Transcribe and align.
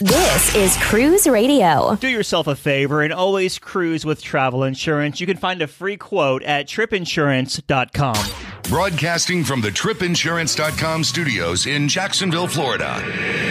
This 0.00 0.54
is 0.54 0.78
Cruise 0.78 1.26
Radio. 1.26 1.94
Do 1.96 2.08
yourself 2.08 2.46
a 2.46 2.56
favor 2.56 3.02
and 3.02 3.12
always 3.12 3.58
cruise 3.58 4.06
with 4.06 4.22
travel 4.22 4.64
insurance. 4.64 5.20
You 5.20 5.26
can 5.26 5.36
find 5.36 5.60
a 5.60 5.66
free 5.66 5.98
quote 5.98 6.42
at 6.42 6.66
tripinsurance.com. 6.66 8.16
Broadcasting 8.62 9.44
from 9.44 9.60
the 9.60 9.68
tripinsurance.com 9.68 11.04
studios 11.04 11.66
in 11.66 11.86
Jacksonville, 11.86 12.48
Florida. 12.48 13.02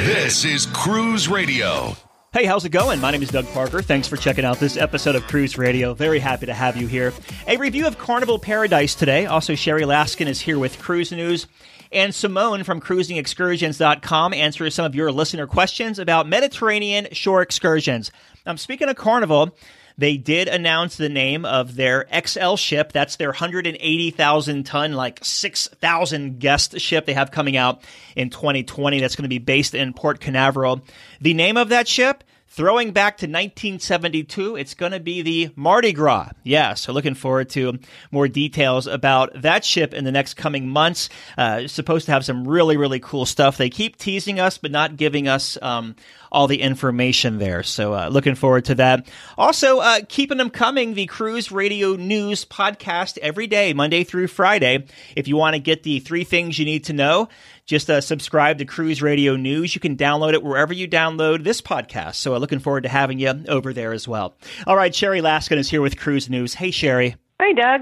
This 0.07 0.43
is 0.43 0.65
Cruise 0.65 1.27
Radio. 1.27 1.95
Hey, 2.33 2.45
how's 2.45 2.65
it 2.65 2.69
going? 2.69 2.99
My 2.99 3.11
name 3.11 3.21
is 3.21 3.29
Doug 3.29 3.45
Parker. 3.49 3.83
Thanks 3.83 4.07
for 4.07 4.17
checking 4.17 4.43
out 4.43 4.57
this 4.59 4.75
episode 4.75 5.13
of 5.15 5.27
Cruise 5.27 5.55
Radio. 5.55 5.93
Very 5.93 6.17
happy 6.17 6.47
to 6.47 6.53
have 6.55 6.75
you 6.75 6.87
here. 6.87 7.13
A 7.47 7.57
review 7.57 7.85
of 7.85 7.99
Carnival 7.99 8.39
Paradise 8.39 8.95
today. 8.95 9.27
Also, 9.27 9.53
Sherry 9.53 9.83
Laskin 9.83 10.25
is 10.25 10.41
here 10.41 10.57
with 10.57 10.79
Cruise 10.79 11.11
News. 11.11 11.45
And 11.91 12.13
Simonne 12.13 12.63
from 12.63 12.81
cruisingexcursions.com 12.81 14.33
answers 14.33 14.75
some 14.75 14.85
of 14.85 14.93
your 14.93 15.11
listener 15.11 15.47
questions 15.47 15.97
about 15.97 16.27
Mediterranean 16.27 17.07
shore 17.11 17.41
excursions. 17.41 18.11
I'm 18.45 18.51
um, 18.51 18.57
speaking 18.57 18.89
of 18.89 18.95
Carnival. 18.95 19.55
They 19.97 20.15
did 20.15 20.47
announce 20.47 20.95
the 20.95 21.09
name 21.09 21.43
of 21.43 21.75
their 21.75 22.07
XL 22.25 22.55
ship. 22.55 22.93
That's 22.93 23.17
their 23.17 23.29
180,000 23.29 24.63
ton, 24.63 24.93
like 24.93 25.19
6,000 25.21 26.39
guest 26.39 26.79
ship 26.79 27.05
they 27.05 27.13
have 27.13 27.31
coming 27.31 27.57
out 27.57 27.83
in 28.15 28.29
2020. 28.29 29.01
That's 29.01 29.17
going 29.17 29.23
to 29.23 29.29
be 29.29 29.39
based 29.39 29.75
in 29.75 29.91
Port 29.93 30.21
Canaveral. 30.21 30.81
The 31.19 31.33
name 31.33 31.57
of 31.57 31.67
that 31.69 31.85
ship 31.85 32.23
Throwing 32.51 32.93
back 32.93 33.17
to 33.17 33.27
1972, 33.27 34.55
it's 34.55 34.73
going 34.73 34.91
to 34.91 34.99
be 34.99 35.21
the 35.21 35.51
Mardi 35.55 35.93
Gras. 35.93 36.31
Yeah, 36.41 36.73
so 36.73 36.91
looking 36.91 37.13
forward 37.13 37.49
to 37.51 37.77
more 38.11 38.27
details 38.27 38.87
about 38.87 39.39
that 39.43 39.63
ship 39.63 39.93
in 39.93 40.03
the 40.03 40.11
next 40.11 40.33
coming 40.33 40.67
months. 40.67 41.09
Uh, 41.37 41.67
supposed 41.67 42.07
to 42.07 42.11
have 42.11 42.25
some 42.25 42.47
really, 42.47 42.75
really 42.75 42.99
cool 42.99 43.27
stuff. 43.27 43.57
They 43.57 43.69
keep 43.69 43.97
teasing 43.97 44.39
us, 44.39 44.57
but 44.57 44.71
not 44.71 44.97
giving 44.97 45.27
us 45.27 45.59
um, 45.61 45.95
all 46.31 46.47
the 46.47 46.61
information 46.61 47.37
there. 47.37 47.63
So 47.63 47.93
uh, 47.93 48.09
looking 48.09 48.35
forward 48.35 48.65
to 48.65 48.75
that. 48.75 49.07
Also, 49.37 49.79
uh, 49.79 50.01
keeping 50.07 50.37
them 50.37 50.49
coming, 50.49 50.93
the 50.93 51.05
Cruise 51.05 51.51
Radio 51.51 51.93
News 51.93 52.45
podcast 52.45 53.17
every 53.19 53.47
day, 53.47 53.73
Monday 53.73 54.03
through 54.03 54.27
Friday. 54.27 54.85
If 55.15 55.27
you 55.27 55.37
want 55.37 55.55
to 55.55 55.59
get 55.59 55.83
the 55.83 55.99
three 55.99 56.23
things 56.23 56.59
you 56.59 56.65
need 56.65 56.85
to 56.85 56.93
know, 56.93 57.29
just 57.65 57.89
uh, 57.89 58.01
subscribe 58.01 58.57
to 58.59 58.65
Cruise 58.65 59.01
Radio 59.01 59.35
News. 59.35 59.75
You 59.75 59.81
can 59.81 59.95
download 59.95 60.33
it 60.33 60.43
wherever 60.43 60.73
you 60.73 60.87
download 60.87 61.43
this 61.43 61.61
podcast. 61.61 62.15
So 62.15 62.35
uh, 62.35 62.39
looking 62.39 62.59
forward 62.59 62.83
to 62.83 62.89
having 62.89 63.19
you 63.19 63.43
over 63.47 63.73
there 63.73 63.93
as 63.93 64.07
well. 64.07 64.35
All 64.65 64.75
right, 64.75 64.93
Sherry 64.93 65.21
Laskin 65.21 65.57
is 65.57 65.69
here 65.69 65.81
with 65.81 65.97
Cruise 65.97 66.29
News. 66.29 66.53
Hey, 66.53 66.71
Sherry. 66.71 67.15
Hey, 67.39 67.53
Doug. 67.53 67.81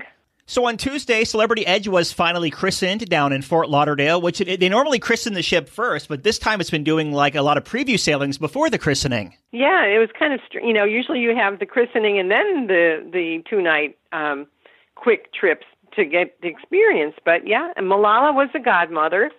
So 0.50 0.66
on 0.66 0.78
Tuesday, 0.78 1.26
Celebrity 1.26 1.68
Edge 1.68 1.90
was 1.90 2.14
finally 2.14 2.50
christened 2.50 3.10
down 3.10 3.34
in 3.34 3.42
Fort 3.42 3.70
Lauderdale, 3.70 4.22
which 4.22 4.40
it, 4.40 4.62
they 4.62 4.70
normally 4.70 4.98
christen 4.98 5.34
the 5.34 5.42
ship 5.42 5.68
first, 5.68 6.08
but 6.08 6.24
this 6.24 6.40
time 6.40 6.62
it's 6.62 6.70
been 6.70 6.86
doing 6.86 7.12
like 7.12 7.36
a 7.36 7.42
lot 7.42 7.58
of 7.58 7.66
preview 7.66 8.00
sailings 8.00 8.38
before 8.38 8.70
the 8.70 8.78
christening. 8.78 9.36
Yeah, 9.52 9.84
it 9.84 10.00
was 10.00 10.08
kind 10.18 10.32
of 10.32 10.40
you 10.54 10.72
know 10.72 10.86
usually 10.86 11.20
you 11.20 11.36
have 11.36 11.60
the 11.60 11.66
christening 11.66 12.18
and 12.18 12.32
then 12.32 12.68
the 12.68 13.06
the 13.12 13.44
two 13.50 13.62
night 13.62 13.98
um, 14.14 14.48
quick 14.96 15.34
trips 15.34 15.66
to 15.98 16.06
get 16.06 16.40
the 16.42 16.48
experience, 16.48 17.16
but 17.26 17.46
yeah, 17.46 17.74
and 17.76 17.88
Malala 17.88 18.34
was 18.34 18.48
the 18.54 18.60
godmother 18.60 19.32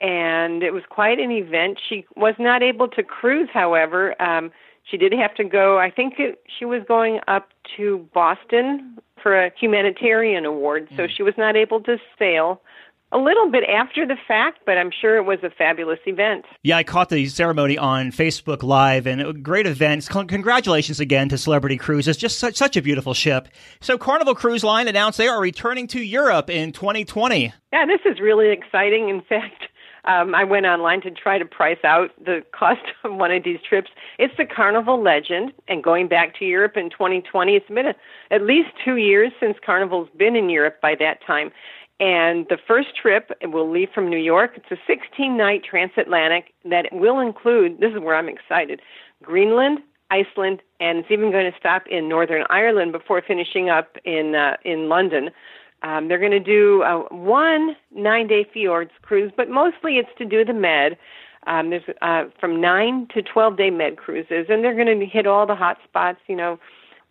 and 0.00 0.62
it 0.62 0.72
was 0.72 0.82
quite 0.88 1.18
an 1.18 1.30
event. 1.30 1.78
She 1.88 2.04
was 2.16 2.34
not 2.38 2.62
able 2.62 2.88
to 2.88 3.02
cruise, 3.02 3.48
however. 3.52 4.20
Um, 4.20 4.50
she 4.90 4.96
did 4.96 5.12
have 5.12 5.34
to 5.34 5.44
go, 5.44 5.78
I 5.78 5.90
think 5.90 6.14
it, 6.18 6.40
she 6.58 6.64
was 6.64 6.82
going 6.86 7.20
up 7.28 7.48
to 7.76 8.08
Boston 8.14 8.98
for 9.22 9.38
a 9.38 9.50
humanitarian 9.58 10.44
award, 10.44 10.88
so 10.96 11.02
mm. 11.02 11.10
she 11.14 11.22
was 11.22 11.34
not 11.36 11.56
able 11.56 11.80
to 11.82 11.98
sail 12.18 12.60
a 13.10 13.18
little 13.18 13.50
bit 13.50 13.64
after 13.64 14.06
the 14.06 14.16
fact, 14.26 14.60
but 14.66 14.76
I'm 14.76 14.90
sure 14.90 15.16
it 15.16 15.22
was 15.22 15.38
a 15.42 15.50
fabulous 15.50 15.98
event. 16.04 16.44
Yeah, 16.62 16.76
I 16.76 16.84
caught 16.84 17.08
the 17.08 17.26
ceremony 17.28 17.78
on 17.78 18.12
Facebook 18.12 18.62
Live, 18.62 19.06
and 19.06 19.20
a 19.20 19.32
great 19.32 19.66
event. 19.66 20.06
Congratulations 20.08 21.00
again 21.00 21.28
to 21.30 21.38
Celebrity 21.38 21.78
Cruises. 21.78 22.16
Just 22.16 22.38
such, 22.38 22.56
such 22.56 22.76
a 22.76 22.82
beautiful 22.82 23.14
ship. 23.14 23.48
So, 23.80 23.96
Carnival 23.96 24.34
Cruise 24.34 24.62
Line 24.62 24.88
announced 24.88 25.16
they 25.16 25.28
are 25.28 25.40
returning 25.40 25.86
to 25.88 26.00
Europe 26.00 26.50
in 26.50 26.72
2020. 26.72 27.52
Yeah, 27.72 27.86
this 27.86 28.00
is 28.04 28.20
really 28.20 28.50
exciting. 28.50 29.08
In 29.08 29.22
fact, 29.22 29.67
um, 30.08 30.34
I 30.34 30.42
went 30.42 30.64
online 30.64 31.02
to 31.02 31.10
try 31.10 31.38
to 31.38 31.44
price 31.44 31.84
out 31.84 32.10
the 32.24 32.42
cost 32.52 32.80
of 33.04 33.14
one 33.14 33.30
of 33.30 33.44
these 33.44 33.60
trips. 33.66 33.90
It's 34.18 34.34
the 34.36 34.46
Carnival 34.46 35.00
Legend, 35.00 35.52
and 35.68 35.84
going 35.84 36.08
back 36.08 36.36
to 36.38 36.44
Europe 36.44 36.76
in 36.76 36.90
2020, 36.90 37.54
it's 37.54 37.68
been 37.68 37.86
a, 37.86 37.94
at 38.30 38.42
least 38.42 38.70
two 38.84 38.96
years 38.96 39.32
since 39.38 39.56
Carnival's 39.64 40.08
been 40.16 40.34
in 40.34 40.48
Europe 40.48 40.80
by 40.80 40.94
that 40.98 41.24
time. 41.24 41.52
And 42.00 42.46
the 42.48 42.58
first 42.66 42.96
trip 42.96 43.30
will 43.42 43.68
leave 43.68 43.88
from 43.92 44.08
New 44.08 44.18
York. 44.18 44.52
It's 44.54 44.70
a 44.70 44.78
16 44.86 45.36
night 45.36 45.64
transatlantic 45.68 46.54
that 46.64 46.86
will 46.92 47.18
include, 47.18 47.80
this 47.80 47.92
is 47.92 48.00
where 48.00 48.14
I'm 48.14 48.28
excited, 48.28 48.80
Greenland, 49.22 49.80
Iceland, 50.10 50.62
and 50.80 50.98
it's 50.98 51.10
even 51.10 51.32
going 51.32 51.50
to 51.50 51.58
stop 51.58 51.86
in 51.88 52.08
Northern 52.08 52.44
Ireland 52.48 52.92
before 52.92 53.20
finishing 53.20 53.68
up 53.68 53.96
in 54.04 54.34
uh, 54.34 54.56
in 54.64 54.88
London. 54.88 55.30
Um, 55.82 56.08
they're 56.08 56.18
going 56.18 56.32
to 56.32 56.40
do 56.40 56.82
uh, 56.82 57.02
one 57.10 57.76
nine 57.94 58.26
day 58.26 58.46
fjords 58.52 58.90
cruise, 59.02 59.32
but 59.36 59.48
mostly 59.48 59.98
it's 59.98 60.08
to 60.18 60.24
do 60.24 60.44
the 60.44 60.54
med. 60.54 60.96
Um, 61.46 61.70
there's 61.70 61.84
uh, 62.02 62.24
from 62.40 62.60
nine 62.60 63.06
to 63.14 63.22
12 63.22 63.56
day 63.56 63.70
med 63.70 63.96
cruises, 63.96 64.46
and 64.48 64.64
they're 64.64 64.74
going 64.74 64.98
to 64.98 65.06
hit 65.06 65.26
all 65.26 65.46
the 65.46 65.54
hot 65.54 65.78
spots, 65.84 66.18
you 66.26 66.36
know, 66.36 66.58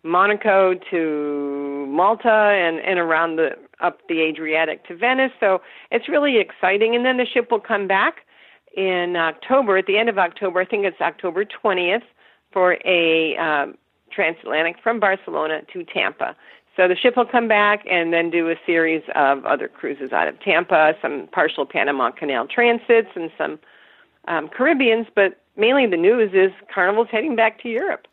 Monaco 0.02 0.74
to 0.90 1.86
Malta 1.88 2.28
and, 2.28 2.78
and 2.80 2.98
around 2.98 3.36
the 3.36 3.50
up 3.80 4.00
the 4.08 4.20
Adriatic 4.20 4.86
to 4.86 4.96
Venice. 4.96 5.32
So 5.40 5.60
it's 5.90 6.08
really 6.08 6.38
exciting. 6.38 6.94
And 6.94 7.04
then 7.04 7.16
the 7.16 7.26
ship 7.26 7.50
will 7.50 7.60
come 7.60 7.88
back 7.88 8.26
in 8.76 9.16
October, 9.16 9.76
at 9.76 9.86
the 9.86 9.98
end 9.98 10.08
of 10.08 10.18
October, 10.18 10.60
I 10.60 10.64
think 10.64 10.84
it's 10.84 11.00
October 11.00 11.44
20th, 11.44 12.02
for 12.52 12.78
a 12.84 13.36
um, 13.36 13.76
transatlantic 14.12 14.76
from 14.82 15.00
Barcelona 15.00 15.62
to 15.72 15.84
Tampa. 15.84 16.36
So 16.78 16.86
the 16.86 16.94
ship 16.94 17.16
will 17.16 17.26
come 17.26 17.48
back 17.48 17.84
and 17.90 18.12
then 18.12 18.30
do 18.30 18.48
a 18.48 18.54
series 18.64 19.02
of 19.16 19.44
other 19.44 19.66
cruises 19.66 20.12
out 20.12 20.28
of 20.28 20.38
Tampa, 20.38 20.94
some 21.02 21.28
partial 21.32 21.66
Panama 21.66 22.12
Canal 22.12 22.46
transits, 22.46 23.08
and 23.16 23.32
some 23.36 23.58
um, 24.28 24.48
Caribbeans. 24.48 25.08
But 25.12 25.40
mainly 25.56 25.86
the 25.86 25.96
news 25.96 26.30
is 26.32 26.52
Carnival's 26.72 27.08
heading 27.10 27.34
back 27.34 27.60
to 27.62 27.68
Europe. 27.68 28.06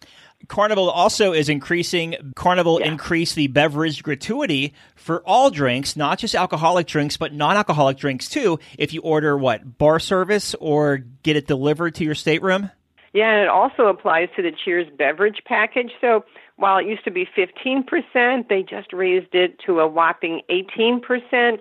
Carnival 0.48 0.90
also 0.90 1.31
is 1.31 1.48
increasing. 1.48 2.16
Carnival 2.36 2.80
yeah. 2.80 2.88
increased 2.88 3.36
the 3.36 3.46
beverage 3.46 4.02
gratuity 4.02 4.74
for 4.96 5.22
all 5.28 5.52
drinks, 5.52 5.96
not 5.96 6.18
just 6.18 6.34
alcoholic 6.34 6.88
drinks, 6.88 7.18
but 7.18 7.34
non-alcoholic 7.34 7.98
drinks 7.98 8.30
too. 8.30 8.58
If 8.80 8.94
you 8.94 9.02
order 9.02 9.38
what 9.38 9.78
bar 9.78 10.00
service 10.00 10.56
or 10.56 10.98
get 11.22 11.36
it 11.36 11.46
delivered 11.46 11.94
to 11.96 12.04
your 12.04 12.16
stateroom. 12.16 12.72
Yeah, 13.14 13.31
and 13.31 13.44
it 13.44 13.48
also 13.48 13.86
applies 13.86 14.28
to 14.36 14.42
the 14.42 14.52
Cheers 14.52 14.88
beverage 14.98 15.42
package. 15.46 15.92
So 16.02 16.25
while 16.58 16.78
it 16.78 16.86
used 16.86 17.04
to 17.04 17.12
be 17.12 17.28
15%, 17.38 18.48
they 18.48 18.64
just 18.64 18.94
raised 18.94 19.34
it 19.34 19.60
to 19.66 19.80
a 19.80 19.88
whopping 19.88 20.42
18%. 20.50 21.60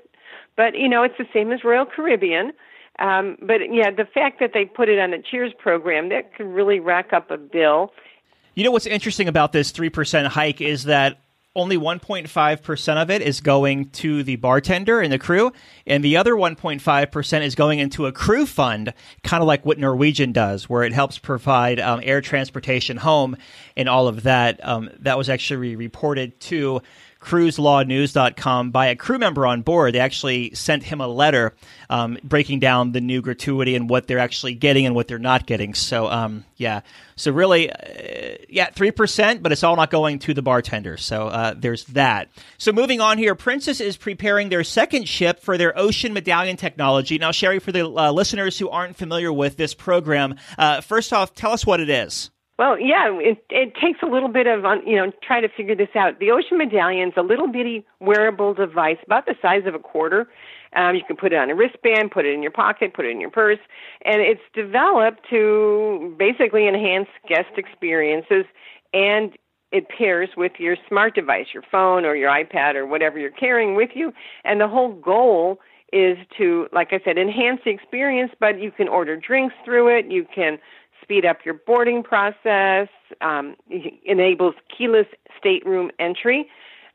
But, 0.56 0.78
you 0.78 0.88
know, 0.88 1.03
it's 1.03 1.19
the 1.19 1.27
same 1.32 1.53
as 1.53 1.65
Royal 1.65 1.84
Caribbean. 1.84 2.53
Um, 3.00 3.37
but, 3.43 3.60
yeah, 3.72 3.91
the 3.91 4.05
fact 4.05 4.38
that 4.38 4.53
they 4.55 4.65
put 4.65 4.88
it 4.88 5.00
on 5.00 5.10
the 5.10 5.19
Cheers 5.19 5.53
program, 5.59 6.10
that 6.10 6.34
could 6.34 6.47
really 6.47 6.78
rack 6.78 7.12
up 7.12 7.31
a 7.31 7.37
bill. 7.37 7.93
You 8.55 8.62
know 8.62 8.71
what's 8.71 8.87
interesting 8.87 9.27
about 9.27 9.50
this 9.50 9.72
3% 9.72 10.27
hike 10.28 10.60
is 10.60 10.84
that 10.84 11.19
only 11.56 11.76
1.5% 11.76 13.03
of 13.03 13.10
it 13.10 13.22
is 13.22 13.41
going 13.41 13.91
to 13.91 14.22
the 14.22 14.37
bartender 14.37 15.00
and 15.00 15.12
the 15.12 15.19
crew, 15.19 15.53
and 15.87 16.04
the 16.04 16.16
other 16.16 16.34
1.5% 16.34 17.42
is 17.42 17.54
going 17.54 17.78
into 17.78 18.06
a 18.06 18.12
crew 18.12 18.44
fund, 18.44 18.92
kind 19.22 19.41
of 19.41 19.47
like 19.47 19.64
what 19.64 19.78
Norwegian 19.78 20.32
does, 20.32 20.69
where 20.69 20.82
it 20.82 20.93
helps 20.93 21.19
provide 21.19 21.78
um, 21.78 22.00
air 22.03 22.20
transportation 22.20 22.97
home 22.97 23.37
and 23.76 23.88
all 23.88 24.09
of 24.09 24.25
that. 24.25 24.64
Um, 24.66 24.91
that 25.00 25.16
was 25.16 25.28
actually 25.28 25.76
reported 25.76 26.38
to 26.41 26.82
cruiselawnews.com 27.24 28.70
by 28.70 28.86
a 28.86 28.96
crew 28.96 29.18
member 29.18 29.46
on 29.46 29.62
board. 29.62 29.94
They 29.94 30.00
actually 30.00 30.54
sent 30.54 30.82
him 30.82 31.00
a 31.00 31.08
letter 31.08 31.54
um, 31.88 32.18
breaking 32.22 32.60
down 32.60 32.92
the 32.92 33.00
new 33.00 33.22
gratuity 33.22 33.74
and 33.74 33.88
what 33.88 34.06
they're 34.06 34.18
actually 34.18 34.54
getting 34.54 34.84
and 34.84 34.94
what 34.94 35.08
they're 35.08 35.18
not 35.18 35.46
getting. 35.46 35.72
So, 35.72 36.06
um, 36.06 36.44
yeah. 36.56 36.82
So, 37.16 37.32
really, 37.32 37.70
uh, 37.70 38.37
yeah, 38.49 38.70
3%, 38.70 39.43
but 39.43 39.52
it's 39.52 39.62
all 39.62 39.76
not 39.76 39.90
going 39.90 40.19
to 40.20 40.34
the 40.34 40.43
bartender. 40.43 40.99
So, 40.99 41.28
uh, 41.28 41.54
there's 41.56 41.84
that. 41.87 42.28
So, 42.58 42.72
moving 42.72 43.00
on 43.00 43.16
here, 43.16 43.34
Princess 43.34 43.81
is 43.81 43.96
preparing 43.96 44.50
their 44.50 44.64
second 44.64 45.08
ship 45.08 45.40
for 45.40 45.56
their 45.56 45.76
ocean 45.78 46.12
medallion 46.12 46.56
technology. 46.56 47.16
Now, 47.16 47.32
Sherry, 47.32 47.58
for 47.58 47.72
the 47.72 47.87
uh, 47.87 48.12
listeners 48.12 48.58
who 48.58 48.69
aren't 48.69 48.96
familiar 48.96 49.32
with 49.32 49.56
this 49.56 49.72
program, 49.72 50.37
uh, 50.58 50.82
first 50.82 51.12
off, 51.12 51.34
tell 51.34 51.52
us 51.52 51.64
what 51.64 51.81
it 51.81 51.88
is. 51.88 52.31
Well, 52.56 52.78
yeah, 52.78 53.10
it, 53.10 53.44
it 53.50 53.74
takes 53.74 53.98
a 54.02 54.06
little 54.06 54.28
bit 54.28 54.46
of, 54.46 54.62
you 54.86 54.94
know, 54.94 55.10
try 55.22 55.40
to 55.40 55.48
figure 55.48 55.74
this 55.74 55.88
out. 55.96 56.20
The 56.20 56.30
Ocean 56.30 56.56
Medallion's 56.56 57.14
a 57.16 57.22
little 57.22 57.48
bitty 57.48 57.84
wearable 57.98 58.54
device, 58.54 58.98
about 59.04 59.26
the 59.26 59.34
size 59.42 59.62
of 59.66 59.74
a 59.74 59.80
quarter. 59.80 60.28
Um, 60.76 60.94
you 60.94 61.02
can 61.04 61.16
put 61.16 61.32
it 61.32 61.36
on 61.36 61.50
a 61.50 61.54
wristband, 61.54 62.12
put 62.12 62.26
it 62.26 62.32
in 62.32 62.42
your 62.42 62.52
pocket, 62.52 62.94
put 62.94 63.06
it 63.06 63.10
in 63.10 63.20
your 63.20 63.30
purse, 63.30 63.58
and 64.04 64.20
it's 64.20 64.40
developed 64.54 65.20
to 65.30 66.14
basically 66.16 66.68
enhance 66.68 67.08
guest 67.28 67.50
experiences, 67.56 68.44
and 68.92 69.32
it 69.72 69.88
pairs 69.88 70.30
with 70.36 70.52
your 70.58 70.76
smart 70.88 71.16
device, 71.16 71.46
your 71.52 71.64
phone 71.70 72.04
or 72.04 72.14
your 72.14 72.30
iPad 72.30 72.76
or 72.76 72.86
whatever 72.86 73.18
you're 73.18 73.30
carrying 73.30 73.74
with 73.74 73.90
you. 73.94 74.12
And 74.44 74.60
the 74.60 74.68
whole 74.68 74.92
goal 74.92 75.58
is 75.92 76.16
to, 76.38 76.68
like 76.72 76.92
I 76.92 77.00
said, 77.04 77.18
enhance 77.18 77.60
the 77.64 77.70
experience, 77.70 78.30
but 78.38 78.60
you 78.60 78.70
can 78.70 78.88
order 78.88 79.16
drinks 79.16 79.54
through 79.64 79.96
it. 79.98 80.06
You 80.10 80.26
can 80.32 80.58
speed 81.04 81.24
up 81.24 81.44
your 81.44 81.54
boarding 81.54 82.02
process, 82.02 82.88
um, 83.20 83.54
enables 84.04 84.54
keyless 84.76 85.06
stateroom 85.38 85.90
entry, 86.00 86.48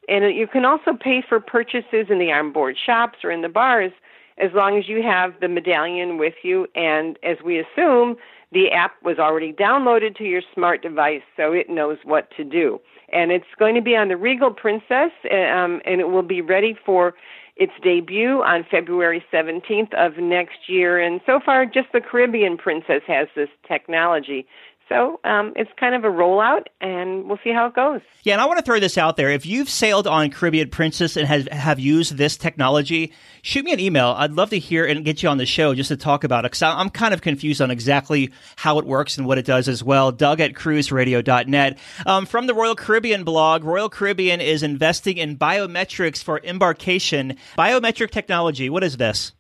and 0.10 0.36
you 0.36 0.48
can 0.48 0.66
also 0.66 0.94
pay 1.00 1.24
for 1.28 1.40
purchases 1.40 2.08
in 2.10 2.20
the 2.20 2.32
onboard 2.32 2.76
shops 2.84 3.20
or 3.24 3.32
in 3.32 3.42
the 3.42 3.50
bars 3.50 3.92
as 4.40 4.52
long 4.54 4.78
as 4.78 4.88
you 4.88 5.04
have 5.04 5.34
the 5.40 5.48
medallion 5.48 6.18
with 6.18 6.34
you. 6.44 6.68
And 6.76 7.20
as 7.24 7.38
we 7.46 7.60
assume, 7.60 8.16
the 8.52 8.72
app 8.72 8.94
was 9.04 9.20
already 9.20 9.54
downloaded 9.54 10.16
to 10.18 10.24
your 10.24 10.42
smart 10.54 10.82
device, 10.82 11.22
so 11.38 11.52
it 11.52 11.70
knows 11.70 11.98
what 12.04 12.32
to 12.38 12.44
do. 12.44 12.82
And 13.12 13.32
it's 13.32 13.46
going 13.60 13.76
to 13.76 13.82
be 13.82 13.96
on 13.96 14.08
the 14.08 14.18
Regal 14.18 14.52
Princess, 14.52 15.12
um, 15.32 15.82
and 15.86 16.02
it 16.02 16.10
will 16.10 16.24
be 16.24 16.42
ready 16.42 16.76
for 16.86 17.14
its 17.60 17.74
debut 17.84 18.42
on 18.42 18.66
February 18.72 19.24
17th 19.32 19.94
of 19.94 20.18
next 20.18 20.70
year. 20.70 20.98
And 20.98 21.20
so 21.26 21.42
far, 21.46 21.66
just 21.66 21.90
the 21.92 22.00
Caribbean 22.00 22.58
Princess 22.58 23.02
has 23.06 23.28
this 23.36 23.50
technology. 23.68 24.48
So 24.90 25.20
um, 25.24 25.54
it's 25.56 25.70
kind 25.80 25.94
of 25.94 26.04
a 26.04 26.08
rollout, 26.08 26.64
and 26.82 27.30
we'll 27.30 27.38
see 27.44 27.54
how 27.54 27.68
it 27.68 27.76
goes. 27.76 28.02
Yeah, 28.24 28.34
and 28.34 28.42
I 28.42 28.46
want 28.46 28.58
to 28.58 28.66
throw 28.66 28.80
this 28.80 28.98
out 28.98 29.18
there. 29.18 29.30
If 29.30 29.46
you've 29.46 29.70
sailed 29.70 30.08
on 30.08 30.32
Caribbean 30.32 30.72
Princess 30.72 31.16
and 31.16 31.28
have, 31.28 31.48
have 31.50 31.80
used 31.80 32.18
this 32.18 32.36
technology, 32.36 33.14
shoot 33.44 33.64
me 33.64 33.72
an 33.72 33.80
email. 33.80 34.16
I'd 34.18 34.32
love 34.32 34.50
to 34.50 34.58
hear 34.58 34.86
and 34.86 35.06
get 35.06 35.22
you 35.22 35.30
on 35.30 35.38
the 35.38 35.46
show 35.46 35.76
just 35.76 35.90
to 35.90 35.98
talk 35.98 36.24
about 36.24 36.44
it 36.44 36.52
because 36.52 36.64
I'm 36.64 36.90
kind 36.90 37.14
of 37.14 37.22
confused 37.22 37.62
on 37.62 37.70
exactly 37.70 38.32
how 38.56 38.80
it 38.80 38.86
works 38.86 39.18
and 39.20 39.28
what 39.28 39.38
it 39.38 39.46
does 39.46 39.68
as 39.68 39.84
well. 39.84 40.12
Doug 40.12 40.42
at 40.42 40.54
cruiseradio.net. 40.54 41.78
Um, 42.08 42.26
from 42.26 42.48
the 42.48 42.56
Royal 42.56 42.76
Caribbean 42.76 43.24
blog, 43.24 43.64
Royal 43.64 43.90
Caribbean 43.90 44.42
is 44.42 44.64
investing 44.64 45.18
in 45.18 45.38
biometrics 45.38 46.24
for 46.24 46.42
embarkation. 46.44 47.38
Biometric 47.56 48.10
technology, 48.10 48.72
what 48.72 48.84
is 48.84 48.98
this? 48.98 49.34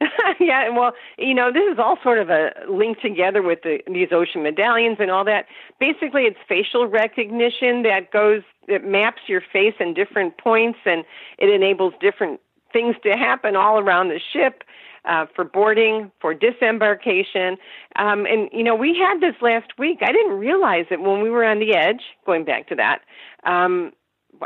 yeah, 0.40 0.68
well, 0.70 0.92
you 1.16 1.34
know, 1.34 1.52
this 1.52 1.64
is 1.72 1.78
all 1.78 1.98
sort 2.02 2.18
of 2.18 2.30
a 2.30 2.50
linked 2.68 3.02
together 3.02 3.42
with 3.42 3.62
the, 3.62 3.80
these 3.92 4.08
ocean 4.12 4.42
medallions 4.42 4.98
and 5.00 5.10
all 5.10 5.24
that. 5.24 5.46
Basically, 5.80 6.22
it's 6.22 6.38
facial 6.48 6.86
recognition 6.86 7.82
that 7.82 8.12
goes 8.12 8.42
that 8.68 8.84
maps 8.84 9.22
your 9.26 9.40
face 9.52 9.74
in 9.80 9.94
different 9.94 10.38
points, 10.38 10.78
and 10.84 11.04
it 11.38 11.48
enables 11.48 11.94
different 12.00 12.40
things 12.72 12.94
to 13.02 13.10
happen 13.10 13.56
all 13.56 13.78
around 13.78 14.08
the 14.08 14.20
ship. 14.32 14.62
Uh, 15.04 15.24
for 15.34 15.44
boarding, 15.44 16.10
for 16.20 16.34
disembarkation. 16.34 17.56
Um, 17.96 18.26
and, 18.26 18.50
you 18.52 18.62
know, 18.62 18.74
we 18.74 18.94
had 18.94 19.22
this 19.22 19.40
last 19.40 19.78
week. 19.78 20.00
I 20.02 20.12
didn't 20.12 20.38
realize 20.38 20.84
it 20.90 21.00
when 21.00 21.22
we 21.22 21.30
were 21.30 21.44
on 21.44 21.60
the 21.60 21.72
edge, 21.72 22.02
going 22.26 22.44
back 22.44 22.68
to 22.68 22.74
that. 22.74 23.00
Um, 23.44 23.92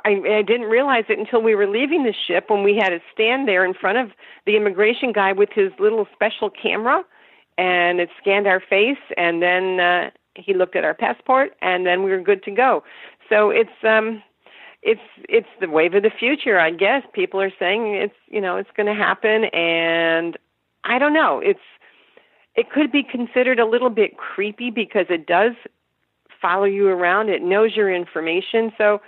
I, 0.05 0.21
I 0.39 0.43
didn't 0.43 0.69
realize 0.69 1.05
it 1.09 1.19
until 1.19 1.43
we 1.43 1.55
were 1.55 1.67
leaving 1.67 2.05
the 2.05 2.15
ship 2.27 2.47
when 2.49 2.63
we 2.63 2.77
had 2.77 2.91
to 2.91 3.01
stand 3.13 3.49
there 3.49 3.65
in 3.65 3.75
front 3.75 3.99
of 3.99 4.11
the 4.47 4.57
immigration 4.57 5.13
guy 5.13 5.33
with 5.33 5.51
his 5.55 5.73
little 5.79 6.07
special 6.13 6.51
camera, 6.51 7.05
and 7.59 8.01
it 8.01 8.09
scanned 8.21 8.47
our 8.47 8.61
face, 8.61 8.99
and 9.17 9.43
then 9.43 9.81
uh, 9.81 10.11
he 10.35 10.55
looked 10.55 10.77
at 10.77 10.85
our 10.85 10.95
passport, 10.95 11.55
and 11.61 11.87
then 11.87 12.03
we 12.03 12.11
were 12.11 12.21
good 12.21 12.43
to 12.45 12.51
go. 12.51 12.83
So 13.29 13.51
it's 13.51 13.71
um, 13.83 14.23
it's 14.83 15.01
it's 15.29 15.49
the 15.61 15.69
wave 15.69 15.95
of 15.95 16.03
the 16.03 16.11
future, 16.11 16.59
I 16.59 16.71
guess. 16.71 17.03
People 17.13 17.41
are 17.41 17.53
saying 17.59 17.95
it's 17.95 18.15
you 18.29 18.41
know 18.41 18.57
it's 18.57 18.71
going 18.77 18.87
to 18.87 18.95
happen, 18.95 19.45
and 19.45 20.37
I 20.85 20.99
don't 20.99 21.13
know. 21.13 21.41
It's 21.41 21.61
it 22.55 22.71
could 22.71 22.93
be 22.93 23.03
considered 23.03 23.59
a 23.59 23.67
little 23.67 23.91
bit 23.91 24.17
creepy 24.17 24.71
because 24.71 25.07
it 25.09 25.27
does 25.27 25.53
follow 26.41 26.65
you 26.65 26.89
around. 26.89 27.29
It 27.29 27.43
knows 27.43 27.77
your 27.77 27.95
information, 27.95 28.73
so 28.77 29.01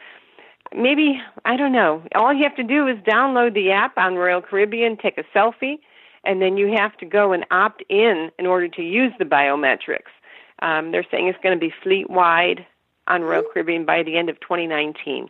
maybe 0.75 1.21
I 1.45 1.57
don't 1.57 1.73
know. 1.73 2.03
All 2.15 2.33
you 2.33 2.45
have 2.45 2.57
to 2.57 2.63
do 2.63 2.87
is 2.87 2.97
download 2.99 3.55
the 3.55 3.71
app 3.71 3.97
on 3.97 4.15
Royal 4.15 4.43
Caribbean, 4.43 4.97
take 4.97 5.19
a 5.19 5.25
selfie, 5.37 5.79
and 6.25 6.41
then 6.41 6.57
you 6.57 6.75
have 6.77 6.97
to 6.99 7.07
go 7.07 7.33
and 7.33 7.45
opt 7.51 7.83
in 7.89 8.31
in 8.39 8.47
order 8.47 8.69
to 8.69 8.83
use 8.83 9.13
the 9.19 9.25
biometrics. 9.25 10.13
Um, 10.61 10.93
they're 10.93 11.07
saying 11.11 11.29
it's 11.29 11.39
going 11.43 11.59
to 11.59 11.61
be 11.61 11.73
fleet 11.83 12.09
wide 12.09 12.67
on 13.07 13.23
Royal 13.23 13.43
Caribbean 13.53 13.85
by 13.85 14.03
the 14.03 14.17
end 14.17 14.31
of 14.31 14.41
2019. 14.41 15.29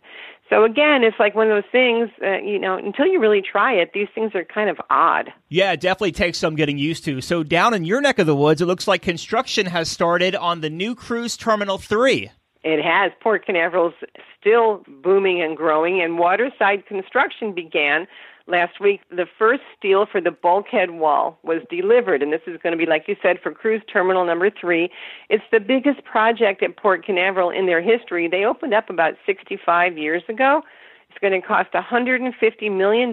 So 0.49 0.63
again, 0.63 1.03
it's 1.03 1.17
like 1.19 1.33
one 1.33 1.49
of 1.49 1.55
those 1.55 1.71
things, 1.71 2.09
uh, 2.23 2.37
you 2.37 2.59
know, 2.59 2.77
until 2.77 3.07
you 3.07 3.19
really 3.19 3.41
try 3.41 3.73
it, 3.73 3.91
these 3.93 4.07
things 4.13 4.35
are 4.35 4.45
kind 4.45 4.69
of 4.69 4.77
odd. 4.89 5.33
Yeah, 5.49 5.71
it 5.71 5.81
definitely 5.81 6.11
takes 6.11 6.37
some 6.37 6.55
getting 6.55 6.77
used 6.77 7.03
to. 7.05 7.19
So 7.19 7.41
down 7.41 7.73
in 7.73 7.83
your 7.83 7.99
neck 7.99 8.19
of 8.19 8.27
the 8.27 8.35
woods, 8.35 8.61
it 8.61 8.65
looks 8.65 8.87
like 8.87 9.01
construction 9.01 9.65
has 9.65 9.89
started 9.89 10.35
on 10.35 10.61
the 10.61 10.69
new 10.69 10.93
cruise 10.93 11.35
terminal 11.35 11.79
3. 11.79 12.29
It 12.65 12.83
has. 12.83 13.11
Port 13.21 13.45
Canaveral's 13.45 13.93
still 14.41 14.83
booming 15.03 15.39
and 15.39 15.55
growing, 15.55 16.01
and 16.01 16.17
waterside 16.17 16.87
construction 16.87 17.53
began 17.53 18.07
last 18.47 18.79
week. 18.79 19.01
The 19.11 19.27
first 19.37 19.61
steel 19.77 20.07
for 20.11 20.19
the 20.19 20.31
bulkhead 20.31 20.89
wall 20.89 21.37
was 21.43 21.61
delivered, 21.69 22.23
and 22.23 22.33
this 22.33 22.41
is 22.47 22.59
going 22.63 22.73
to 22.73 22.77
be, 22.77 22.87
like 22.87 23.03
you 23.07 23.17
said, 23.21 23.37
for 23.39 23.51
cruise 23.51 23.83
terminal 23.91 24.25
number 24.25 24.49
three. 24.49 24.89
It's 25.29 25.43
the 25.51 25.59
biggest 25.59 26.03
project 26.05 26.63
at 26.63 26.75
Port 26.75 27.05
Canaveral 27.05 27.51
in 27.51 27.67
their 27.67 27.83
history. 27.83 28.27
They 28.27 28.45
opened 28.45 28.73
up 28.73 28.89
about 28.89 29.13
65 29.27 29.95
years 29.99 30.23
ago. 30.27 30.63
It's 31.11 31.19
going 31.19 31.39
to 31.39 31.47
cost 31.47 31.71
$150 31.71 32.75
million, 32.75 33.11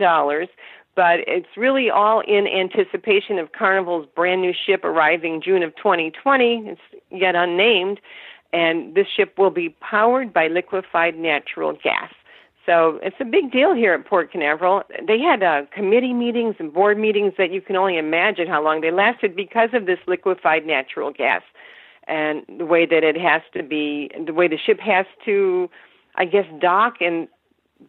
but 0.96 1.20
it's 1.26 1.58
really 1.58 1.90
all 1.90 2.20
in 2.20 2.46
anticipation 2.46 3.38
of 3.38 3.52
Carnival's 3.52 4.08
brand 4.16 4.40
new 4.40 4.54
ship 4.54 4.82
arriving 4.82 5.42
June 5.44 5.62
of 5.62 5.76
2020. 5.76 6.68
It's 6.68 6.80
yet 7.10 7.34
unnamed 7.34 8.00
and 8.52 8.94
this 8.94 9.06
ship 9.16 9.38
will 9.38 9.50
be 9.50 9.70
powered 9.80 10.32
by 10.32 10.48
liquefied 10.48 11.16
natural 11.16 11.72
gas. 11.72 12.12
So 12.64 13.00
it's 13.02 13.16
a 13.18 13.24
big 13.24 13.50
deal 13.50 13.74
here 13.74 13.92
at 13.94 14.06
Port 14.06 14.30
Canaveral. 14.30 14.82
They 15.06 15.18
had 15.18 15.42
uh, 15.42 15.62
committee 15.74 16.12
meetings 16.12 16.56
and 16.58 16.72
board 16.72 16.98
meetings 16.98 17.32
that 17.38 17.50
you 17.50 17.60
can 17.60 17.74
only 17.74 17.98
imagine 17.98 18.46
how 18.46 18.62
long 18.62 18.82
they 18.82 18.92
lasted 18.92 19.34
because 19.34 19.70
of 19.72 19.86
this 19.86 19.98
liquefied 20.06 20.64
natural 20.64 21.12
gas 21.12 21.42
and 22.06 22.44
the 22.58 22.66
way 22.66 22.86
that 22.86 23.02
it 23.02 23.16
has 23.16 23.42
to 23.54 23.62
be, 23.62 24.10
the 24.26 24.32
way 24.32 24.46
the 24.46 24.58
ship 24.58 24.78
has 24.80 25.06
to, 25.24 25.68
I 26.14 26.24
guess, 26.24 26.46
dock 26.60 26.96
and 27.00 27.26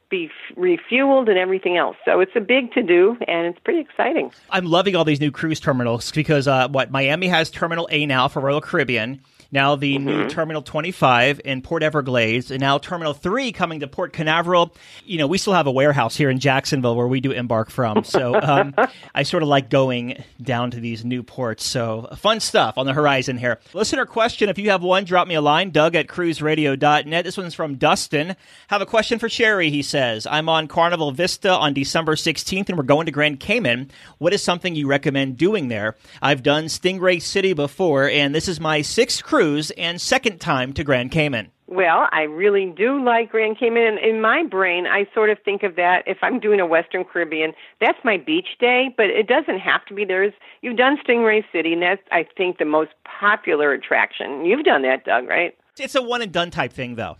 be 0.10 0.30
refueled 0.58 1.30
and 1.30 1.38
everything 1.38 1.78
else. 1.78 1.96
So 2.04 2.20
it's 2.20 2.32
a 2.36 2.42
big 2.42 2.72
to 2.74 2.82
do 2.82 3.16
and 3.28 3.46
it's 3.46 3.60
pretty 3.60 3.80
exciting. 3.80 4.32
I'm 4.50 4.66
loving 4.66 4.96
all 4.96 5.06
these 5.06 5.22
new 5.22 5.32
cruise 5.32 5.60
terminals 5.60 6.12
because 6.12 6.48
uh, 6.48 6.68
what 6.70 6.90
Miami 6.90 7.28
has 7.28 7.52
Terminal 7.52 7.88
A 7.92 8.08
now 8.08 8.28
for 8.28 8.40
Royal 8.40 8.62
Caribbean 8.62 9.22
now 9.54 9.76
the 9.76 9.96
mm-hmm. 9.96 10.06
new 10.06 10.30
Terminal 10.30 10.64
25 10.64 11.40
in 11.46 11.62
Port 11.62 11.84
Everglades, 11.84 12.50
and 12.50 12.60
now 12.60 12.80
Terminal 12.80 13.14
3 13.14 13.52
coming 13.52 13.82
to 13.82 13.88
Port 13.88 14.12
Canaveral. 14.12 14.76
You 15.06 15.20
know, 15.20 15.28
we 15.28 15.38
still 15.38 15.54
have 15.54 15.68
a 15.68 15.72
warehouse 15.72 16.18
here 16.18 16.32
in 16.32 16.40
Jacksonville 16.40 16.96
where 16.96 17.08
we 17.08 17.22
do 17.22 17.32
embark 17.32 17.70
from. 17.70 18.04
So 18.04 18.34
um, 18.42 18.74
I 19.16 19.22
sort 19.22 19.44
of 19.44 19.50
like 19.50 19.70
going 19.70 20.24
down 20.42 20.72
to 20.72 20.80
these 20.80 21.06
new 21.06 21.22
ports. 21.22 21.66
So 21.66 22.10
fun 22.18 22.40
stuff 22.40 22.80
on 22.80 22.88
the 22.88 22.94
horizon 22.94 23.38
here. 23.38 23.60
Listener 23.76 24.08
question 24.08 24.50
if 24.50 24.58
you 24.58 24.72
have 24.72 24.82
one, 24.82 25.04
drop 25.04 25.28
me 25.28 25.36
a 25.36 25.42
line, 25.42 25.70
Doug 25.70 25.96
at 25.96 26.08
cruiseradio.net. 26.08 27.24
This 27.24 27.38
one's 27.38 27.54
from 27.54 27.76
Dustin. 27.76 28.36
Have 28.70 28.82
a 28.82 28.88
question 28.88 29.20
for 29.20 29.30
Sherry, 29.30 29.70
he 29.70 29.84
says. 29.84 30.26
I'm 30.26 30.50
on 30.50 30.68
Carnival 30.68 31.12
Vista 31.12 31.52
on 31.52 31.76
December 31.76 32.16
16th, 32.16 32.70
and 32.70 32.78
we're 32.78 32.84
going 32.84 33.06
to 33.06 33.12
Grand 33.12 33.40
Cayman. 33.40 33.92
What 34.18 34.34
is 34.34 34.42
something 34.42 34.74
you 34.74 34.88
recommend 34.88 35.38
doing 35.38 35.68
there? 35.68 35.96
I've 36.24 36.42
done 36.42 36.66
Stingray 36.66 37.22
City 37.22 37.54
before, 37.54 38.10
and 38.10 38.34
this 38.34 38.48
is 38.48 38.60
my 38.60 38.82
sixth 38.82 39.24
cruise 39.24 39.43
cruise 39.44 39.72
and 39.72 40.00
second 40.00 40.40
time 40.40 40.72
to 40.72 40.86
Grand 40.86 41.12
Cayman. 41.12 41.52
Well, 41.68 42.08
I 42.14 42.22
really 42.22 42.74
do 42.78 43.04
like 43.04 43.32
Grand 43.32 43.58
Cayman. 43.60 43.84
And 43.84 44.00
in 44.00 44.22
my 44.22 44.44
brain, 44.44 44.86
I 44.88 45.06
sort 45.14 45.30
of 45.30 45.38
think 45.44 45.64
of 45.64 45.76
that 45.76 46.04
if 46.06 46.18
I'm 46.22 46.40
doing 46.40 46.62
a 46.62 46.66
Western 46.66 47.04
Caribbean, 47.04 47.52
that's 47.82 47.98
my 48.06 48.16
beach 48.16 48.58
day, 48.60 48.94
but 48.96 49.08
it 49.08 49.28
doesn't 49.28 49.60
have 49.60 49.84
to 49.88 49.94
be. 49.94 50.06
There's 50.06 50.34
you've 50.62 50.78
done 50.78 50.98
Stingray 51.06 51.44
City, 51.52 51.74
and 51.74 51.82
that's 51.82 52.02
I 52.12 52.26
think 52.38 52.58
the 52.58 52.66
most 52.66 52.92
popular 53.04 53.74
attraction. 53.74 54.46
You've 54.46 54.64
done 54.64 54.82
that, 54.84 55.04
Doug, 55.04 55.28
right? 55.28 55.58
It's 55.78 55.96
a 55.96 56.02
one 56.02 56.22
and 56.22 56.32
done 56.32 56.50
type 56.52 56.72
thing, 56.72 56.96
though. 56.96 57.18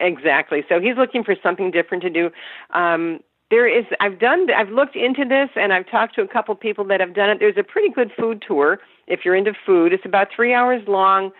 Exactly. 0.00 0.64
So 0.68 0.80
he's 0.80 0.96
looking 0.98 1.24
for 1.24 1.36
something 1.42 1.70
different 1.70 2.02
to 2.02 2.10
do. 2.10 2.30
Um, 2.74 3.20
there 3.50 3.68
is 3.68 3.84
I've 4.00 4.18
done 4.18 4.48
I've 4.50 4.70
looked 4.70 4.96
into 4.96 5.24
this 5.24 5.48
and 5.54 5.72
I've 5.72 5.88
talked 5.88 6.14
to 6.16 6.22
a 6.22 6.28
couple 6.28 6.54
people 6.56 6.84
that 6.86 7.00
have 7.00 7.14
done 7.14 7.30
it. 7.30 7.38
There's 7.38 7.56
a 7.56 7.62
pretty 7.62 7.88
good 7.88 8.10
food 8.18 8.42
tour 8.46 8.80
if 9.06 9.20
you're 9.24 9.36
into 9.36 9.52
food. 9.64 9.92
It's 9.92 10.04
about 10.04 10.28
three 10.34 10.52
hours 10.52 10.82
long 10.88 11.30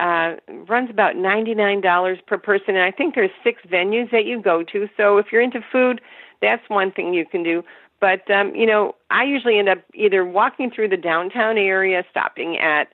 uh, 0.00 0.36
runs 0.66 0.88
about 0.88 1.14
$99 1.14 2.26
per 2.26 2.38
person, 2.38 2.74
and 2.74 2.84
I 2.84 2.90
think 2.90 3.14
there's 3.14 3.30
six 3.44 3.60
venues 3.70 4.10
that 4.10 4.24
you 4.24 4.40
go 4.40 4.64
to. 4.64 4.88
So 4.96 5.18
if 5.18 5.26
you're 5.30 5.42
into 5.42 5.60
food, 5.70 6.00
that's 6.40 6.62
one 6.68 6.90
thing 6.90 7.12
you 7.12 7.26
can 7.26 7.42
do. 7.42 7.62
But 8.00 8.28
um, 8.30 8.54
you 8.54 8.64
know, 8.64 8.94
I 9.10 9.24
usually 9.24 9.58
end 9.58 9.68
up 9.68 9.78
either 9.94 10.24
walking 10.24 10.70
through 10.70 10.88
the 10.88 10.96
downtown 10.96 11.58
area, 11.58 12.02
stopping 12.10 12.56
at 12.58 12.88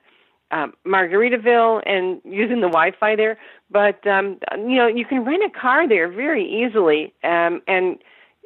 um, 0.51 0.73
Margaritaville, 0.85 1.81
and 1.85 2.21
using 2.25 2.59
the 2.59 2.67
Wi-Fi 2.67 3.15
there. 3.15 3.37
But 3.71 4.05
um, 4.05 4.39
you 4.57 4.75
know, 4.75 4.87
you 4.87 5.05
can 5.05 5.23
rent 5.23 5.43
a 5.45 5.59
car 5.59 5.87
there 5.87 6.11
very 6.11 6.45
easily, 6.45 7.13
um, 7.23 7.61
and 7.67 7.97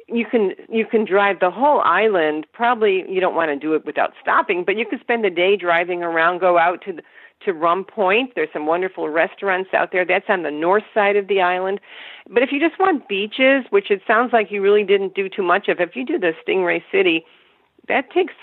you 0.06 0.24
can 0.24 0.52
you 0.68 0.86
can 0.86 1.04
drive 1.04 1.40
the 1.40 1.50
whole 1.50 1.80
island. 1.80 2.46
Probably 2.52 3.04
you 3.10 3.20
don't 3.20 3.34
want 3.34 3.50
to 3.50 3.56
do 3.56 3.74
it 3.74 3.84
without 3.84 4.12
stopping, 4.22 4.62
but 4.64 4.76
you 4.76 4.86
can 4.86 5.00
spend 5.00 5.24
the 5.24 5.30
day 5.30 5.56
driving 5.56 6.04
around, 6.04 6.38
go 6.38 6.58
out 6.58 6.80
to 6.82 6.92
the 6.92 7.02
to 7.44 7.52
Rum 7.52 7.84
Point. 7.84 8.32
There's 8.34 8.48
some 8.52 8.66
wonderful 8.66 9.08
restaurants 9.08 9.70
out 9.72 9.90
there. 9.92 10.04
That's 10.04 10.26
on 10.28 10.42
the 10.42 10.50
north 10.50 10.84
side 10.94 11.16
of 11.16 11.28
the 11.28 11.40
island. 11.40 11.80
But 12.28 12.42
if 12.42 12.50
you 12.52 12.60
just 12.60 12.78
want 12.78 13.08
beaches, 13.08 13.64
which 13.70 13.90
it 13.90 14.02
sounds 14.06 14.32
like 14.32 14.50
you 14.50 14.62
really 14.62 14.84
didn't 14.84 15.14
do 15.14 15.28
too 15.28 15.42
much 15.42 15.68
of, 15.68 15.80
if 15.80 15.96
you 15.96 16.04
do 16.04 16.18
the 16.18 16.32
Stingray 16.46 16.82
City, 16.90 17.24
that 17.88 18.10
takes 18.12 18.34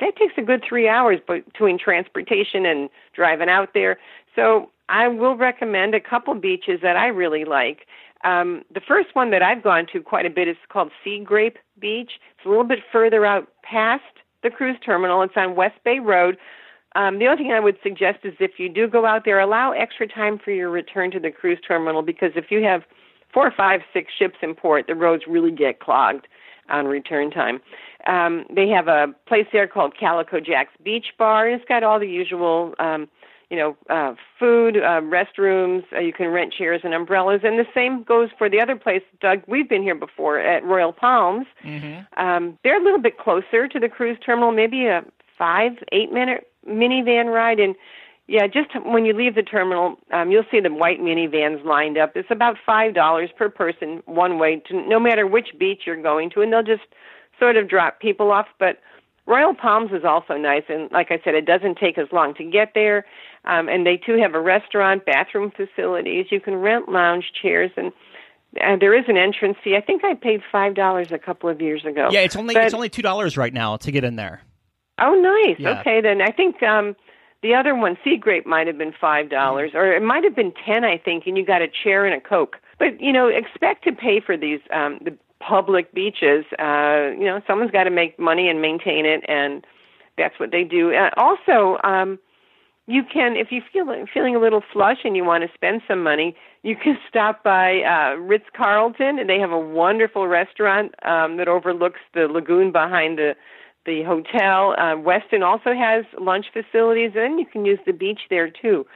that 0.00 0.16
takes 0.16 0.34
a 0.36 0.42
good 0.42 0.64
three 0.68 0.88
hours 0.88 1.20
between 1.26 1.78
transportation 1.78 2.66
and 2.66 2.90
driving 3.14 3.48
out 3.48 3.70
there. 3.72 3.98
So 4.34 4.70
I 4.88 5.08
will 5.08 5.36
recommend 5.36 5.94
a 5.94 6.00
couple 6.00 6.34
beaches 6.34 6.80
that 6.82 6.96
I 6.96 7.06
really 7.06 7.44
like. 7.44 7.86
Um, 8.24 8.64
the 8.74 8.80
first 8.80 9.14
one 9.14 9.30
that 9.30 9.42
I've 9.42 9.62
gone 9.62 9.86
to 9.92 10.00
quite 10.00 10.26
a 10.26 10.30
bit 10.30 10.48
is 10.48 10.56
called 10.68 10.90
Sea 11.04 11.22
Grape 11.24 11.58
Beach. 11.78 12.12
It's 12.36 12.46
a 12.46 12.48
little 12.48 12.64
bit 12.64 12.80
further 12.90 13.24
out 13.24 13.48
past 13.62 14.02
the 14.42 14.50
cruise 14.50 14.76
terminal. 14.84 15.22
It's 15.22 15.34
on 15.36 15.54
West 15.54 15.76
Bay 15.84 16.00
Road. 16.00 16.36
Um, 16.94 17.18
the 17.18 17.26
only 17.26 17.44
thing 17.44 17.52
I 17.52 17.60
would 17.60 17.78
suggest 17.82 18.20
is 18.24 18.34
if 18.40 18.52
you 18.58 18.68
do 18.68 18.88
go 18.88 19.04
out 19.04 19.24
there, 19.24 19.38
allow 19.38 19.72
extra 19.72 20.06
time 20.08 20.38
for 20.38 20.50
your 20.50 20.70
return 20.70 21.10
to 21.12 21.20
the 21.20 21.30
cruise 21.30 21.58
terminal 21.66 22.02
because 22.02 22.32
if 22.34 22.50
you 22.50 22.62
have 22.64 22.82
four, 23.32 23.52
five, 23.54 23.80
six 23.92 24.12
ships 24.18 24.36
in 24.42 24.54
port, 24.54 24.86
the 24.86 24.94
roads 24.94 25.24
really 25.28 25.52
get 25.52 25.80
clogged 25.80 26.26
on 26.68 26.86
return 26.86 27.30
time. 27.30 27.60
Um, 28.06 28.44
they 28.54 28.68
have 28.68 28.88
a 28.88 29.14
place 29.26 29.46
there 29.52 29.66
called 29.66 29.94
Calico 29.98 30.40
Jack's 30.40 30.72
Beach 30.82 31.06
Bar. 31.18 31.46
and 31.46 31.60
It's 31.60 31.68
got 31.68 31.82
all 31.82 31.98
the 31.98 32.08
usual, 32.08 32.74
um, 32.78 33.08
you 33.50 33.56
know, 33.56 33.76
uh, 33.88 34.14
food, 34.38 34.76
uh, 34.76 35.00
restrooms. 35.00 35.84
Uh, 35.92 36.00
you 36.00 36.12
can 36.12 36.28
rent 36.28 36.52
chairs 36.52 36.82
and 36.84 36.94
umbrellas, 36.94 37.40
and 37.44 37.58
the 37.58 37.66
same 37.74 38.02
goes 38.02 38.28
for 38.36 38.48
the 38.48 38.60
other 38.60 38.76
place, 38.76 39.02
Doug. 39.20 39.42
We've 39.46 39.68
been 39.68 39.82
here 39.82 39.94
before 39.94 40.38
at 40.38 40.64
Royal 40.64 40.92
Palms. 40.92 41.46
Mm-hmm. 41.64 42.22
Um, 42.22 42.58
they're 42.62 42.80
a 42.80 42.84
little 42.84 43.00
bit 43.00 43.18
closer 43.18 43.66
to 43.68 43.78
the 43.78 43.88
cruise 43.88 44.18
terminal, 44.24 44.52
maybe 44.52 44.86
a 44.86 45.02
five, 45.38 45.72
eight 45.92 46.12
minute 46.12 46.48
minivan 46.68 47.32
ride, 47.32 47.60
and 47.60 47.74
yeah, 48.26 48.46
just 48.46 48.68
when 48.84 49.06
you 49.06 49.14
leave 49.14 49.34
the 49.34 49.42
terminal, 49.42 49.96
um, 50.12 50.30
you'll 50.30 50.44
see 50.50 50.60
the 50.60 50.72
white 50.72 51.00
minivans 51.00 51.64
lined 51.64 51.96
up. 51.96 52.12
It's 52.14 52.30
about 52.30 52.56
five 52.64 52.94
dollars 52.94 53.30
per 53.36 53.48
person 53.48 54.02
one 54.04 54.38
way 54.38 54.62
to 54.68 54.88
no 54.88 55.00
matter 55.00 55.26
which 55.26 55.48
beach 55.58 55.82
you're 55.86 56.00
going 56.00 56.30
to, 56.30 56.42
and 56.42 56.52
they'll 56.52 56.62
just 56.62 56.82
sort 57.38 57.56
of 57.56 57.68
drop 57.68 58.00
people 58.00 58.30
off. 58.30 58.46
But 58.58 58.80
Royal 59.26 59.54
Palms 59.54 59.92
is 59.92 60.04
also 60.04 60.34
nice, 60.34 60.64
and 60.68 60.90
like 60.92 61.08
I 61.10 61.20
said, 61.24 61.34
it 61.34 61.46
doesn't 61.46 61.78
take 61.78 61.98
as 61.98 62.08
long 62.12 62.34
to 62.34 62.44
get 62.44 62.72
there. 62.74 63.04
Um, 63.44 63.68
and 63.68 63.86
they 63.86 63.96
too 63.96 64.18
have 64.20 64.34
a 64.34 64.40
restaurant, 64.40 65.06
bathroom 65.06 65.50
facilities. 65.50 66.26
You 66.30 66.40
can 66.40 66.56
rent 66.56 66.90
lounge 66.90 67.32
chairs, 67.40 67.70
and 67.76 67.92
uh, 68.60 68.76
there 68.80 68.98
is 68.98 69.04
an 69.08 69.16
entrance 69.16 69.56
fee. 69.62 69.76
I 69.76 69.80
think 69.80 70.04
I 70.04 70.14
paid 70.14 70.42
five 70.50 70.74
dollars 70.74 71.12
a 71.12 71.18
couple 71.18 71.48
of 71.48 71.60
years 71.60 71.84
ago. 71.84 72.08
Yeah, 72.10 72.20
it's 72.20 72.36
only 72.36 72.54
but, 72.54 72.64
it's 72.64 72.74
only 72.74 72.88
two 72.88 73.02
dollars 73.02 73.36
right 73.36 73.52
now 73.52 73.76
to 73.78 73.90
get 73.90 74.04
in 74.04 74.16
there. 74.16 74.42
Oh, 74.98 75.14
nice. 75.14 75.56
Yeah. 75.58 75.80
Okay, 75.80 76.00
then 76.00 76.20
I 76.20 76.30
think. 76.30 76.62
um 76.62 76.96
the 77.40 77.54
other 77.54 77.74
one, 77.74 77.96
Sea 78.02 78.16
Grape, 78.16 78.46
might 78.46 78.66
have 78.66 78.78
been 78.78 78.92
five 79.00 79.30
dollars, 79.30 79.70
or 79.74 79.92
it 79.92 80.02
might 80.02 80.24
have 80.24 80.34
been 80.34 80.52
ten, 80.66 80.84
I 80.84 80.98
think, 80.98 81.24
and 81.26 81.36
you 81.36 81.46
got 81.46 81.62
a 81.62 81.68
chair 81.68 82.04
and 82.04 82.14
a 82.14 82.20
coke. 82.20 82.56
But 82.78 83.00
you 83.00 83.12
know, 83.12 83.28
expect 83.28 83.84
to 83.84 83.92
pay 83.92 84.20
for 84.20 84.36
these 84.36 84.60
um, 84.72 84.98
the 85.04 85.16
public 85.40 85.94
beaches. 85.94 86.44
Uh, 86.58 87.10
you 87.16 87.26
know, 87.26 87.40
someone's 87.46 87.70
got 87.70 87.84
to 87.84 87.90
make 87.90 88.18
money 88.18 88.48
and 88.48 88.60
maintain 88.60 89.06
it, 89.06 89.24
and 89.28 89.64
that's 90.16 90.38
what 90.40 90.50
they 90.50 90.64
do. 90.64 90.92
Uh, 90.92 91.10
also, 91.16 91.78
um, 91.84 92.18
you 92.86 93.02
can, 93.04 93.36
if 93.36 93.52
you 93.52 93.62
feel 93.72 93.86
feeling 94.12 94.34
a 94.34 94.40
little 94.40 94.62
flush 94.72 94.98
and 95.04 95.14
you 95.14 95.24
want 95.24 95.44
to 95.44 95.50
spend 95.54 95.82
some 95.86 96.02
money, 96.02 96.34
you 96.64 96.74
can 96.74 96.98
stop 97.08 97.44
by 97.44 97.82
uh, 97.82 98.16
Ritz 98.16 98.46
Carlton, 98.56 99.20
and 99.20 99.28
they 99.30 99.38
have 99.38 99.52
a 99.52 99.58
wonderful 99.60 100.26
restaurant 100.26 100.92
um, 101.04 101.36
that 101.36 101.46
overlooks 101.46 102.00
the 102.14 102.22
lagoon 102.22 102.72
behind 102.72 103.18
the 103.18 103.36
the 103.86 104.02
hotel. 104.02 104.74
Uh, 104.76 104.96
Westin 104.96 105.42
also 105.42 105.72
has 105.72 106.04
lunch 106.20 106.46
facilities, 106.52 107.12
and 107.14 107.38
you 107.38 107.46
can 107.46 107.64
use 107.64 107.78
the 107.86 107.92
beach 107.92 108.20
there 108.30 108.50
too. 108.50 108.86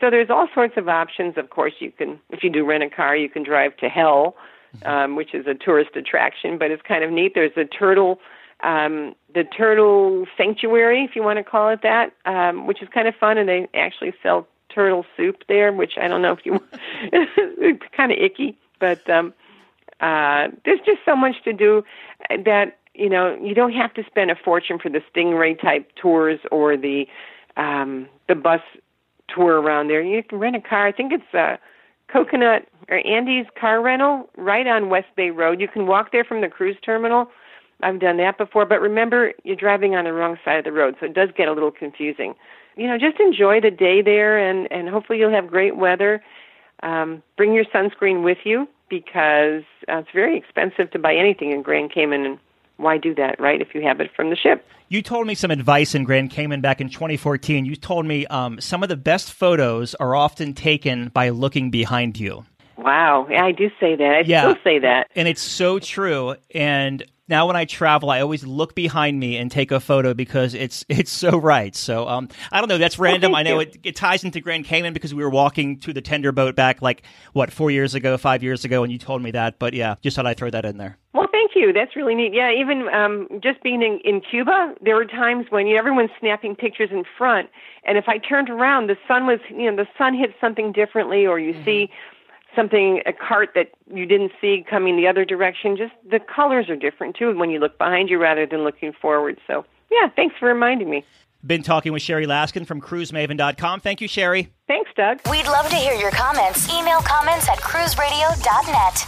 So 0.00 0.10
there's 0.10 0.30
all 0.30 0.48
sorts 0.52 0.74
of 0.76 0.88
options. 0.88 1.34
Of 1.36 1.50
course, 1.50 1.74
you 1.78 1.92
can, 1.92 2.18
if 2.30 2.42
you 2.42 2.50
do 2.50 2.64
rent 2.64 2.82
a 2.82 2.90
car, 2.90 3.16
you 3.16 3.28
can 3.28 3.44
drive 3.44 3.76
to 3.78 3.88
Hell, 3.88 4.34
mm-hmm. 4.76 4.88
um, 4.88 5.16
which 5.16 5.32
is 5.32 5.46
a 5.46 5.54
tourist 5.54 5.90
attraction, 5.94 6.58
but 6.58 6.70
it's 6.70 6.82
kind 6.82 7.04
of 7.04 7.10
neat. 7.10 7.32
There's 7.34 7.56
a 7.56 7.64
turtle, 7.64 8.18
um, 8.64 9.14
the 9.32 9.44
turtle 9.44 10.26
sanctuary, 10.36 11.04
if 11.04 11.14
you 11.14 11.22
want 11.22 11.38
to 11.38 11.44
call 11.44 11.68
it 11.68 11.80
that, 11.82 12.12
um, 12.24 12.66
which 12.66 12.82
is 12.82 12.88
kind 12.92 13.06
of 13.06 13.14
fun, 13.14 13.38
and 13.38 13.48
they 13.48 13.68
actually 13.74 14.12
sell 14.22 14.48
turtle 14.74 15.06
soup 15.16 15.44
there, 15.48 15.72
which 15.72 15.92
I 16.00 16.08
don't 16.08 16.22
know 16.22 16.32
if 16.32 16.44
you, 16.44 16.60
it's 17.12 17.82
kind 17.96 18.10
of 18.10 18.18
icky, 18.18 18.58
but 18.80 19.08
um, 19.08 19.32
uh, 20.00 20.48
there's 20.64 20.80
just 20.84 20.98
so 21.04 21.14
much 21.14 21.36
to 21.44 21.52
do 21.52 21.84
that 22.28 22.78
you 22.94 23.08
know, 23.08 23.38
you 23.40 23.54
don't 23.54 23.72
have 23.72 23.94
to 23.94 24.04
spend 24.04 24.30
a 24.30 24.36
fortune 24.36 24.78
for 24.78 24.90
the 24.90 25.00
Stingray 25.14 25.60
type 25.60 25.90
tours 25.96 26.40
or 26.50 26.76
the 26.76 27.06
um, 27.56 28.08
the 28.28 28.34
bus 28.34 28.60
tour 29.28 29.60
around 29.60 29.88
there. 29.88 30.02
You 30.02 30.22
can 30.22 30.38
rent 30.38 30.56
a 30.56 30.60
car. 30.60 30.86
I 30.86 30.92
think 30.92 31.12
it's 31.12 31.34
a 31.34 31.58
Coconut 32.12 32.66
or 32.88 33.06
Andy's 33.06 33.46
Car 33.58 33.80
Rental 33.82 34.28
right 34.36 34.66
on 34.66 34.88
West 34.88 35.08
Bay 35.16 35.30
Road. 35.30 35.60
You 35.60 35.68
can 35.68 35.86
walk 35.86 36.12
there 36.12 36.24
from 36.24 36.40
the 36.40 36.48
cruise 36.48 36.76
terminal. 36.84 37.30
I've 37.82 37.98
done 37.98 38.16
that 38.18 38.38
before, 38.38 38.64
but 38.64 38.80
remember, 38.80 39.32
you're 39.42 39.56
driving 39.56 39.96
on 39.96 40.04
the 40.04 40.12
wrong 40.12 40.36
side 40.44 40.58
of 40.58 40.64
the 40.64 40.72
road, 40.72 40.96
so 41.00 41.06
it 41.06 41.14
does 41.14 41.30
get 41.36 41.48
a 41.48 41.52
little 41.52 41.72
confusing. 41.72 42.34
You 42.76 42.86
know, 42.86 42.96
just 42.96 43.18
enjoy 43.18 43.60
the 43.60 43.70
day 43.70 44.02
there, 44.02 44.38
and 44.38 44.70
and 44.70 44.88
hopefully 44.88 45.18
you'll 45.18 45.32
have 45.32 45.48
great 45.48 45.76
weather. 45.76 46.22
Um, 46.82 47.22
bring 47.36 47.54
your 47.54 47.64
sunscreen 47.64 48.22
with 48.22 48.38
you 48.44 48.68
because 48.88 49.62
uh, 49.88 49.98
it's 49.98 50.10
very 50.12 50.36
expensive 50.36 50.90
to 50.92 50.98
buy 50.98 51.14
anything 51.14 51.50
in 51.52 51.62
Grand 51.62 51.92
Cayman 51.92 52.24
and 52.24 52.38
why 52.76 52.98
do 52.98 53.14
that, 53.14 53.40
right? 53.40 53.60
If 53.60 53.74
you 53.74 53.82
have 53.82 54.00
it 54.00 54.10
from 54.14 54.30
the 54.30 54.36
ship. 54.36 54.66
You 54.88 55.00
told 55.00 55.26
me 55.26 55.34
some 55.34 55.50
advice 55.50 55.94
in 55.94 56.04
Grand 56.04 56.30
Cayman 56.30 56.60
back 56.60 56.80
in 56.80 56.90
2014. 56.90 57.64
You 57.64 57.76
told 57.76 58.04
me 58.04 58.26
um, 58.26 58.60
some 58.60 58.82
of 58.82 58.88
the 58.88 58.96
best 58.96 59.32
photos 59.32 59.94
are 59.94 60.14
often 60.14 60.52
taken 60.52 61.08
by 61.08 61.30
looking 61.30 61.70
behind 61.70 62.20
you. 62.20 62.44
Wow, 62.76 63.26
yeah, 63.30 63.44
I 63.44 63.52
do 63.52 63.70
say 63.78 63.96
that. 63.96 64.14
I 64.14 64.20
yeah. 64.26 64.42
still 64.42 64.62
say 64.64 64.78
that, 64.80 65.08
and 65.14 65.28
it's 65.28 65.42
so 65.42 65.78
true. 65.78 66.34
And 66.54 67.04
now 67.28 67.46
when 67.46 67.56
I 67.56 67.64
travel, 67.64 68.10
I 68.10 68.20
always 68.20 68.44
look 68.44 68.74
behind 68.74 69.18
me 69.18 69.36
and 69.36 69.50
take 69.50 69.70
a 69.70 69.80
photo 69.80 70.14
because 70.14 70.54
it's 70.54 70.84
it's 70.88 71.10
so 71.10 71.38
right. 71.38 71.74
So 71.74 72.08
um, 72.08 72.28
I 72.50 72.60
don't 72.60 72.68
know. 72.68 72.78
That's 72.78 72.98
random. 72.98 73.34
I 73.34 73.42
know 73.42 73.60
it, 73.60 73.78
it 73.82 73.96
ties 73.96 74.24
into 74.24 74.40
Grand 74.40 74.64
Cayman 74.64 74.92
because 74.92 75.14
we 75.14 75.22
were 75.22 75.30
walking 75.30 75.78
to 75.80 75.92
the 75.92 76.00
tender 76.00 76.32
boat 76.32 76.56
back 76.56 76.82
like 76.82 77.04
what 77.32 77.52
four 77.52 77.70
years 77.70 77.94
ago, 77.94 78.16
five 78.18 78.42
years 78.42 78.64
ago, 78.64 78.82
and 78.82 78.92
you 78.92 78.98
told 78.98 79.22
me 79.22 79.30
that. 79.32 79.58
But 79.58 79.74
yeah, 79.74 79.96
just 80.02 80.16
thought 80.16 80.26
I'd 80.26 80.36
throw 80.36 80.50
that 80.50 80.64
in 80.64 80.78
there. 80.78 80.98
Well, 81.14 81.28
thank 81.30 81.52
you. 81.54 81.72
That's 81.72 81.94
really 81.94 82.14
neat. 82.14 82.32
Yeah, 82.32 82.50
even 82.52 82.88
um, 82.88 83.28
just 83.42 83.62
being 83.62 83.82
in, 83.82 84.00
in 84.04 84.20
Cuba, 84.22 84.74
there 84.80 84.96
were 84.96 85.04
times 85.04 85.46
when 85.50 85.66
you 85.66 85.74
know, 85.74 85.78
everyone's 85.78 86.10
snapping 86.18 86.56
pictures 86.56 86.88
in 86.90 87.04
front, 87.18 87.50
and 87.84 87.98
if 87.98 88.08
I 88.08 88.18
turned 88.18 88.48
around, 88.48 88.88
the 88.88 88.96
sun 89.06 89.26
was, 89.26 89.40
you 89.50 89.70
know, 89.70 89.76
the 89.76 89.88
sun 89.98 90.14
hit 90.14 90.30
something 90.40 90.72
differently, 90.72 91.26
or 91.26 91.38
you 91.38 91.52
mm-hmm. 91.52 91.64
see 91.64 91.90
something 92.54 93.02
a 93.06 93.12
cart 93.12 93.50
that 93.54 93.70
you 93.92 94.06
didn't 94.06 94.32
see 94.40 94.64
coming 94.68 94.96
the 94.96 95.06
other 95.06 95.24
direction. 95.24 95.76
Just 95.76 95.92
the 96.08 96.20
colors 96.20 96.68
are 96.68 96.76
different 96.76 97.16
too 97.16 97.36
when 97.36 97.50
you 97.50 97.58
look 97.58 97.78
behind 97.78 98.08
you 98.10 98.18
rather 98.18 98.46
than 98.46 98.64
looking 98.64 98.92
forward. 98.92 99.38
So 99.46 99.64
yeah, 99.90 100.08
thanks 100.14 100.34
for 100.38 100.46
reminding 100.46 100.90
me. 100.90 101.04
Been 101.44 101.62
talking 101.62 101.92
with 101.92 102.02
Sherry 102.02 102.26
Laskin 102.26 102.66
from 102.66 102.80
cruisemaven.com. 102.80 103.80
Thank 103.80 104.00
you, 104.00 104.06
Sherry. 104.06 104.52
Thanks, 104.68 104.90
Doug. 104.96 105.20
We'd 105.28 105.46
love 105.46 105.68
to 105.70 105.74
hear 105.74 105.94
your 105.94 106.12
comments. 106.12 106.72
Email 106.72 107.00
comments 107.00 107.48
at 107.48 107.58
cruiseradio.net. 107.58 108.98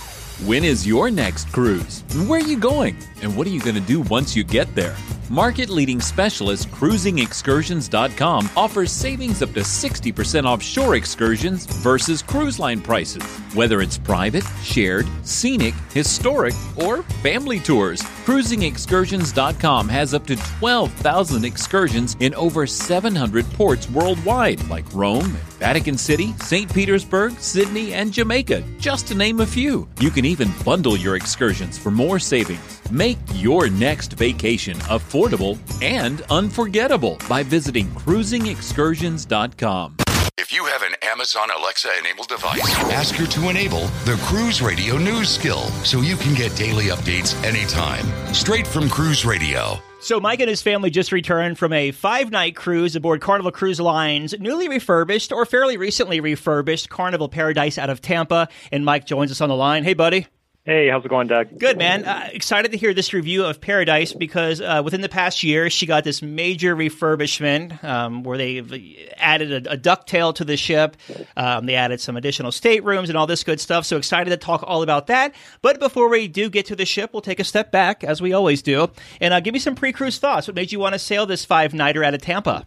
When 0.49 0.65
is 0.65 0.85
your 0.85 1.13
next 1.13 1.53
cruise? 1.53 2.03
Where 2.27 2.41
are 2.41 2.45
you 2.45 2.59
going? 2.59 2.99
And 3.25 3.35
what 3.37 3.47
are 3.47 3.51
you 3.51 3.61
going 3.61 3.75
to 3.75 3.81
do 3.81 4.03
once 4.03 4.37
you 4.37 4.45
get 4.45 4.73
there? 4.75 4.95
Market 5.31 5.71
leading 5.71 6.01
specialist 6.01 6.69
cruisingexcursions.com 6.71 8.51
offers 8.57 8.93
savings 8.93 9.43
up 9.43 9.53
to 9.55 9.61
60% 9.61 10.45
off 10.45 10.63
shore 10.63 10.95
excursions 10.95 11.65
versus 11.65 12.21
cruise 12.23 12.59
line 12.59 12.81
prices. 12.81 13.25
Whether 13.55 13.81
it's 13.81 13.97
private, 13.97 14.45
shared, 14.63 15.07
scenic, 15.23 15.75
historic, 15.93 16.55
or 16.77 17.03
family 17.23 17.59
tours, 17.59 18.03
cruisingexcursions.com 18.27 19.89
has 19.89 20.13
up 20.13 20.27
to 20.27 20.37
12,000 20.37 21.45
excursions 21.45 22.17
in 22.21 22.35
over 22.35 22.67
700 22.67 23.47
ports 23.53 23.89
worldwide, 23.89 24.63
like 24.69 24.93
Rome, 24.93 25.37
Vatican 25.59 25.97
City, 25.97 26.35
St. 26.41 26.73
Petersburg, 26.73 27.33
Sydney, 27.39 27.95
and 27.95 28.13
Jamaica, 28.13 28.63
just 28.79 29.07
to 29.09 29.15
name 29.15 29.41
a 29.41 29.47
few. 29.47 29.89
You 30.01 30.11
can 30.11 30.27
even 30.27 30.53
bundle 30.65 30.97
your 30.97 31.17
excursions 31.17 31.79
for 31.79 31.91
more 31.91 32.19
savings. 32.19 32.83
Make 32.91 33.14
your 33.35 33.69
next 33.69 34.15
vacation 34.15 34.79
affordable 34.79 35.59
and 35.83 36.23
unforgettable 36.31 37.19
by 37.29 37.43
visiting 37.43 37.89
cruisingexcursions.com. 37.89 39.97
If 40.37 40.53
you 40.53 40.65
have 40.67 40.83
an 40.83 40.95
Amazon 41.03 41.49
Alexa 41.57 41.89
enabled 41.99 42.27
device, 42.29 42.61
ask 42.91 43.15
her 43.15 43.27
to 43.27 43.49
enable 43.49 43.87
the 44.05 44.21
Cruise 44.25 44.61
Radio 44.61 44.99
News 44.99 45.29
skill 45.29 45.63
so 45.85 46.01
you 46.01 46.17
can 46.17 46.35
get 46.35 46.55
daily 46.57 46.87
updates 46.87 47.41
anytime. 47.45 48.05
Straight 48.35 48.67
from 48.67 48.91
Cruise 48.91 49.25
Radio. 49.25 49.79
So, 50.01 50.19
Mike 50.21 50.41
and 50.41 50.51
his 50.51 50.61
family 50.61 50.91
just 50.91 51.13
returned 51.13 51.57
from 51.57 51.73
a 51.73 51.93
five 51.93 52.31
night 52.31 52.57
cruise 52.57 52.95
aboard 52.95 53.23
Carnival 53.23 53.53
Cruise 53.53 53.81
Line's 53.81 54.39
newly 54.39 54.69
refurbished 54.69 55.33
or 55.33 55.47
fairly 55.47 55.79
recently 55.79 56.21
refurbished 56.21 56.91
Carnival 56.91 57.31
Paradise 57.31 57.79
out 57.79 57.89
of 57.89 58.03
Tampa. 58.03 58.49
And 58.71 58.85
Mike 58.85 59.07
joins 59.07 59.31
us 59.31 59.41
on 59.41 59.49
the 59.49 59.57
line. 59.57 59.83
Hey, 59.83 59.95
buddy. 59.95 60.27
Hey, 60.67 60.89
how's 60.89 61.05
it 61.05 61.09
going, 61.09 61.27
Doug? 61.27 61.59
Good, 61.59 61.77
man. 61.77 62.07
Uh, 62.07 62.31
excited 62.33 62.73
to 62.73 62.79
hear 62.79 62.95
this 62.95 63.13
review 63.13 63.45
of 63.45 63.61
Paradise 63.61 64.15
because 64.15 64.63
uh, 64.63 64.81
within 64.83 65.03
the 65.03 65.11
past 65.11 65.43
year, 65.43 65.69
she 65.69 65.85
got 65.85 66.05
this 66.05 66.23
major 66.23 66.75
refurbishment 66.75 67.85
um, 67.85 68.23
where 68.23 68.39
they 68.39 69.11
added 69.19 69.67
a, 69.67 69.73
a 69.73 69.77
ducktail 69.77 70.35
to 70.37 70.43
the 70.43 70.57
ship. 70.57 70.97
Um, 71.37 71.67
they 71.67 71.75
added 71.75 72.01
some 72.01 72.17
additional 72.17 72.51
staterooms 72.51 73.11
and 73.11 73.19
all 73.19 73.27
this 73.27 73.45
good 73.45 73.61
stuff. 73.61 73.85
So 73.85 73.99
excited 73.99 74.31
to 74.31 74.39
talk 74.39 74.65
all 74.67 74.83
about 74.83 75.09
that. 75.09 75.35
But 75.61 75.81
before 75.81 76.09
we 76.09 76.29
do 76.29 76.49
get 76.49 76.65
to 76.67 76.77
the 76.77 76.87
ship, 76.87 77.11
we'll 77.13 77.21
take 77.21 77.41
a 77.41 77.45
step 77.45 77.71
back, 77.71 78.03
as 78.03 78.23
we 78.23 78.33
always 78.33 78.63
do, 78.63 78.89
and 79.21 79.35
uh, 79.35 79.41
give 79.41 79.53
me 79.53 79.61
some 79.61 79.75
pre-cruise 79.75 80.19
thoughts. 80.19 80.47
What 80.49 80.55
made 80.55 80.73
you 80.73 80.81
want 80.81 80.95
to 80.95 80.99
sail 80.99 81.27
this 81.27 81.45
five-nighter 81.45 82.03
out 82.03 82.15
of 82.15 82.23
Tampa? 82.23 82.65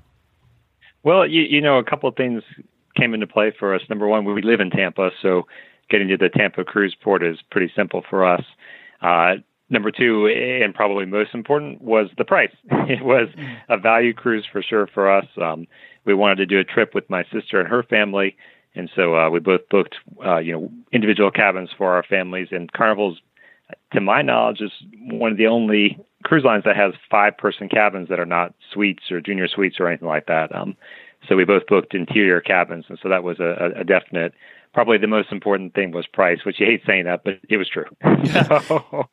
Well, 1.01 1.25
you, 1.25 1.41
you 1.41 1.61
know, 1.61 1.79
a 1.79 1.83
couple 1.83 2.09
of 2.09 2.15
things 2.15 2.43
came 2.95 3.15
into 3.15 3.25
play 3.25 3.55
for 3.57 3.73
us. 3.73 3.81
Number 3.89 4.07
one, 4.07 4.23
we 4.23 4.43
live 4.43 4.59
in 4.59 4.69
Tampa, 4.69 5.09
so 5.23 5.47
getting 5.89 6.07
to 6.09 6.17
the 6.17 6.29
Tampa 6.29 6.63
cruise 6.63 6.95
port 7.01 7.23
is 7.23 7.37
pretty 7.51 7.71
simple 7.75 8.03
for 8.09 8.25
us. 8.25 8.43
Uh, 9.01 9.35
number 9.69 9.91
two, 9.91 10.27
and 10.27 10.73
probably 10.73 11.05
most 11.05 11.33
important, 11.33 11.81
was 11.81 12.09
the 12.17 12.25
price. 12.25 12.51
it 12.71 13.03
was 13.03 13.29
a 13.69 13.77
value 13.77 14.13
cruise 14.13 14.45
for 14.51 14.61
sure 14.61 14.87
for 14.87 15.11
us. 15.11 15.25
Um, 15.41 15.67
we 16.05 16.13
wanted 16.13 16.37
to 16.37 16.45
do 16.45 16.59
a 16.59 16.63
trip 16.63 16.95
with 16.95 17.09
my 17.09 17.23
sister 17.31 17.59
and 17.59 17.67
her 17.67 17.83
family, 17.83 18.35
and 18.75 18.89
so 18.95 19.17
uh, 19.17 19.29
we 19.29 19.39
both 19.39 19.61
booked, 19.69 19.95
uh, 20.25 20.37
you 20.37 20.53
know, 20.53 20.71
individual 20.91 21.31
cabins 21.31 21.69
for 21.77 21.93
our 21.95 22.03
families. 22.03 22.49
And 22.51 22.71
Carnival's, 22.71 23.19
to 23.93 24.01
my 24.01 24.21
knowledge, 24.21 24.61
is 24.61 24.71
one 25.09 25.31
of 25.31 25.37
the 25.37 25.47
only 25.47 25.97
cruise 26.23 26.43
lines 26.43 26.63
that 26.65 26.75
has 26.75 26.93
five-person 27.09 27.69
cabins 27.69 28.09
that 28.09 28.19
are 28.19 28.25
not 28.25 28.53
suites 28.71 29.11
or 29.11 29.19
junior 29.19 29.47
suites 29.47 29.77
or 29.79 29.87
anything 29.87 30.07
like 30.07 30.27
that. 30.27 30.53
Um, 30.55 30.75
so 31.27 31.35
we 31.35 31.45
both 31.45 31.67
booked 31.67 31.93
interior 31.93 32.41
cabins, 32.41 32.85
and 32.89 32.99
so 33.01 33.09
that 33.09 33.23
was 33.23 33.39
a, 33.39 33.71
a 33.77 33.83
definite 33.83 34.33
probably 34.73 34.99
the 34.99 35.07
most 35.07 35.31
important 35.31 35.73
thing 35.73 35.91
was 35.91 36.05
price, 36.05 36.39
which 36.45 36.59
you 36.59 36.65
hate 36.67 36.81
saying 36.85 37.05
that, 37.05 37.23
but 37.23 37.39
it 37.49 37.57
was 37.57 37.67
true. 37.67 37.85
so, 38.67 39.09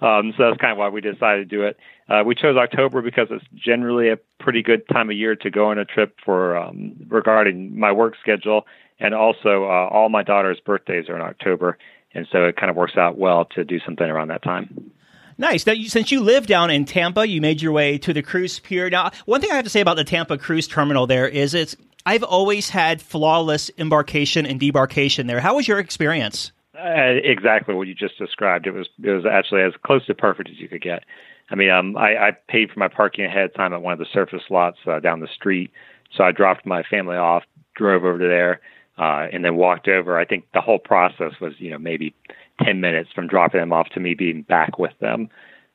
um, 0.00 0.32
so 0.36 0.48
that's 0.48 0.60
kind 0.60 0.72
of 0.72 0.78
why 0.78 0.88
we 0.88 1.00
decided 1.00 1.48
to 1.48 1.56
do 1.56 1.62
it. 1.62 1.76
Uh, 2.08 2.22
we 2.26 2.34
chose 2.34 2.56
October 2.56 3.00
because 3.00 3.28
it's 3.30 3.44
generally 3.54 4.08
a 4.08 4.16
pretty 4.40 4.62
good 4.62 4.82
time 4.88 5.08
of 5.08 5.16
year 5.16 5.36
to 5.36 5.50
go 5.50 5.70
on 5.70 5.78
a 5.78 5.84
trip 5.84 6.16
for 6.24 6.56
um, 6.56 6.96
regarding 7.08 7.78
my 7.78 7.92
work 7.92 8.14
schedule, 8.20 8.66
and 8.98 9.14
also 9.14 9.64
uh, 9.64 9.88
all 9.88 10.08
my 10.08 10.22
daughter's 10.22 10.58
birthdays 10.58 11.08
are 11.08 11.16
in 11.16 11.22
October, 11.22 11.78
and 12.12 12.26
so 12.32 12.44
it 12.46 12.56
kind 12.56 12.70
of 12.70 12.76
works 12.76 12.96
out 12.96 13.18
well 13.18 13.44
to 13.44 13.64
do 13.64 13.78
something 13.84 14.06
around 14.10 14.28
that 14.28 14.42
time. 14.42 14.90
Nice. 15.38 15.64
Now, 15.66 15.72
you, 15.72 15.88
since 15.88 16.10
you 16.10 16.20
live 16.20 16.48
down 16.48 16.68
in 16.70 16.84
Tampa, 16.84 17.26
you 17.26 17.40
made 17.40 17.62
your 17.62 17.70
way 17.70 17.96
to 17.98 18.12
the 18.12 18.22
cruise 18.22 18.58
pier. 18.58 18.90
Now, 18.90 19.12
one 19.24 19.40
thing 19.40 19.52
I 19.52 19.54
have 19.54 19.64
to 19.64 19.70
say 19.70 19.80
about 19.80 19.96
the 19.96 20.04
Tampa 20.04 20.36
cruise 20.36 20.66
terminal 20.66 21.06
there 21.06 21.28
is 21.28 21.54
it's 21.54 21.76
I've 22.04 22.24
always 22.24 22.70
had 22.70 23.00
flawless 23.00 23.70
embarkation 23.78 24.46
and 24.46 24.60
debarkation 24.60 25.28
there. 25.28 25.40
How 25.40 25.54
was 25.56 25.68
your 25.68 25.78
experience? 25.78 26.50
Uh, 26.76 27.20
exactly 27.22 27.74
what 27.74 27.86
you 27.86 27.94
just 27.94 28.18
described. 28.18 28.66
It 28.66 28.72
was 28.72 28.88
it 29.02 29.10
was 29.10 29.24
actually 29.26 29.62
as 29.62 29.72
close 29.84 30.04
to 30.06 30.14
perfect 30.14 30.48
as 30.50 30.58
you 30.58 30.68
could 30.68 30.82
get. 30.82 31.04
I 31.50 31.54
mean, 31.54 31.70
um, 31.70 31.96
I, 31.96 32.16
I 32.16 32.30
paid 32.48 32.70
for 32.70 32.78
my 32.78 32.88
parking 32.88 33.24
ahead 33.24 33.44
of 33.44 33.54
time 33.54 33.72
at 33.72 33.80
one 33.80 33.92
of 33.92 33.98
the 33.98 34.06
surface 34.12 34.42
lots 34.50 34.78
uh, 34.86 35.00
down 35.00 35.20
the 35.20 35.28
street, 35.28 35.70
so 36.14 36.24
I 36.24 36.32
dropped 36.32 36.66
my 36.66 36.82
family 36.82 37.16
off, 37.16 37.44
drove 37.74 38.04
over 38.04 38.18
to 38.18 38.26
there, 38.26 38.60
uh, 38.98 39.28
and 39.32 39.44
then 39.44 39.56
walked 39.56 39.88
over. 39.88 40.18
I 40.18 40.24
think 40.24 40.46
the 40.52 40.60
whole 40.60 40.78
process 40.78 41.32
was, 41.40 41.54
you 41.58 41.70
know, 41.70 41.78
maybe 41.78 42.14
ten 42.62 42.80
minutes 42.80 43.10
from 43.14 43.26
dropping 43.26 43.60
them 43.60 43.72
off 43.72 43.88
to 43.90 44.00
me 44.00 44.14
being 44.14 44.42
back 44.42 44.78
with 44.78 44.92
them. 45.00 45.28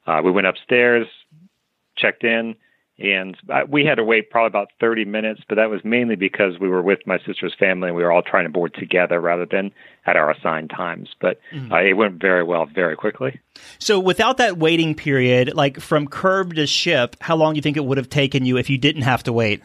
Uh, 0.06 0.22
we 0.24 0.32
went 0.32 0.48
upstairs, 0.48 1.08
checked 1.96 2.24
in, 2.24 2.56
and 3.00 3.36
we 3.68 3.86
had 3.86 3.96
to 3.96 4.04
wait 4.04 4.30
probably 4.30 4.48
about 4.48 4.70
30 4.80 5.06
minutes, 5.06 5.42
but 5.50 5.56
that 5.56 5.70
was 5.70 5.82
mainly 5.84 6.16
because 6.16 6.60
we 6.60 6.70
were 6.70 6.82
with 6.82 7.00
my 7.08 7.18
sister's 7.26 7.54
family 7.58 7.88
and 7.90 7.98
we 7.98 8.04
were 8.04 8.12
all 8.12 8.22
trying 8.22 8.44
to 8.44 8.52
board 8.52 8.76
together 8.76 9.20
rather 9.20 9.48
than 9.48 9.72
at 10.06 10.16
our 10.16 10.30
assigned 10.30 10.70
times. 10.70 11.10
But 11.20 11.40
mm-hmm. 11.52 11.74
uh, 11.74 11.82
it 11.82 11.94
went 11.94 12.22
very 12.22 12.44
well, 12.44 12.68
very 12.68 12.96
quickly. 12.96 13.40
So, 13.80 14.00
without 14.00 14.38
that 14.38 14.58
waiting 14.58 14.94
period, 14.94 15.56
like 15.56 15.80
from 15.80 16.08
curb 16.08 16.54
to 16.56 16.68
ship, 16.68 17.16
how 17.20 17.36
long 17.36 17.54
do 17.54 17.58
you 17.58 17.62
think 17.64 17.78
it 17.78 17.86
would 17.86 17.98
have 17.98 18.10
taken 18.10 18.46
you 18.46 18.58
if 18.58 18.70
you 18.70 18.78
didn't 18.78 19.04
have 19.04 19.24
to 19.24 19.34
wait? 19.34 19.64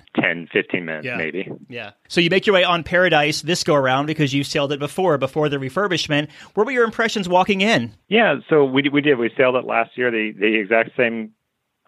10, 0.52 0.62
15 0.62 0.85
minutes, 0.85 1.07
yeah. 1.07 1.17
maybe. 1.17 1.50
Yeah. 1.69 1.90
So, 2.09 2.21
you 2.21 2.31
make 2.31 2.47
your 2.47 2.55
way 2.55 2.64
on 2.64 2.83
Paradise 2.85 3.43
this 3.43 3.64
go 3.64 3.75
around 3.75 4.07
because 4.07 4.35
you 4.35 4.45
sailed 4.45 4.73
it 4.73 4.78
before, 4.78 5.19
before 5.19 5.49
the 5.49 5.57
refurbishment. 5.57 6.31
What 6.55 6.67
were 6.67 6.73
your 6.73 6.85
impressions 6.85 7.28
walking 7.28 7.61
in? 7.61 7.95
Yeah, 8.09 8.37
so 8.49 8.64
we, 8.64 8.88
we 8.88 9.00
did. 9.00 9.19
We 9.19 9.31
sailed 9.37 9.57
it 9.57 9.64
last 9.64 9.97
year, 9.97 10.11
the, 10.11 10.33
the 10.38 10.59
exact 10.59 10.90
same 10.97 11.33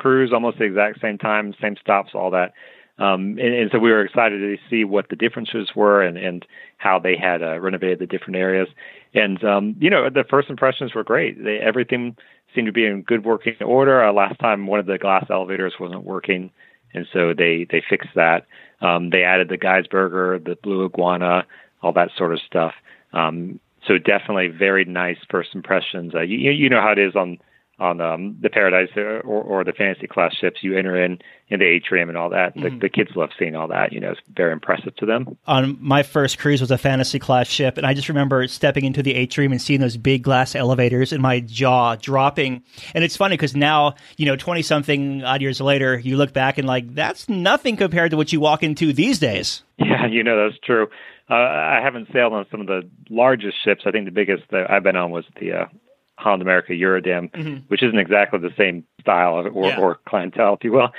cruise 0.00 0.33
almost 0.33 0.59
the 0.59 0.64
exact 0.64 1.00
same 1.00 1.19
time, 1.19 1.55
same 1.61 1.76
stops, 1.81 2.11
all 2.14 2.31
that. 2.31 2.52
Um, 2.99 3.38
and, 3.38 3.55
and, 3.55 3.71
so 3.73 3.79
we 3.79 3.90
were 3.90 4.05
excited 4.05 4.38
to 4.38 4.57
see 4.69 4.85
what 4.85 5.09
the 5.09 5.17
differences 5.17 5.71
were 5.75 6.02
and, 6.02 6.19
and 6.19 6.45
how 6.76 6.99
they 6.99 7.17
had 7.17 7.43
uh, 7.43 7.59
renovated 7.59 7.99
the 7.99 8.07
different 8.07 8.37
areas. 8.37 8.69
And 9.14 9.43
um, 9.43 9.76
you 9.79 9.88
know, 9.88 10.11
the 10.11 10.25
first 10.29 10.50
impressions 10.50 10.94
were 10.94 11.05
great. 11.05 11.42
They, 11.42 11.59
everything 11.59 12.16
seemed 12.55 12.66
to 12.66 12.73
be 12.73 12.85
in 12.85 13.03
good 13.03 13.25
working 13.25 13.55
order. 13.62 14.05
Uh, 14.05 14.12
last 14.12 14.38
time, 14.38 14.66
one 14.66 14.81
of 14.81 14.87
the 14.87 14.99
glass 14.99 15.25
elevators 15.31 15.75
wasn't 15.81 16.05
working, 16.05 16.51
and 16.94 17.07
so 17.12 17.35
they 17.37 17.66
they 17.70 17.83
fixed 17.88 18.14
that. 18.14 18.46
Um, 18.81 19.11
they 19.11 19.22
added 19.24 19.48
the 19.48 19.57
Guy's 19.57 19.87
Burger, 19.87 20.38
the 20.38 20.57
Blue 20.62 20.85
Iguana, 20.87 21.46
all 21.83 21.92
that 21.92 22.11
sort 22.16 22.33
of 22.33 22.40
stuff. 22.40 22.74
Um, 23.12 23.61
so 23.87 23.98
definitely 23.98 24.48
very 24.48 24.85
nice 24.85 25.18
first 25.31 25.55
impressions. 25.55 26.14
Uh, 26.14 26.20
you 26.20 26.50
you 26.50 26.68
know 26.68 26.81
how 26.81 26.92
it 26.92 26.98
is 26.98 27.16
on 27.16 27.38
on 27.81 28.01
um, 28.01 28.37
the 28.40 28.51
Paradise 28.51 28.90
or, 28.95 29.21
or 29.21 29.64
the 29.64 29.73
Fantasy 29.73 30.07
class 30.07 30.35
ships, 30.35 30.62
you 30.62 30.77
enter 30.77 31.03
in 31.03 31.19
in 31.49 31.59
the 31.59 31.64
atrium 31.64 32.09
and 32.09 32.16
all 32.16 32.29
that. 32.31 32.55
Mm-hmm. 32.55 32.79
The, 32.79 32.83
the, 32.83 32.88
kids 32.88 33.11
love 33.16 33.31
seeing 33.38 33.57
all 33.57 33.66
that. 33.69 33.93
You 33.93 33.99
know, 33.99 34.12
it's 34.12 34.21
very 34.37 34.53
impressive 34.53 34.95
to 34.97 35.07
them. 35.07 35.37
On 35.47 35.77
my 35.81 36.03
first 36.03 36.38
cruise 36.38 36.61
was 36.61 36.71
a 36.71 36.79
Fantasy 36.79 37.19
class 37.19 37.49
ship, 37.49 37.79
and 37.79 37.87
I 37.87 37.95
just 37.95 38.09
remember 38.09 38.47
stepping 38.47 38.85
into 38.85 39.03
the 39.03 39.14
atrium 39.14 39.51
and 39.51 39.61
seeing 39.61 39.81
those 39.81 39.97
big 39.97 40.23
glass 40.23 40.55
elevators, 40.55 41.12
and 41.12 41.23
my 41.23 41.40
jaw 41.40 41.97
dropping. 41.97 42.62
And 42.95 43.03
it's 43.03 43.16
funny 43.16 43.37
because 43.37 43.57
now, 43.57 43.95
you 44.19 44.27
know, 44.27 44.37
twenty 44.37 44.62
something 44.62 45.25
odd 45.25 45.40
years 45.40 45.61
later, 45.61 45.99
you 45.99 46.16
look 46.16 46.33
back 46.33 46.59
and 46.59 46.69
like 46.69 46.95
that's 46.95 47.29
nothing 47.29 47.77
compared 47.77 48.11
to 48.11 48.16
what 48.16 48.33
you 48.33 48.40
walk 48.40 48.62
into 48.62 48.93
these 48.93 49.19
days. 49.19 49.62
Yeah, 49.79 50.07
you 50.11 50.23
know 50.23 50.49
that's 50.49 50.61
true. 50.62 50.88
Uh, 51.31 51.35
I 51.35 51.81
haven't 51.83 52.09
sailed 52.12 52.33
on 52.33 52.45
some 52.51 52.61
of 52.61 52.66
the 52.66 52.83
largest 53.09 53.57
ships. 53.64 53.83
I 53.87 53.93
think 53.93 54.05
the 54.05 54.11
biggest 54.11 54.43
that 54.51 54.69
I've 54.69 54.83
been 54.83 54.97
on 54.97 55.12
was 55.12 55.25
the 55.40 55.53
uh, 55.53 55.64
Holland 56.20 56.42
America 56.42 56.72
Eurodam, 56.72 57.30
mm-hmm. 57.30 57.56
which 57.68 57.83
isn't 57.83 57.98
exactly 57.98 58.38
the 58.38 58.54
same 58.56 58.85
style 59.00 59.35
or, 59.35 59.66
yeah. 59.66 59.80
or 59.80 59.98
clientele, 60.06 60.54
if 60.54 60.64
you 60.64 60.72
will. 60.72 60.90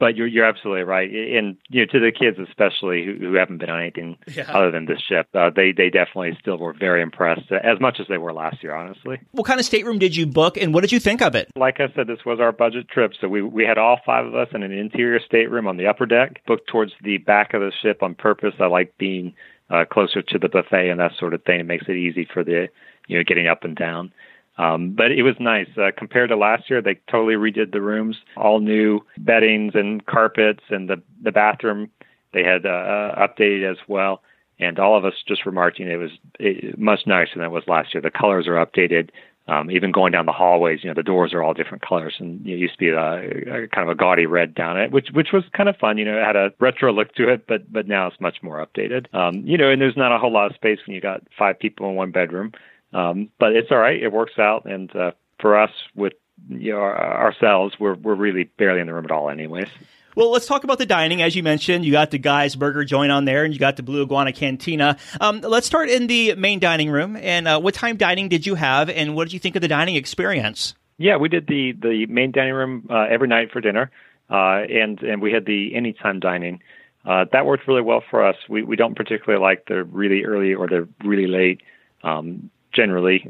But 0.00 0.14
you're 0.14 0.28
you're 0.28 0.44
absolutely 0.44 0.84
right, 0.84 1.10
and 1.10 1.56
you 1.70 1.80
know 1.80 1.86
to 1.90 1.98
the 1.98 2.12
kids 2.12 2.38
especially 2.38 3.04
who, 3.04 3.14
who 3.14 3.34
haven't 3.34 3.58
been 3.58 3.68
on 3.68 3.80
anything 3.80 4.16
yeah. 4.28 4.44
other 4.48 4.70
than 4.70 4.86
this 4.86 5.00
ship, 5.00 5.26
uh, 5.34 5.50
they 5.50 5.72
they 5.72 5.90
definitely 5.90 6.38
still 6.40 6.56
were 6.56 6.72
very 6.72 7.02
impressed 7.02 7.50
as 7.50 7.80
much 7.80 7.98
as 7.98 8.06
they 8.06 8.16
were 8.16 8.32
last 8.32 8.62
year, 8.62 8.76
honestly. 8.76 9.18
What 9.32 9.44
kind 9.44 9.58
of 9.58 9.66
stateroom 9.66 9.98
did 9.98 10.14
you 10.14 10.24
book, 10.24 10.56
and 10.56 10.72
what 10.72 10.82
did 10.82 10.92
you 10.92 11.00
think 11.00 11.20
of 11.20 11.34
it? 11.34 11.50
Like 11.56 11.80
I 11.80 11.92
said, 11.96 12.06
this 12.06 12.24
was 12.24 12.38
our 12.38 12.52
budget 12.52 12.88
trip, 12.88 13.12
so 13.20 13.28
we 13.28 13.42
we 13.42 13.64
had 13.64 13.76
all 13.76 13.98
five 14.06 14.24
of 14.24 14.36
us 14.36 14.46
in 14.54 14.62
an 14.62 14.70
interior 14.70 15.18
stateroom 15.18 15.66
on 15.66 15.78
the 15.78 15.88
upper 15.88 16.06
deck, 16.06 16.42
booked 16.46 16.68
towards 16.68 16.92
the 17.02 17.18
back 17.18 17.52
of 17.52 17.60
the 17.60 17.72
ship 17.82 18.00
on 18.00 18.14
purpose. 18.14 18.54
I 18.60 18.66
like 18.66 18.96
being 18.98 19.34
uh, 19.70 19.84
closer 19.84 20.22
to 20.22 20.38
the 20.38 20.48
buffet 20.48 20.90
and 20.90 21.00
that 21.00 21.12
sort 21.18 21.34
of 21.34 21.42
thing. 21.44 21.60
It 21.60 21.66
makes 21.66 21.86
it 21.88 21.96
easy 21.96 22.26
for 22.32 22.44
the 22.44 22.68
you 23.08 23.16
know 23.16 23.24
getting 23.24 23.48
up 23.48 23.64
and 23.64 23.76
down. 23.76 24.12
Um, 24.58 24.90
but 24.90 25.12
it 25.12 25.22
was 25.22 25.36
nice 25.38 25.68
uh, 25.76 25.90
compared 25.96 26.30
to 26.30 26.36
last 26.36 26.68
year. 26.68 26.82
They 26.82 26.98
totally 27.10 27.34
redid 27.34 27.72
the 27.72 27.80
rooms, 27.80 28.16
all 28.36 28.58
new 28.58 29.00
beddings 29.16 29.74
and 29.74 30.04
carpets, 30.06 30.64
and 30.68 30.90
the 30.90 31.00
the 31.22 31.32
bathroom 31.32 31.90
they 32.34 32.42
had 32.42 32.66
uh, 32.66 32.68
uh 32.68 33.26
updated 33.26 33.70
as 33.70 33.78
well. 33.86 34.22
And 34.60 34.80
all 34.80 34.98
of 34.98 35.04
us 35.04 35.14
just 35.26 35.46
remarked, 35.46 35.78
you 35.78 35.86
know, 35.86 35.94
it 35.94 35.96
was 35.98 36.10
it, 36.40 36.78
much 36.78 37.06
nicer 37.06 37.32
than 37.36 37.44
it 37.44 37.50
was 37.50 37.62
last 37.68 37.94
year. 37.94 38.00
The 38.00 38.10
colors 38.10 38.48
are 38.48 38.54
updated. 38.54 39.10
Um, 39.46 39.70
even 39.70 39.92
going 39.92 40.12
down 40.12 40.26
the 40.26 40.32
hallways, 40.32 40.80
you 40.82 40.90
know, 40.90 40.94
the 40.94 41.02
doors 41.02 41.32
are 41.32 41.42
all 41.42 41.54
different 41.54 41.82
colors, 41.82 42.16
and 42.18 42.46
it 42.46 42.58
used 42.58 42.74
to 42.74 42.78
be 42.78 42.88
a, 42.90 43.62
a 43.62 43.68
kind 43.68 43.88
of 43.88 43.88
a 43.88 43.94
gaudy 43.94 44.26
red 44.26 44.54
down 44.54 44.78
it, 44.78 44.92
which 44.92 45.08
which 45.14 45.28
was 45.32 45.44
kind 45.56 45.70
of 45.70 45.76
fun. 45.76 45.96
You 45.96 46.04
know, 46.04 46.18
it 46.18 46.24
had 46.24 46.36
a 46.36 46.52
retro 46.58 46.92
look 46.92 47.14
to 47.14 47.32
it, 47.32 47.46
but 47.46 47.72
but 47.72 47.88
now 47.88 48.08
it's 48.08 48.20
much 48.20 48.42
more 48.42 48.66
updated. 48.66 49.06
Um, 49.14 49.46
you 49.46 49.56
know, 49.56 49.70
and 49.70 49.80
there's 49.80 49.96
not 49.96 50.12
a 50.12 50.18
whole 50.18 50.32
lot 50.32 50.50
of 50.50 50.54
space 50.56 50.80
when 50.86 50.94
you 50.94 51.00
got 51.00 51.22
five 51.38 51.58
people 51.58 51.88
in 51.88 51.94
one 51.94 52.10
bedroom. 52.10 52.52
Um, 52.92 53.30
but 53.38 53.52
it's 53.52 53.70
all 53.70 53.78
right. 53.78 54.02
It 54.02 54.12
works 54.12 54.38
out. 54.38 54.64
And 54.64 54.94
uh, 54.94 55.12
for 55.40 55.58
us, 55.58 55.70
with 55.94 56.14
you 56.48 56.72
know, 56.72 56.80
ourselves, 56.80 57.74
we're 57.78 57.94
we're 57.94 58.14
really 58.14 58.44
barely 58.44 58.80
in 58.80 58.86
the 58.86 58.94
room 58.94 59.04
at 59.04 59.10
all, 59.10 59.30
anyways. 59.30 59.68
Well, 60.14 60.32
let's 60.32 60.46
talk 60.46 60.64
about 60.64 60.78
the 60.78 60.86
dining. 60.86 61.22
As 61.22 61.36
you 61.36 61.44
mentioned, 61.44 61.84
you 61.84 61.92
got 61.92 62.10
the 62.10 62.18
Guy's 62.18 62.56
Burger 62.56 62.82
joint 62.84 63.12
on 63.12 63.24
there, 63.24 63.44
and 63.44 63.54
you 63.54 63.60
got 63.60 63.76
the 63.76 63.84
Blue 63.84 64.02
Iguana 64.02 64.32
Cantina. 64.32 64.96
Um, 65.20 65.42
let's 65.42 65.66
start 65.66 65.88
in 65.90 66.08
the 66.08 66.34
main 66.34 66.58
dining 66.58 66.90
room. 66.90 67.16
And 67.16 67.46
uh, 67.46 67.60
what 67.60 67.74
time 67.74 67.96
dining 67.96 68.28
did 68.28 68.44
you 68.44 68.56
have, 68.56 68.90
and 68.90 69.14
what 69.14 69.26
did 69.26 69.32
you 69.32 69.38
think 69.38 69.54
of 69.54 69.62
the 69.62 69.68
dining 69.68 69.94
experience? 69.94 70.74
Yeah, 70.96 71.18
we 71.18 71.28
did 71.28 71.46
the 71.46 71.72
the 71.72 72.06
main 72.06 72.32
dining 72.32 72.54
room 72.54 72.88
uh, 72.90 73.06
every 73.08 73.28
night 73.28 73.52
for 73.52 73.60
dinner, 73.60 73.90
uh, 74.28 74.62
and 74.68 75.00
and 75.02 75.22
we 75.22 75.32
had 75.32 75.46
the 75.46 75.74
anytime 75.74 76.18
dining. 76.18 76.62
Uh, 77.04 77.26
that 77.32 77.46
worked 77.46 77.68
really 77.68 77.82
well 77.82 78.02
for 78.10 78.26
us. 78.26 78.36
We 78.48 78.62
we 78.64 78.74
don't 78.74 78.96
particularly 78.96 79.40
like 79.40 79.66
the 79.66 79.84
really 79.84 80.24
early 80.24 80.54
or 80.54 80.66
the 80.66 80.88
really 81.04 81.28
late. 81.28 81.60
Um, 82.02 82.50
generally. 82.72 83.28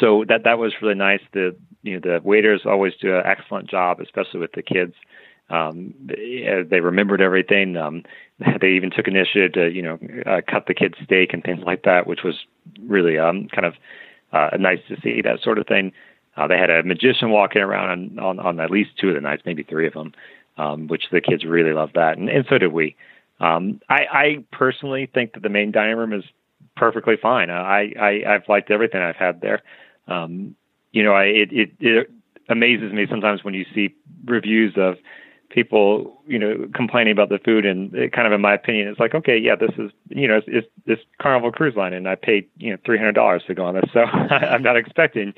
So 0.00 0.24
that 0.28 0.44
that 0.44 0.58
was 0.58 0.72
really 0.82 0.94
nice. 0.94 1.20
The 1.32 1.56
you 1.82 1.94
know 1.94 2.00
the 2.00 2.20
waiters 2.26 2.62
always 2.64 2.94
do 3.00 3.14
an 3.16 3.22
excellent 3.24 3.70
job, 3.70 4.00
especially 4.00 4.40
with 4.40 4.52
the 4.52 4.62
kids. 4.62 4.94
Um, 5.50 5.94
they, 6.04 6.64
they 6.68 6.80
remembered 6.80 7.20
everything. 7.20 7.76
Um, 7.76 8.02
they 8.60 8.70
even 8.70 8.90
took 8.90 9.06
initiative 9.06 9.52
to 9.52 9.70
you 9.70 9.82
know 9.82 9.98
uh, 10.26 10.40
cut 10.48 10.66
the 10.66 10.74
kids' 10.74 10.94
steak 11.04 11.32
and 11.32 11.42
things 11.42 11.62
like 11.64 11.82
that, 11.84 12.06
which 12.06 12.20
was 12.24 12.34
really 12.86 13.18
um, 13.18 13.48
kind 13.54 13.66
of 13.66 13.74
uh, 14.32 14.56
nice 14.58 14.80
to 14.88 15.00
see 15.00 15.22
that 15.22 15.40
sort 15.42 15.58
of 15.58 15.66
thing. 15.66 15.92
Uh, 16.36 16.48
they 16.48 16.58
had 16.58 16.70
a 16.70 16.82
magician 16.82 17.30
walking 17.30 17.62
around 17.62 18.18
on, 18.18 18.18
on, 18.18 18.40
on 18.40 18.60
at 18.60 18.70
least 18.70 18.90
two 19.00 19.08
of 19.08 19.14
the 19.14 19.20
nights, 19.20 19.42
maybe 19.46 19.62
three 19.62 19.86
of 19.86 19.92
them, 19.92 20.12
um, 20.58 20.88
which 20.88 21.04
the 21.12 21.20
kids 21.20 21.44
really 21.44 21.72
loved 21.72 21.94
that, 21.94 22.18
and, 22.18 22.28
and 22.28 22.44
so 22.48 22.58
did 22.58 22.72
we. 22.72 22.96
Um, 23.40 23.80
I, 23.88 24.00
I 24.10 24.44
personally 24.52 25.08
think 25.12 25.34
that 25.34 25.42
the 25.42 25.48
main 25.48 25.70
dining 25.70 25.96
room 25.96 26.12
is 26.12 26.24
perfectly 26.76 27.16
fine. 27.20 27.50
I, 27.50 27.92
I 27.98 28.22
I've 28.26 28.48
liked 28.48 28.70
everything 28.70 29.00
I've 29.00 29.16
had 29.16 29.40
there. 29.40 29.62
Um, 30.08 30.56
you 30.92 31.02
know, 31.02 31.12
I 31.12 31.24
it, 31.24 31.52
it 31.52 31.72
it 31.80 32.10
amazes 32.48 32.92
me 32.92 33.06
sometimes 33.08 33.44
when 33.44 33.54
you 33.54 33.64
see 33.74 33.94
reviews 34.24 34.74
of 34.76 34.96
people, 35.54 36.20
you 36.26 36.38
know, 36.38 36.68
complaining 36.74 37.12
about 37.12 37.28
the 37.28 37.38
food, 37.38 37.64
and 37.64 37.94
it 37.94 38.12
kind 38.12 38.26
of, 38.26 38.32
in 38.32 38.40
my 38.40 38.54
opinion, 38.54 38.88
it's 38.88 38.98
like, 38.98 39.14
okay, 39.14 39.38
yeah, 39.38 39.54
this 39.54 39.70
is, 39.78 39.92
you 40.08 40.26
know, 40.26 40.36
it's, 40.36 40.46
it's 40.48 40.66
this 40.84 40.98
Carnival 41.22 41.52
Cruise 41.52 41.76
Line, 41.76 41.92
and 41.92 42.08
I 42.08 42.16
paid, 42.16 42.48
you 42.58 42.72
know, 42.72 42.78
three 42.84 42.98
hundred 42.98 43.14
dollars 43.14 43.44
to 43.46 43.54
go 43.54 43.64
on 43.64 43.74
this, 43.74 43.84
so 43.92 44.00
I'm 44.04 44.62
not 44.62 44.76
expecting, 44.76 45.32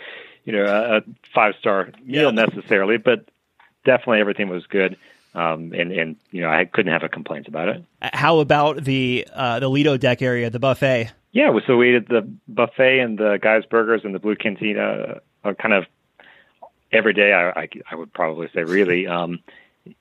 you 0.44 0.52
know, 0.52 0.64
a, 0.64 0.96
a 0.98 1.00
five 1.34 1.54
star 1.60 1.90
meal 2.04 2.32
yeah. 2.34 2.46
necessarily, 2.46 2.96
but 2.96 3.28
definitely 3.84 4.20
everything 4.20 4.48
was 4.48 4.66
good. 4.66 4.96
Um, 5.34 5.74
and 5.74 5.92
and 5.92 6.16
you 6.30 6.40
know 6.40 6.48
I 6.48 6.64
couldn't 6.64 6.92
have 6.92 7.02
a 7.02 7.10
complaint 7.10 7.46
about 7.46 7.68
it. 7.68 7.84
How 8.00 8.38
about 8.38 8.84
the 8.84 9.28
uh, 9.34 9.60
the 9.60 9.68
Lido 9.68 9.98
deck 9.98 10.22
area, 10.22 10.48
the 10.48 10.58
buffet? 10.58 11.12
Yeah, 11.36 11.50
so 11.66 11.76
we 11.76 11.94
ate 11.94 12.08
the 12.08 12.26
buffet 12.48 12.98
and 12.98 13.18
the 13.18 13.38
guys 13.42 13.64
burgers 13.66 14.00
and 14.04 14.14
the 14.14 14.18
blue 14.18 14.36
cantina 14.36 15.20
uh, 15.44 15.52
kind 15.52 15.74
of 15.74 15.84
every 16.90 17.12
day. 17.12 17.34
I, 17.34 17.50
I, 17.50 17.68
I 17.90 17.94
would 17.94 18.10
probably 18.14 18.48
say 18.54 18.62
really. 18.62 19.06
Um, 19.16 19.40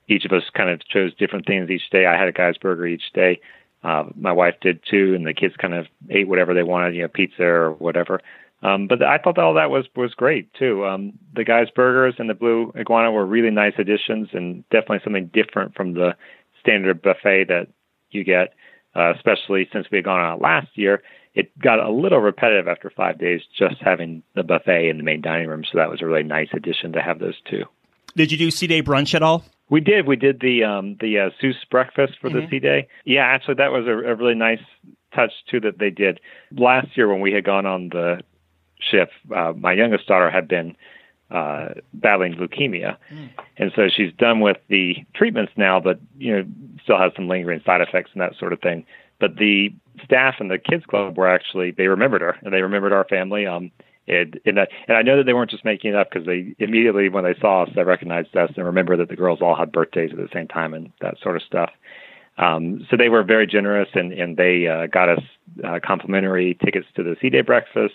each 0.08 0.24
of 0.24 0.32
us 0.32 0.42
kind 0.52 0.68
of 0.70 0.84
chose 0.88 1.14
different 1.14 1.46
things 1.46 1.70
each 1.70 1.90
day. 1.90 2.06
I 2.06 2.18
had 2.18 2.26
a 2.26 2.32
guy's 2.32 2.56
burger 2.56 2.86
each 2.86 3.12
day. 3.12 3.38
Uh, 3.84 4.04
my 4.16 4.32
wife 4.32 4.54
did 4.60 4.80
too, 4.90 5.14
and 5.14 5.24
the 5.26 5.34
kids 5.34 5.54
kind 5.58 5.74
of 5.74 5.86
ate 6.10 6.26
whatever 6.26 6.54
they 6.54 6.64
wanted, 6.64 6.94
you 6.96 7.02
know, 7.02 7.08
pizza 7.08 7.44
or 7.44 7.72
whatever. 7.72 8.20
Um, 8.62 8.88
but 8.88 9.02
I 9.02 9.18
thought 9.18 9.38
all 9.38 9.54
that 9.54 9.70
was 9.70 9.84
was 9.94 10.14
great 10.14 10.52
too. 10.54 10.86
Um, 10.86 11.12
the 11.34 11.44
guy's 11.44 11.70
burgers 11.70 12.14
and 12.18 12.28
the 12.30 12.34
blue 12.34 12.72
iguana 12.76 13.12
were 13.12 13.26
really 13.26 13.50
nice 13.50 13.74
additions, 13.78 14.30
and 14.32 14.68
definitely 14.70 15.00
something 15.04 15.30
different 15.34 15.74
from 15.76 15.92
the 15.92 16.16
standard 16.60 17.02
buffet 17.02 17.44
that 17.44 17.68
you 18.10 18.24
get. 18.24 18.54
Uh, 18.96 19.12
especially 19.14 19.68
since 19.70 19.86
we 19.92 19.98
had 19.98 20.06
gone 20.06 20.20
out 20.20 20.40
last 20.40 20.68
year, 20.74 21.02
it 21.36 21.56
got 21.58 21.78
a 21.78 21.90
little 21.90 22.18
repetitive 22.18 22.66
after 22.66 22.90
five 22.90 23.18
days 23.18 23.42
just 23.56 23.76
having 23.80 24.22
the 24.34 24.42
buffet 24.42 24.88
in 24.88 24.96
the 24.96 25.04
main 25.04 25.20
dining 25.20 25.48
room. 25.48 25.64
So 25.70 25.78
that 25.78 25.90
was 25.90 26.00
a 26.00 26.06
really 26.06 26.22
nice 26.22 26.48
addition 26.54 26.92
to 26.92 27.02
have 27.02 27.18
those 27.18 27.36
two. 27.48 27.64
Did 28.16 28.32
you 28.32 28.38
do 28.38 28.50
Sea 28.50 28.66
Day 28.66 28.82
brunch 28.82 29.14
at 29.14 29.22
all? 29.22 29.44
We 29.68 29.80
did. 29.80 30.06
We 30.06 30.16
did 30.16 30.40
the 30.40 30.64
um, 30.64 30.96
the 31.00 31.18
uh, 31.18 31.30
Seuss 31.40 31.56
breakfast 31.70 32.14
for 32.20 32.30
mm-hmm. 32.30 32.40
the 32.40 32.48
Sea 32.48 32.58
Day. 32.58 32.88
Yeah, 33.04 33.24
actually, 33.24 33.54
that 33.54 33.70
was 33.70 33.86
a, 33.86 33.90
a 33.90 34.14
really 34.14 34.34
nice 34.34 34.62
touch 35.14 35.32
too 35.50 35.60
that 35.60 35.78
they 35.78 35.90
did 35.90 36.20
last 36.52 36.96
year 36.96 37.08
when 37.08 37.20
we 37.20 37.32
had 37.32 37.44
gone 37.44 37.66
on 37.66 37.90
the 37.90 38.22
ship. 38.78 39.10
Uh, 39.34 39.52
my 39.54 39.72
youngest 39.72 40.06
daughter 40.06 40.30
had 40.30 40.48
been 40.48 40.74
uh, 41.30 41.70
battling 41.92 42.34
leukemia, 42.34 42.96
mm. 43.10 43.28
and 43.58 43.72
so 43.76 43.88
she's 43.94 44.12
done 44.14 44.40
with 44.40 44.58
the 44.68 45.04
treatments 45.14 45.52
now, 45.56 45.80
but 45.80 46.00
you 46.16 46.34
know 46.34 46.44
still 46.82 46.98
has 46.98 47.12
some 47.14 47.28
lingering 47.28 47.60
side 47.66 47.80
effects 47.82 48.10
and 48.14 48.22
that 48.22 48.34
sort 48.38 48.54
of 48.54 48.60
thing. 48.60 48.86
But 49.18 49.36
the 49.36 49.72
staff 50.04 50.36
and 50.40 50.50
the 50.50 50.58
kids 50.58 50.84
club 50.84 51.16
were 51.16 51.28
actually 51.28 51.70
they 51.70 51.86
remembered 51.86 52.20
her 52.20 52.36
and 52.42 52.52
they 52.52 52.62
remembered 52.62 52.92
our 52.92 53.04
family. 53.04 53.46
Um, 53.46 53.70
and 54.08 54.38
and, 54.44 54.58
and 54.58 54.96
I 54.96 55.02
know 55.02 55.16
that 55.16 55.24
they 55.24 55.32
weren't 55.32 55.50
just 55.50 55.64
making 55.64 55.90
it 55.90 55.96
up 55.96 56.10
because 56.10 56.26
they 56.26 56.54
immediately 56.58 57.08
when 57.08 57.24
they 57.24 57.34
saw 57.40 57.64
us, 57.64 57.70
they 57.74 57.82
recognized 57.82 58.36
us 58.36 58.50
and 58.56 58.66
remember 58.66 58.96
that 58.96 59.08
the 59.08 59.16
girls 59.16 59.40
all 59.40 59.56
had 59.56 59.72
birthdays 59.72 60.10
at 60.12 60.16
the 60.16 60.28
same 60.32 60.48
time 60.48 60.74
and 60.74 60.92
that 61.00 61.16
sort 61.22 61.36
of 61.36 61.42
stuff. 61.42 61.70
Um, 62.38 62.86
so 62.90 62.96
they 62.96 63.08
were 63.08 63.22
very 63.22 63.46
generous 63.46 63.88
and 63.94 64.12
and 64.12 64.36
they 64.36 64.66
uh, 64.66 64.86
got 64.86 65.08
us 65.08 65.22
uh, 65.64 65.80
complimentary 65.84 66.56
tickets 66.64 66.86
to 66.96 67.02
the 67.02 67.16
Sea 67.20 67.30
Day 67.30 67.40
breakfast 67.40 67.94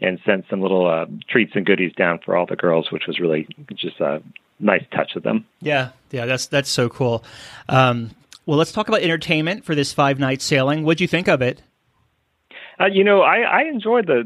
and 0.00 0.20
sent 0.24 0.44
some 0.48 0.60
little 0.60 0.86
uh, 0.86 1.06
treats 1.28 1.52
and 1.54 1.66
goodies 1.66 1.92
down 1.94 2.20
for 2.24 2.36
all 2.36 2.46
the 2.46 2.56
girls, 2.56 2.92
which 2.92 3.06
was 3.08 3.18
really 3.18 3.48
just 3.74 3.98
a 4.00 4.22
nice 4.60 4.84
touch 4.94 5.16
of 5.16 5.22
them. 5.22 5.44
Yeah, 5.60 5.90
yeah, 6.10 6.26
that's 6.26 6.46
that's 6.46 6.70
so 6.70 6.88
cool. 6.88 7.24
Um, 7.68 8.10
well, 8.48 8.56
let's 8.56 8.72
talk 8.72 8.88
about 8.88 9.02
entertainment 9.02 9.66
for 9.66 9.74
this 9.74 9.92
five 9.92 10.18
night 10.18 10.40
sailing. 10.40 10.82
What'd 10.82 11.02
you 11.02 11.06
think 11.06 11.28
of 11.28 11.42
it? 11.42 11.60
Uh, 12.80 12.86
you 12.86 13.04
know, 13.04 13.20
I, 13.20 13.40
I 13.40 13.62
enjoyed 13.64 14.06
the 14.06 14.22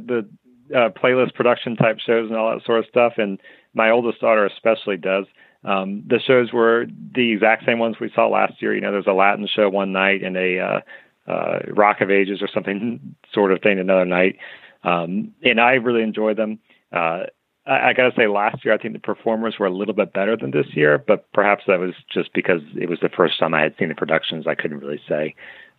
the 0.71 0.79
uh, 0.79 0.91
playlist 0.91 1.35
production 1.35 1.75
type 1.75 1.99
shows 1.99 2.31
and 2.31 2.39
all 2.39 2.55
that 2.55 2.65
sort 2.65 2.79
of 2.79 2.87
stuff. 2.87 3.15
And 3.17 3.41
my 3.75 3.91
oldest 3.91 4.21
daughter 4.21 4.47
especially 4.47 4.97
does. 4.97 5.25
Um, 5.65 6.05
the 6.07 6.21
shows 6.21 6.53
were 6.53 6.87
the 6.87 7.33
exact 7.33 7.67
same 7.67 7.81
ones 7.81 7.97
we 8.01 8.13
saw 8.15 8.29
last 8.29 8.63
year. 8.63 8.73
You 8.73 8.81
know, 8.81 8.93
there's 8.93 9.09
a 9.09 9.13
Latin 9.13 9.49
show 9.53 9.69
one 9.69 9.91
night 9.91 10.23
and 10.23 10.37
a 10.37 10.59
uh, 10.61 10.81
uh, 11.29 11.59
Rock 11.75 12.01
of 12.01 12.13
Ages 12.13 12.43
or 12.43 12.49
something 12.55 13.17
sort 13.35 13.51
of 13.51 13.61
thing 13.61 13.81
another 13.81 14.05
night. 14.05 14.37
Um, 14.85 15.35
and 15.43 15.61
I 15.61 15.73
really 15.73 16.03
enjoyed 16.03 16.37
them. 16.37 16.61
Uh, 16.93 17.25
I, 17.65 17.93
got 17.93 18.11
to 18.11 18.17
say, 18.17 18.27
last 18.27 18.65
year 18.65 18.75
I 18.75 18.79
think 18.79 18.95
the 18.95 19.01
performers 19.01 19.57
were 19.59 19.67
a 19.67 19.71
little 19.71 19.95
bit 19.95 20.13
better 20.13 20.37
than 20.37 20.51
this 20.51 20.67
year, 20.75 20.99
but 20.99 21.31
perhaps 21.33 21.65
that 21.69 21.79
was 21.79 21.95
just 22.13 22.33
because 22.33 22.61
it 22.77 22.89
was 22.89 22.99
the 23.01 23.09
first 23.09 23.39
time 23.39 23.55
I 23.55 23.63
had 23.63 23.75
seen 23.79 23.89
the 23.89 23.95
productions. 23.95 24.47
I 24.47 24.55
couldn't 24.57 24.79
really 24.79 25.01
say, 25.09 25.35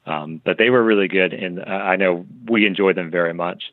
um, 0.05 0.41
but 0.45 0.57
they 0.57 0.69
were 0.69 0.83
really 0.83 1.07
good, 1.07 1.33
and 1.33 1.61
I 1.61 1.97
know 1.97 2.25
we 2.49 2.65
enjoyed 2.65 2.95
them 2.95 3.11
very 3.11 3.33
much 3.33 3.63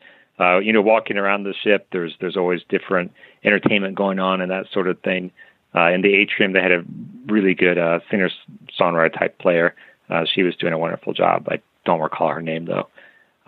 uh, 0.40 0.58
you 0.58 0.72
know, 0.72 0.80
walking 0.80 1.18
around 1.18 1.44
the 1.44 1.54
ship, 1.62 1.88
there's 1.92 2.14
there's 2.20 2.36
always 2.36 2.62
different 2.68 3.12
entertainment 3.44 3.94
going 3.94 4.18
on 4.18 4.40
and 4.40 4.50
that 4.50 4.66
sort 4.72 4.88
of 4.88 4.98
thing. 5.00 5.30
Uh, 5.74 5.90
in 5.90 6.00
the 6.00 6.14
atrium, 6.14 6.52
they 6.52 6.62
had 6.62 6.72
a 6.72 6.82
really 7.26 7.54
good 7.54 7.78
uh, 7.78 8.00
singer 8.10 8.30
songwriter 8.78 9.16
type 9.16 9.38
player. 9.38 9.74
Uh, 10.08 10.24
she 10.24 10.42
was 10.42 10.56
doing 10.56 10.72
a 10.72 10.78
wonderful 10.78 11.12
job. 11.12 11.46
I 11.48 11.60
don't 11.84 12.00
recall 12.00 12.28
her 12.28 12.40
name 12.40 12.64
though. 12.64 12.88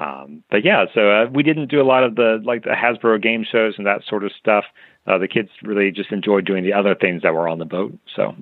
Um, 0.02 0.42
but 0.50 0.64
yeah, 0.64 0.86
so 0.94 1.10
uh, 1.10 1.26
we 1.32 1.42
didn't 1.42 1.70
do 1.70 1.80
a 1.80 1.84
lot 1.84 2.02
of 2.02 2.16
the 2.16 2.40
like 2.42 2.64
the 2.64 2.70
Hasbro 2.70 3.22
game 3.22 3.44
shows 3.50 3.74
and 3.76 3.86
that 3.86 4.02
sort 4.08 4.24
of 4.24 4.32
stuff. 4.40 4.64
Uh, 5.06 5.18
the 5.18 5.28
kids 5.28 5.48
really 5.62 5.90
just 5.90 6.12
enjoyed 6.12 6.44
doing 6.44 6.64
the 6.64 6.72
other 6.72 6.94
things 6.94 7.22
that 7.22 7.34
were 7.34 7.48
on 7.48 7.58
the 7.58 7.64
boat. 7.64 7.96
So, 8.16 8.34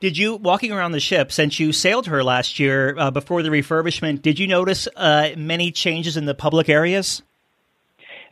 did 0.00 0.18
you 0.18 0.36
walking 0.36 0.72
around 0.72 0.92
the 0.92 1.00
ship 1.00 1.32
since 1.32 1.58
you 1.58 1.72
sailed 1.72 2.06
her 2.06 2.22
last 2.22 2.58
year 2.58 2.96
uh, 2.98 3.10
before 3.10 3.42
the 3.42 3.48
refurbishment? 3.48 4.20
Did 4.22 4.38
you 4.38 4.46
notice 4.46 4.88
uh, 4.96 5.30
many 5.36 5.70
changes 5.70 6.16
in 6.16 6.26
the 6.26 6.34
public 6.34 6.68
areas? 6.68 7.22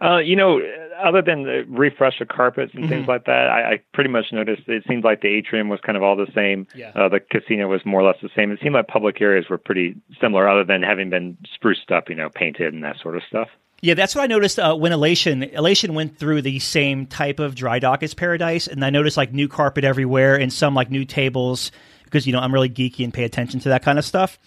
Uh, 0.02 0.18
you 0.18 0.36
know, 0.36 0.60
other 1.04 1.22
than 1.22 1.44
the 1.44 1.64
refresh 1.68 2.20
of 2.20 2.28
carpets 2.28 2.72
and 2.74 2.84
mm-hmm. 2.84 2.92
things 2.92 3.08
like 3.08 3.26
that, 3.26 3.48
I, 3.48 3.74
I 3.74 3.80
pretty 3.92 4.10
much 4.10 4.26
noticed 4.32 4.62
it 4.66 4.84
seemed 4.88 5.04
like 5.04 5.20
the 5.20 5.28
atrium 5.28 5.68
was 5.68 5.80
kind 5.80 5.96
of 5.96 6.02
all 6.02 6.16
the 6.16 6.30
same. 6.34 6.66
Yeah. 6.74 6.92
Uh, 6.94 7.08
the 7.08 7.20
casino 7.20 7.68
was 7.68 7.82
more 7.84 8.00
or 8.00 8.04
less 8.04 8.16
the 8.22 8.30
same. 8.34 8.50
It 8.50 8.60
seemed 8.62 8.74
like 8.74 8.88
public 8.88 9.20
areas 9.20 9.46
were 9.48 9.58
pretty 9.58 9.96
similar, 10.20 10.48
other 10.48 10.64
than 10.64 10.82
having 10.82 11.10
been 11.10 11.36
spruced 11.54 11.90
up, 11.90 12.08
you 12.08 12.14
know, 12.14 12.30
painted 12.34 12.72
and 12.72 12.82
that 12.84 12.96
sort 13.00 13.16
of 13.16 13.22
stuff. 13.28 13.48
Yeah, 13.80 13.94
that's 13.94 14.14
what 14.14 14.22
I 14.22 14.26
noticed 14.28 14.58
uh, 14.58 14.74
when 14.74 14.92
Elation 14.92 15.42
Elation 15.42 15.92
went 15.92 16.18
through 16.18 16.40
the 16.40 16.58
same 16.58 17.06
type 17.06 17.38
of 17.38 17.54
dry 17.54 17.80
dock 17.80 18.02
as 18.02 18.14
Paradise, 18.14 18.66
and 18.66 18.82
I 18.82 18.88
noticed 18.88 19.18
like 19.18 19.32
new 19.32 19.46
carpet 19.46 19.84
everywhere 19.84 20.36
and 20.36 20.50
some 20.50 20.74
like 20.74 20.90
new 20.90 21.04
tables 21.04 21.70
because 22.04 22.26
you 22.26 22.32
know 22.32 22.38
I'm 22.38 22.54
really 22.54 22.70
geeky 22.70 23.04
and 23.04 23.12
pay 23.12 23.24
attention 23.24 23.60
to 23.60 23.68
that 23.70 23.82
kind 23.82 23.98
of 23.98 24.04
stuff. 24.06 24.38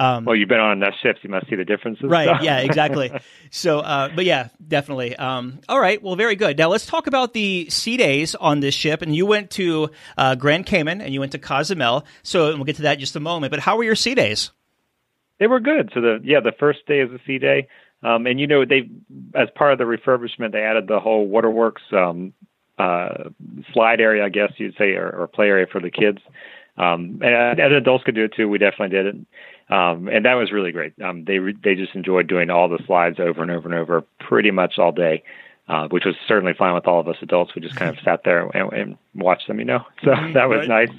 Um, 0.00 0.24
well, 0.24 0.34
you've 0.34 0.48
been 0.48 0.60
on 0.60 0.72
enough 0.72 0.94
ships, 1.02 1.20
you 1.22 1.28
must 1.28 1.46
see 1.50 1.56
the 1.56 1.64
differences. 1.64 2.04
Right. 2.04 2.42
yeah, 2.42 2.60
exactly. 2.60 3.12
So, 3.52 3.80
uh, 3.80 4.08
but 4.14 4.24
yeah, 4.24 4.50
definitely. 4.68 5.16
Um, 5.16 5.58
all 5.68 5.80
right. 5.80 6.00
Well, 6.00 6.14
very 6.14 6.36
good. 6.36 6.56
Now 6.56 6.68
let's 6.68 6.86
talk 6.86 7.08
about 7.08 7.32
the 7.32 7.68
sea 7.68 7.96
days 7.96 8.36
on 8.36 8.60
this 8.60 8.76
ship. 8.76 9.02
And 9.02 9.14
you 9.14 9.26
went 9.26 9.50
to 9.52 9.90
uh, 10.16 10.36
Grand 10.36 10.66
Cayman 10.66 11.00
and 11.00 11.12
you 11.12 11.18
went 11.18 11.32
to 11.32 11.38
Cozumel. 11.38 12.04
So 12.22 12.54
we'll 12.54 12.62
get 12.62 12.76
to 12.76 12.82
that 12.82 12.94
in 12.94 13.00
just 13.00 13.16
a 13.16 13.20
moment. 13.20 13.50
But 13.50 13.58
how 13.58 13.76
were 13.76 13.82
your 13.82 13.96
sea 13.96 14.14
days? 14.14 14.52
They 15.40 15.48
were 15.48 15.58
good. 15.58 15.90
So 15.92 16.00
the 16.00 16.20
yeah, 16.22 16.38
the 16.38 16.52
first 16.60 16.86
day 16.86 17.00
is 17.00 17.10
a 17.10 17.18
sea 17.26 17.38
day. 17.38 17.66
Um, 18.04 18.26
and 18.26 18.38
you 18.38 18.46
know 18.46 18.64
they, 18.64 18.88
as 19.34 19.48
part 19.56 19.72
of 19.72 19.78
the 19.78 19.84
refurbishment, 19.84 20.52
they 20.52 20.62
added 20.62 20.86
the 20.86 21.00
whole 21.00 21.26
waterworks 21.26 21.82
um, 21.92 22.32
uh, 22.78 23.30
slide 23.72 24.00
area, 24.00 24.24
I 24.24 24.28
guess 24.28 24.52
you'd 24.58 24.76
say, 24.78 24.92
or, 24.92 25.10
or 25.10 25.26
play 25.26 25.46
area 25.46 25.66
for 25.66 25.80
the 25.80 25.90
kids. 25.90 26.18
Um, 26.76 27.20
and, 27.20 27.58
and 27.60 27.74
adults 27.74 28.04
could 28.04 28.14
do 28.14 28.24
it 28.24 28.34
too. 28.34 28.48
We 28.48 28.58
definitely 28.58 28.96
did 28.96 29.06
it. 29.06 29.16
Um, 29.70 30.08
and 30.08 30.24
that 30.24 30.34
was 30.34 30.50
really 30.50 30.72
great. 30.72 31.00
Um, 31.00 31.24
they 31.24 31.38
re- 31.38 31.56
they 31.62 31.76
just 31.76 31.94
enjoyed 31.94 32.26
doing 32.26 32.50
all 32.50 32.68
the 32.68 32.82
slides 32.86 33.20
over 33.20 33.40
and 33.40 33.50
over 33.50 33.68
and 33.68 33.78
over, 33.78 34.04
pretty 34.18 34.50
much 34.50 34.78
all 34.78 34.90
day, 34.90 35.22
uh, 35.68 35.86
which 35.88 36.04
was 36.04 36.16
certainly 36.26 36.54
fine 36.54 36.74
with 36.74 36.88
all 36.88 36.98
of 36.98 37.06
us 37.06 37.16
adults. 37.22 37.54
We 37.54 37.62
just 37.62 37.76
kind 37.76 37.96
of 37.96 38.02
sat 38.02 38.24
there 38.24 38.48
and, 38.48 38.72
and 38.72 38.98
watched 39.14 39.46
them, 39.46 39.60
you 39.60 39.64
know. 39.64 39.84
So 40.04 40.10
mm-hmm. 40.10 40.32
that 40.32 40.48
was 40.48 40.68
right. 40.68 40.88
nice. 40.88 40.98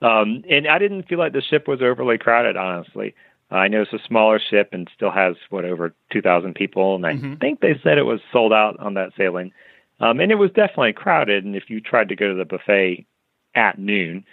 Um, 0.00 0.44
and 0.48 0.68
I 0.68 0.78
didn't 0.78 1.08
feel 1.08 1.18
like 1.18 1.32
the 1.32 1.42
ship 1.42 1.66
was 1.66 1.82
overly 1.82 2.18
crowded, 2.18 2.56
honestly. 2.56 3.14
Uh, 3.50 3.56
I 3.56 3.68
know 3.68 3.82
it's 3.82 3.92
a 3.92 4.06
smaller 4.06 4.38
ship 4.38 4.68
and 4.72 4.88
still 4.94 5.10
has 5.10 5.34
what 5.50 5.64
over 5.64 5.92
2,000 6.12 6.54
people, 6.54 6.94
and 6.94 7.06
I 7.06 7.14
mm-hmm. 7.14 7.34
think 7.36 7.60
they 7.60 7.80
said 7.82 7.98
it 7.98 8.04
was 8.04 8.20
sold 8.32 8.52
out 8.52 8.78
on 8.78 8.94
that 8.94 9.12
sailing. 9.16 9.52
Um, 10.00 10.20
and 10.20 10.30
it 10.30 10.36
was 10.36 10.50
definitely 10.50 10.92
crowded. 10.92 11.44
And 11.44 11.56
if 11.56 11.68
you 11.68 11.80
tried 11.80 12.08
to 12.10 12.16
go 12.16 12.28
to 12.28 12.34
the 12.34 12.44
buffet 12.44 13.06
at 13.54 13.78
noon, 13.78 14.24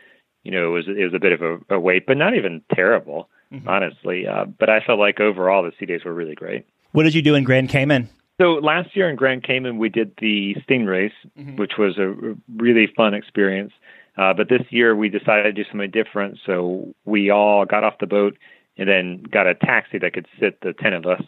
you 0.44 0.52
know, 0.52 0.67
it 0.67 0.70
was 0.70 0.88
it 0.88 1.04
was 1.04 1.13
a 1.13 1.20
bit 1.20 1.34
of 1.34 1.41
a, 1.41 1.76
a 1.76 1.80
wait, 1.80 2.06
but 2.06 2.17
not 2.17 2.36
even 2.36 2.62
terrible 2.74 3.30
mm-hmm. 3.51 3.67
honestly. 3.67 4.27
Uh, 4.27 4.45
but 4.45 4.69
I 4.69 4.79
felt 4.81 4.99
like 4.99 5.19
overall 5.19 5.63
the 5.63 5.71
sea 5.79 5.85
days 5.85 6.03
were 6.03 6.13
really 6.13 6.35
great. 6.35 6.65
What 6.91 7.03
did 7.03 7.15
you 7.15 7.21
do 7.21 7.35
in 7.35 7.43
Grand 7.43 7.69
Cayman? 7.69 8.09
So 8.39 8.53
last 8.53 8.95
year 8.95 9.09
in 9.09 9.15
Grand 9.15 9.43
Cayman 9.43 9.77
we 9.77 9.89
did 9.89 10.13
the 10.19 10.55
Stingrays, 10.67 11.11
mm-hmm. 11.37 11.57
which 11.57 11.73
was 11.77 11.97
a 11.97 12.35
really 12.55 12.87
fun 12.95 13.13
experience. 13.13 13.71
Uh, 14.17 14.33
but 14.33 14.49
this 14.49 14.63
year 14.69 14.95
we 14.95 15.09
decided 15.09 15.55
to 15.55 15.63
do 15.63 15.69
something 15.69 15.91
different. 15.91 16.37
So 16.45 16.93
we 17.05 17.29
all 17.29 17.65
got 17.65 17.83
off 17.83 17.99
the 17.99 18.07
boat 18.07 18.37
and 18.77 18.89
then 18.89 19.23
got 19.23 19.47
a 19.47 19.55
taxi 19.55 19.97
that 19.99 20.13
could 20.13 20.27
sit 20.39 20.59
the 20.61 20.73
ten 20.73 20.93
of 20.93 21.05
us 21.05 21.21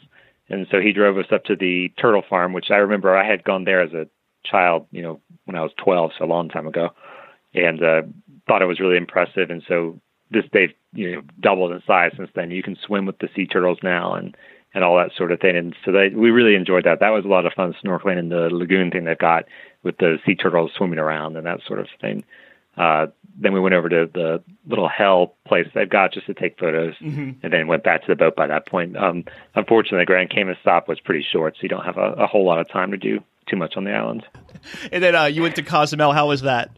And 0.49 0.67
so 0.69 0.79
he 0.79 0.91
drove 0.91 1.17
us 1.17 1.31
up 1.31 1.45
to 1.45 1.55
the 1.55 1.91
turtle 1.99 2.23
farm, 2.29 2.53
which 2.53 2.71
I 2.71 2.77
remember 2.77 3.15
I 3.15 3.27
had 3.27 3.43
gone 3.43 3.63
there 3.63 3.81
as 3.81 3.93
a 3.93 4.07
child, 4.45 4.87
you 4.91 5.01
know, 5.01 5.21
when 5.45 5.55
I 5.55 5.61
was 5.61 5.71
12, 5.83 6.11
so 6.17 6.25
a 6.25 6.27
long 6.27 6.49
time 6.49 6.67
ago, 6.67 6.89
and 7.53 7.81
uh, 7.83 8.01
thought 8.47 8.61
it 8.61 8.65
was 8.67 8.79
really 8.79 8.97
impressive. 8.97 9.49
And 9.49 9.63
so 9.67 9.99
this 10.33 10.45
they've 10.51 10.73
you 10.93 11.15
know 11.15 11.21
doubled 11.39 11.71
in 11.71 11.81
size 11.85 12.11
since 12.17 12.29
then. 12.35 12.51
You 12.51 12.63
can 12.63 12.75
swim 12.85 13.05
with 13.05 13.19
the 13.19 13.29
sea 13.35 13.47
turtles 13.47 13.79
now, 13.83 14.15
and 14.15 14.35
and 14.73 14.83
all 14.83 14.97
that 14.97 15.11
sort 15.15 15.31
of 15.31 15.39
thing. 15.39 15.55
And 15.55 15.75
so 15.85 15.91
they, 15.91 16.09
we 16.09 16.31
really 16.31 16.55
enjoyed 16.55 16.85
that. 16.85 16.99
That 16.99 17.09
was 17.09 17.25
a 17.25 17.27
lot 17.27 17.45
of 17.45 17.53
fun 17.53 17.75
snorkeling 17.83 18.17
in 18.17 18.29
the 18.29 18.49
lagoon 18.51 18.91
thing 18.91 19.05
they've 19.05 19.17
got 19.17 19.45
with 19.83 19.97
the 19.97 20.17
sea 20.25 20.35
turtles 20.35 20.71
swimming 20.75 20.99
around 20.99 21.37
and 21.37 21.45
that 21.45 21.59
sort 21.67 21.79
of 21.79 21.87
thing. 22.01 22.23
Uh, 22.75 23.07
then 23.39 23.53
we 23.53 23.59
went 23.59 23.75
over 23.75 23.87
to 23.87 24.09
the 24.11 24.43
little 24.67 24.87
hell 24.87 25.35
place 25.45 25.67
they've 25.75 25.89
got 25.89 26.13
just 26.13 26.25
to 26.25 26.33
take 26.33 26.57
photos, 26.57 26.95
mm-hmm. 26.95 27.31
and 27.43 27.53
then 27.53 27.67
went 27.67 27.83
back 27.83 28.01
to 28.01 28.07
the 28.07 28.15
boat 28.15 28.35
by 28.35 28.47
that 28.47 28.67
point. 28.67 28.97
Um, 28.97 29.25
unfortunately, 29.53 29.99
the 29.99 30.05
Grand 30.05 30.31
Cayman 30.31 30.55
stop 30.61 30.87
was 30.87 30.99
pretty 30.99 31.23
short, 31.31 31.55
so 31.55 31.59
you 31.63 31.69
don't 31.69 31.85
have 31.85 31.97
a, 31.97 32.13
a 32.13 32.27
whole 32.27 32.45
lot 32.45 32.59
of 32.59 32.69
time 32.69 32.91
to 32.91 32.97
do 32.97 33.23
too 33.47 33.57
much 33.57 33.75
on 33.75 33.83
the 33.83 33.91
island. 33.91 34.25
And 34.91 35.03
then 35.03 35.15
uh, 35.15 35.25
you 35.25 35.41
went 35.41 35.55
to 35.57 35.63
Cozumel. 35.63 36.13
How 36.13 36.27
was 36.27 36.41
that? 36.41 36.71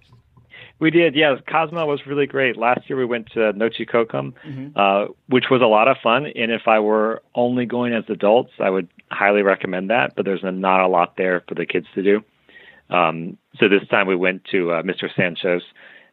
We 0.80 0.92
did, 0.92 1.16
yeah. 1.16 1.36
Cozumel 1.50 1.88
was 1.88 2.06
really 2.06 2.26
great. 2.26 2.58
Last 2.58 2.90
year 2.90 2.98
we 2.98 3.06
went 3.06 3.32
to 3.32 3.54
Noche 3.54 3.82
Cocom, 3.92 4.34
mm-hmm. 4.46 4.68
uh, 4.76 5.14
which 5.28 5.46
was 5.50 5.62
a 5.62 5.68
lot 5.68 5.88
of 5.88 5.98
fun. 6.04 6.26
And 6.26 6.52
if 6.52 6.68
I 6.68 6.80
were 6.80 7.22
only 7.34 7.66
going 7.66 7.94
as 7.94 8.04
adults, 8.10 8.52
I 8.60 8.70
would 8.70 8.90
highly 9.10 9.42
recommend 9.42 9.90
that. 9.90 10.14
But 10.16 10.26
there's 10.26 10.44
not 10.44 10.82
a 10.82 10.88
lot 10.88 11.16
there 11.18 11.44
for 11.48 11.56
the 11.56 11.66
kids 11.66 11.88
to 11.96 12.04
do. 12.04 12.22
Um, 12.90 13.38
so 13.58 13.70
this 13.70 13.88
time 13.90 14.06
we 14.08 14.16
went 14.16 14.44
to 14.52 14.74
uh, 14.74 14.84
Mr. 14.84 15.08
Sancho's, 15.16 15.64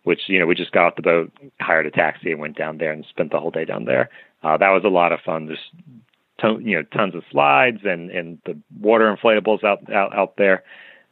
which 0.05 0.21
you 0.27 0.39
know 0.39 0.47
we 0.47 0.55
just 0.55 0.73
got 0.73 0.87
off 0.87 0.97
the 0.97 1.03
boat, 1.03 1.33
hired 1.61 1.87
a 1.87 1.91
taxi, 1.91 2.31
and 2.31 2.41
went 2.41 2.57
down 2.57 2.79
there 2.79 2.93
and 2.93 3.05
spent 3.11 3.31
the 3.31 3.41
whole 3.41 3.51
day 3.51 3.65
down 3.65 3.85
there. 3.85 4.11
Uh, 4.43 4.57
that 4.57 4.71
was 4.71 4.83
a 4.85 4.89
lot 4.89 5.13
of 5.13 5.21
fun. 5.21 5.49
Just 5.49 5.63
to, 6.41 6.59
you 6.63 6.77
know 6.77 6.83
tons 6.97 7.15
of 7.15 7.23
slides 7.31 7.81
and 7.85 8.11
and 8.11 8.39
the 8.47 8.59
water 8.81 9.15
inflatables 9.15 9.65
out 9.65 9.93
out 9.93 10.15
out 10.15 10.37
there. 10.37 10.63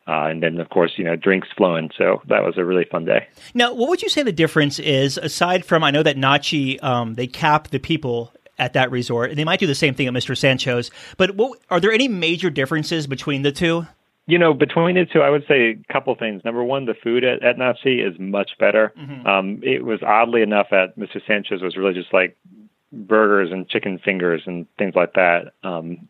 Uh, 0.07 0.27
and 0.27 0.43
then, 0.43 0.59
of 0.59 0.69
course, 0.71 0.93
you 0.97 1.05
know, 1.05 1.15
drinks 1.15 1.49
flowing. 1.57 1.91
So 1.97 2.23
that 2.29 2.43
was 2.43 2.59
a 2.59 2.65
really 2.65 2.85
fun 2.85 3.05
day. 3.05 3.29
Now, 3.55 3.75
what 3.75 3.89
would 3.89 4.03
you 4.03 4.09
say 4.09 4.23
the 4.23 4.33
difference 4.33 4.79
is, 4.79 5.19
aside 5.19 5.65
from 5.65 5.85
I 5.85 5.91
know 5.91 6.03
that 6.03 6.17
Nachi, 6.17 6.83
um, 6.83 7.15
they 7.15 7.27
cap 7.27 7.69
the 7.69 7.79
people 7.79 8.33
at 8.59 8.75
that 8.75 8.91
resort, 8.91 9.31
and 9.31 9.39
they 9.39 9.45
might 9.45 9.59
do 9.61 9.67
the 9.67 9.75
same 9.75 9.95
thing 9.95 10.07
at 10.07 10.13
Mr. 10.13 10.37
Sancho's. 10.37 10.91
But 11.17 11.35
what, 11.37 11.59
are 11.71 11.81
there 11.81 11.93
any 11.93 12.09
major 12.09 12.51
differences 12.51 13.07
between 13.07 13.43
the 13.43 13.53
two? 13.53 13.87
You 14.27 14.39
know, 14.39 14.53
between 14.53 14.97
the 14.97 15.07
two, 15.07 15.23
I 15.23 15.31
would 15.31 15.45
say 15.49 15.71
a 15.71 15.93
couple 15.93 16.15
things. 16.15 16.45
Number 16.45 16.63
one, 16.63 16.85
the 16.85 16.95
food 16.95 17.25
at, 17.25 17.43
at 17.43 17.57
Nachi 17.57 18.07
is 18.07 18.19
much 18.19 18.51
better. 18.59 18.93
Mm-hmm. 18.99 19.27
Um, 19.27 19.61
it 19.63 19.85
was 19.85 20.01
oddly 20.03 20.43
enough 20.43 20.73
at 20.73 20.97
Mr. 20.99 21.21
Sancho's 21.27 21.63
was 21.63 21.77
really 21.77 21.95
just 21.95 22.13
like 22.13 22.37
burgers 22.93 23.51
and 23.51 23.69
chicken 23.69 23.99
fingers 23.99 24.43
and 24.47 24.67
things 24.77 24.95
like 24.95 25.15
that. 25.15 25.53
Um, 25.65 26.09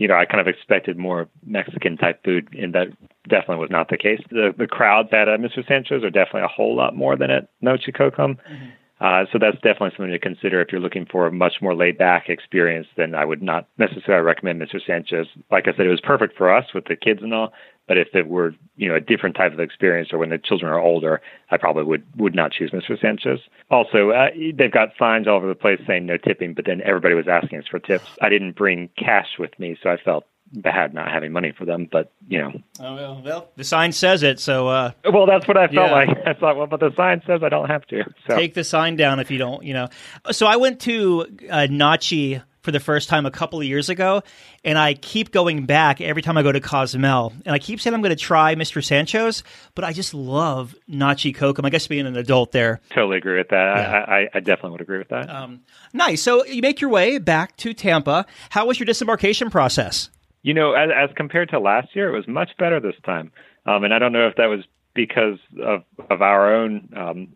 you 0.00 0.08
know, 0.08 0.14
I 0.14 0.24
kind 0.24 0.40
of 0.40 0.48
expected 0.48 0.96
more 0.96 1.28
Mexican 1.44 1.98
type 1.98 2.24
food, 2.24 2.48
and 2.58 2.74
that 2.74 2.88
definitely 3.28 3.58
was 3.58 3.70
not 3.70 3.90
the 3.90 3.98
case. 3.98 4.18
The 4.30 4.54
the 4.56 4.66
crowds 4.66 5.10
at 5.12 5.28
uh, 5.28 5.36
Mr. 5.36 5.66
Sancho's 5.68 6.02
are 6.02 6.10
definitely 6.10 6.40
a 6.40 6.48
whole 6.48 6.74
lot 6.74 6.96
more 6.96 7.16
than 7.16 7.30
at 7.30 7.50
Noche 7.60 7.90
Cocom. 7.94 8.38
Mm-hmm. 8.38 8.70
Uh, 8.98 9.24
so 9.30 9.38
that's 9.38 9.56
definitely 9.56 9.90
something 9.96 10.10
to 10.10 10.18
consider 10.18 10.62
if 10.62 10.72
you're 10.72 10.80
looking 10.80 11.04
for 11.04 11.26
a 11.26 11.32
much 11.32 11.54
more 11.60 11.74
laid 11.74 11.98
back 11.98 12.30
experience. 12.30 12.86
Then 12.96 13.14
I 13.14 13.26
would 13.26 13.42
not 13.42 13.68
necessarily 13.76 14.24
recommend 14.24 14.60
Mr. 14.60 14.80
Sancho's. 14.86 15.26
Like 15.50 15.68
I 15.68 15.72
said, 15.76 15.84
it 15.84 15.90
was 15.90 16.00
perfect 16.00 16.36
for 16.36 16.54
us 16.54 16.72
with 16.74 16.86
the 16.86 16.96
kids 16.96 17.20
and 17.22 17.34
all. 17.34 17.52
But 17.88 17.98
if 17.98 18.08
it 18.14 18.28
were, 18.28 18.54
you 18.76 18.88
know, 18.88 18.94
a 18.94 19.00
different 19.00 19.34
type 19.34 19.52
of 19.52 19.58
experience 19.58 20.10
or 20.12 20.18
when 20.18 20.30
the 20.30 20.38
children 20.38 20.70
are 20.70 20.78
older, 20.78 21.20
I 21.50 21.56
probably 21.56 21.84
would 21.84 22.04
would 22.16 22.34
not 22.34 22.52
choose 22.52 22.70
Mr. 22.70 23.00
Sancho's. 23.00 23.40
Also, 23.70 24.10
uh, 24.10 24.28
they've 24.54 24.70
got 24.70 24.90
signs 24.98 25.26
all 25.26 25.36
over 25.36 25.48
the 25.48 25.54
place 25.54 25.80
saying 25.86 26.06
no 26.06 26.16
tipping, 26.16 26.54
but 26.54 26.66
then 26.66 26.80
everybody 26.84 27.14
was 27.14 27.26
asking 27.26 27.58
us 27.58 27.66
for 27.68 27.78
tips. 27.80 28.06
I 28.22 28.28
didn't 28.28 28.52
bring 28.52 28.90
cash 28.96 29.38
with 29.38 29.58
me, 29.58 29.76
so 29.82 29.90
I 29.90 29.96
felt 29.96 30.24
bad 30.52 30.94
not 30.94 31.10
having 31.10 31.32
money 31.32 31.52
for 31.56 31.64
them, 31.64 31.88
but 31.90 32.12
you 32.28 32.38
know. 32.38 32.52
Oh 32.80 32.94
well, 32.94 33.22
well 33.24 33.48
the 33.56 33.64
sign 33.64 33.92
says 33.92 34.22
it, 34.22 34.40
so. 34.40 34.68
Uh, 34.68 34.92
well, 35.12 35.26
that's 35.26 35.46
what 35.46 35.56
I 35.56 35.66
felt 35.68 35.90
yeah. 35.90 35.92
like. 35.92 36.08
I 36.26 36.34
thought, 36.34 36.56
well, 36.56 36.66
but 36.66 36.80
the 36.80 36.92
sign 36.96 37.22
says 37.26 37.42
I 37.42 37.48
don't 37.48 37.68
have 37.68 37.86
to. 37.86 38.04
So. 38.28 38.36
Take 38.36 38.54
the 38.54 38.64
sign 38.64 38.96
down 38.96 39.20
if 39.20 39.30
you 39.30 39.38
don't, 39.38 39.64
you 39.64 39.74
know. 39.74 39.88
So 40.32 40.46
I 40.46 40.56
went 40.56 40.80
to 40.80 41.26
uh, 41.50 41.66
Nachi 41.70 42.42
for 42.62 42.72
the 42.72 42.80
first 42.80 43.08
time 43.08 43.26
a 43.26 43.30
couple 43.30 43.58
of 43.58 43.66
years 43.66 43.88
ago, 43.88 44.22
and 44.64 44.78
I 44.78 44.94
keep 44.94 45.30
going 45.30 45.66
back 45.66 46.00
every 46.00 46.22
time 46.22 46.36
I 46.36 46.42
go 46.42 46.52
to 46.52 46.60
Cozumel, 46.60 47.32
and 47.44 47.54
I 47.54 47.58
keep 47.58 47.80
saying 47.80 47.94
I'm 47.94 48.02
going 48.02 48.10
to 48.10 48.16
try 48.16 48.54
Mr. 48.54 48.84
Sancho's, 48.84 49.42
but 49.74 49.84
I 49.84 49.92
just 49.92 50.14
love 50.14 50.74
Nachi 50.88 51.34
Cocom. 51.34 51.64
I 51.64 51.70
guess 51.70 51.86
being 51.86 52.06
an 52.06 52.16
adult 52.16 52.52
there. 52.52 52.80
Totally 52.90 53.18
agree 53.18 53.38
with 53.38 53.48
that. 53.48 53.76
Yeah. 53.76 54.04
I, 54.06 54.28
I, 54.34 54.40
definitely 54.40 54.72
would 54.72 54.80
agree 54.80 54.98
with 54.98 55.08
that. 55.08 55.30
Um, 55.30 55.60
nice. 55.92 56.22
So 56.22 56.44
you 56.44 56.62
make 56.62 56.80
your 56.80 56.90
way 56.90 57.18
back 57.18 57.56
to 57.58 57.72
Tampa. 57.72 58.26
How 58.50 58.66
was 58.66 58.78
your 58.78 58.86
disembarkation 58.86 59.50
process? 59.50 60.10
You 60.42 60.54
know, 60.54 60.72
as, 60.72 60.90
as 60.94 61.10
compared 61.16 61.50
to 61.50 61.60
last 61.60 61.94
year, 61.94 62.12
it 62.12 62.16
was 62.16 62.26
much 62.26 62.50
better 62.58 62.80
this 62.80 62.94
time. 63.04 63.30
Um, 63.66 63.84
and 63.84 63.92
I 63.92 63.98
don't 63.98 64.12
know 64.12 64.26
if 64.26 64.36
that 64.36 64.46
was 64.46 64.64
because 64.94 65.38
of 65.62 65.84
of 66.08 66.22
our 66.22 66.54
own 66.54 66.88
um, 66.96 67.28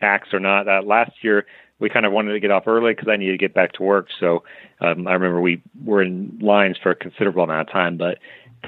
acts 0.00 0.32
or 0.32 0.40
not. 0.40 0.68
Uh, 0.68 0.82
last 0.84 1.12
year, 1.22 1.46
we 1.82 1.90
kind 1.90 2.06
of 2.06 2.12
wanted 2.12 2.32
to 2.32 2.40
get 2.40 2.52
off 2.52 2.68
early 2.68 2.94
because 2.94 3.08
I 3.10 3.16
needed 3.16 3.32
to 3.32 3.38
get 3.38 3.54
back 3.54 3.72
to 3.72 3.82
work. 3.82 4.06
So 4.20 4.44
um, 4.80 5.08
I 5.08 5.14
remember 5.14 5.40
we 5.40 5.60
were 5.84 6.00
in 6.00 6.38
lines 6.40 6.76
for 6.80 6.92
a 6.92 6.94
considerable 6.94 7.42
amount 7.42 7.68
of 7.68 7.72
time. 7.72 7.96
But 7.96 8.18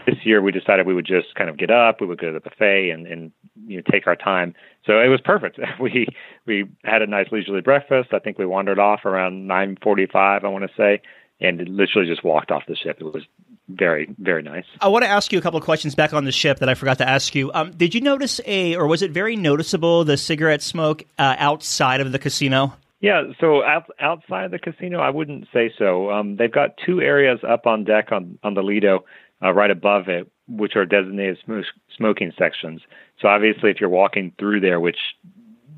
this 0.04 0.16
year, 0.24 0.42
we 0.42 0.50
decided 0.50 0.84
we 0.84 0.94
would 0.94 1.06
just 1.06 1.34
kind 1.36 1.48
of 1.48 1.56
get 1.56 1.70
up, 1.70 2.00
we 2.00 2.08
would 2.08 2.18
go 2.18 2.26
to 2.26 2.32
the 2.32 2.40
buffet, 2.40 2.90
and, 2.90 3.06
and 3.06 3.32
you 3.66 3.76
know 3.76 3.82
take 3.90 4.08
our 4.08 4.16
time. 4.16 4.52
So 4.84 5.00
it 5.00 5.06
was 5.06 5.20
perfect. 5.20 5.60
we 5.80 6.08
we 6.44 6.64
had 6.82 7.02
a 7.02 7.06
nice 7.06 7.28
leisurely 7.30 7.60
breakfast. 7.60 8.12
I 8.12 8.18
think 8.18 8.36
we 8.36 8.46
wandered 8.46 8.80
off 8.80 9.04
around 9.04 9.48
9:45. 9.48 10.44
I 10.44 10.48
want 10.48 10.68
to 10.68 10.76
say 10.76 11.00
and 11.40 11.58
literally 11.68 12.08
just 12.08 12.24
walked 12.24 12.50
off 12.50 12.62
the 12.66 12.76
ship. 12.76 12.98
It 13.00 13.04
was 13.04 13.22
very 13.68 14.08
very 14.18 14.42
nice. 14.42 14.64
I 14.80 14.88
want 14.88 15.04
to 15.04 15.08
ask 15.08 15.32
you 15.32 15.38
a 15.38 15.42
couple 15.42 15.58
of 15.58 15.64
questions 15.64 15.94
back 15.94 16.12
on 16.12 16.24
the 16.24 16.32
ship 16.32 16.58
that 16.58 16.68
I 16.68 16.74
forgot 16.74 16.98
to 16.98 17.08
ask 17.08 17.34
you. 17.34 17.50
Um, 17.54 17.70
did 17.70 17.94
you 17.94 18.00
notice 18.00 18.40
a, 18.44 18.76
or 18.76 18.86
was 18.86 19.02
it 19.02 19.10
very 19.10 19.36
noticeable 19.36 20.04
the 20.04 20.16
cigarette 20.16 20.62
smoke 20.62 21.04
uh, 21.18 21.36
outside 21.38 22.00
of 22.00 22.12
the 22.12 22.18
casino? 22.18 22.74
Yeah, 23.04 23.24
so 23.38 23.62
out, 23.62 23.90
outside 24.00 24.50
the 24.50 24.58
casino, 24.58 24.98
I 24.98 25.10
wouldn't 25.10 25.46
say 25.52 25.70
so. 25.76 26.10
Um, 26.10 26.36
they've 26.36 26.50
got 26.50 26.78
two 26.78 27.02
areas 27.02 27.40
up 27.46 27.66
on 27.66 27.84
deck 27.84 28.12
on 28.12 28.38
on 28.42 28.54
the 28.54 28.62
Lido, 28.62 29.04
uh, 29.42 29.52
right 29.52 29.70
above 29.70 30.08
it, 30.08 30.30
which 30.48 30.74
are 30.74 30.86
designated 30.86 31.38
sm- 31.44 31.60
smoking 31.94 32.32
sections. 32.38 32.80
So 33.20 33.28
obviously, 33.28 33.70
if 33.70 33.78
you're 33.78 33.90
walking 33.90 34.32
through 34.38 34.60
there, 34.60 34.80
which 34.80 34.98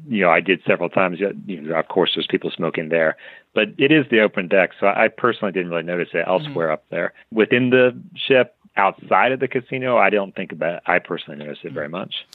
you 0.08 0.20
know 0.20 0.30
I 0.30 0.40
did 0.40 0.60
several 0.64 0.88
times, 0.88 1.18
you 1.18 1.60
know, 1.60 1.74
of 1.74 1.88
course, 1.88 2.12
there's 2.14 2.28
people 2.28 2.50
smoking 2.50 2.90
there 2.90 3.16
but 3.56 3.70
it 3.78 3.90
is 3.90 4.04
the 4.10 4.20
open 4.20 4.48
deck, 4.48 4.72
so 4.78 4.86
I 4.86 5.08
personally 5.08 5.50
didn't 5.50 5.70
really 5.70 5.82
notice 5.82 6.10
it 6.12 6.24
elsewhere 6.26 6.66
mm-hmm. 6.66 6.74
up 6.74 6.84
there. 6.90 7.14
Within 7.32 7.70
the 7.70 7.98
ship, 8.14 8.54
outside 8.76 9.32
of 9.32 9.40
the 9.40 9.48
casino, 9.48 9.96
I 9.96 10.10
don't 10.10 10.36
think 10.36 10.52
about. 10.52 10.74
It. 10.74 10.82
I 10.84 10.98
personally 10.98 11.42
noticed 11.42 11.64
it 11.64 11.72
very 11.72 11.88
much. 11.88 12.26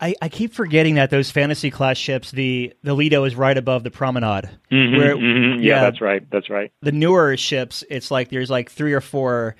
I, 0.00 0.14
I, 0.20 0.28
keep 0.28 0.52
forgetting 0.52 0.96
that 0.96 1.08
those 1.08 1.30
fantasy 1.30 1.70
class 1.70 1.96
ships, 1.96 2.30
the 2.30 2.74
the 2.82 2.92
Lido 2.92 3.24
is 3.24 3.34
right 3.34 3.56
above 3.56 3.82
the 3.82 3.90
promenade. 3.90 4.44
Mm-hmm, 4.70 4.96
where, 4.96 5.16
mm-hmm. 5.16 5.62
Yeah, 5.62 5.76
yeah, 5.76 5.80
that's 5.80 6.00
right. 6.00 6.30
That's 6.30 6.50
right. 6.50 6.70
The 6.82 6.92
newer 6.92 7.36
ships, 7.36 7.82
it's 7.88 8.10
like 8.10 8.28
there's 8.28 8.50
like 8.50 8.70
three 8.70 8.92
or 8.92 9.00
four 9.00 9.56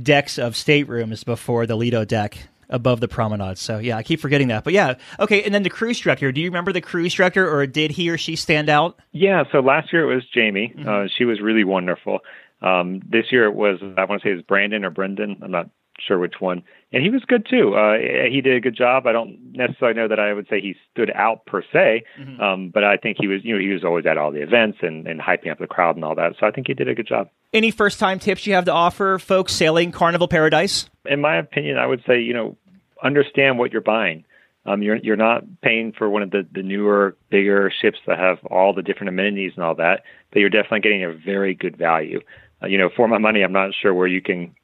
decks 0.00 0.38
of 0.38 0.56
staterooms 0.56 1.24
before 1.24 1.66
the 1.66 1.74
Lido 1.74 2.04
deck 2.04 2.38
above 2.70 3.00
the 3.00 3.08
promenade. 3.08 3.58
So 3.58 3.78
yeah, 3.78 3.96
I 3.96 4.02
keep 4.02 4.20
forgetting 4.20 4.48
that. 4.48 4.64
But 4.64 4.74
yeah, 4.74 4.94
okay. 5.18 5.42
And 5.42 5.54
then 5.54 5.62
the 5.62 5.70
cruise 5.70 5.98
director. 5.98 6.32
Do 6.32 6.40
you 6.40 6.48
remember 6.48 6.72
the 6.72 6.80
cruise 6.80 7.14
director, 7.14 7.50
or 7.50 7.66
did 7.66 7.90
he 7.90 8.10
or 8.10 8.18
she 8.18 8.36
stand 8.36 8.68
out? 8.68 8.98
Yeah. 9.12 9.44
So 9.52 9.60
last 9.60 9.92
year 9.92 10.10
it 10.10 10.14
was 10.14 10.24
Jamie. 10.34 10.74
Mm-hmm. 10.76 10.88
Uh, 10.88 11.08
she 11.16 11.24
was 11.24 11.40
really 11.40 11.64
wonderful. 11.64 12.20
Um, 12.60 13.00
this 13.08 13.26
year 13.30 13.46
it 13.46 13.54
was 13.54 13.78
I 13.96 14.04
want 14.04 14.22
to 14.22 14.28
say 14.28 14.32
it 14.32 14.36
was 14.36 14.44
Brandon 14.44 14.84
or 14.84 14.90
Brendan. 14.90 15.38
I'm 15.42 15.50
not 15.50 15.70
sure 16.06 16.18
which 16.18 16.34
one. 16.40 16.62
And 16.90 17.02
he 17.02 17.10
was 17.10 17.22
good 17.26 17.46
too. 17.48 17.74
Uh, 17.74 17.98
he 18.30 18.40
did 18.40 18.56
a 18.56 18.60
good 18.60 18.74
job. 18.74 19.06
I 19.06 19.12
don't 19.12 19.52
necessarily 19.52 19.94
know 19.94 20.08
that 20.08 20.18
I 20.18 20.32
would 20.32 20.48
say 20.48 20.60
he 20.60 20.74
stood 20.90 21.10
out 21.14 21.44
per 21.44 21.62
se, 21.70 22.04
mm-hmm. 22.18 22.40
um, 22.40 22.70
but 22.72 22.82
I 22.82 22.96
think 22.96 23.18
he 23.20 23.26
was, 23.26 23.44
you 23.44 23.54
know, 23.54 23.60
he 23.60 23.68
was 23.68 23.84
always 23.84 24.06
at 24.06 24.16
all 24.16 24.32
the 24.32 24.42
events 24.42 24.78
and, 24.80 25.06
and 25.06 25.20
hyping 25.20 25.50
up 25.50 25.58
the 25.58 25.66
crowd 25.66 25.96
and 25.96 26.04
all 26.04 26.14
that. 26.14 26.32
So 26.40 26.46
I 26.46 26.50
think 26.50 26.66
he 26.66 26.74
did 26.74 26.88
a 26.88 26.94
good 26.94 27.06
job. 27.06 27.28
Any 27.52 27.70
first 27.70 27.98
time 27.98 28.18
tips 28.18 28.46
you 28.46 28.54
have 28.54 28.64
to 28.64 28.72
offer 28.72 29.18
folks 29.18 29.52
sailing 29.52 29.92
Carnival 29.92 30.28
Paradise? 30.28 30.88
In 31.04 31.20
my 31.20 31.36
opinion, 31.36 31.76
I 31.76 31.86
would 31.86 32.02
say, 32.06 32.20
you 32.20 32.32
know, 32.32 32.56
understand 33.02 33.58
what 33.58 33.70
you're 33.70 33.82
buying. 33.82 34.24
Um, 34.64 34.82
you're 34.82 34.96
you're 34.96 35.16
not 35.16 35.44
paying 35.62 35.92
for 35.92 36.10
one 36.10 36.22
of 36.22 36.30
the, 36.30 36.46
the 36.52 36.62
newer, 36.62 37.16
bigger 37.30 37.72
ships 37.80 37.98
that 38.06 38.18
have 38.18 38.38
all 38.50 38.74
the 38.74 38.82
different 38.82 39.08
amenities 39.08 39.52
and 39.56 39.64
all 39.64 39.74
that, 39.76 40.02
but 40.30 40.40
you're 40.40 40.50
definitely 40.50 40.80
getting 40.80 41.04
a 41.04 41.12
very 41.12 41.54
good 41.54 41.76
value. 41.76 42.20
Uh, 42.62 42.66
you 42.66 42.76
know, 42.76 42.90
for 42.94 43.08
my 43.08 43.18
money, 43.18 43.42
I'm 43.42 43.52
not 43.52 43.70
sure 43.80 43.94
where 43.94 44.06
you 44.06 44.20
can 44.20 44.54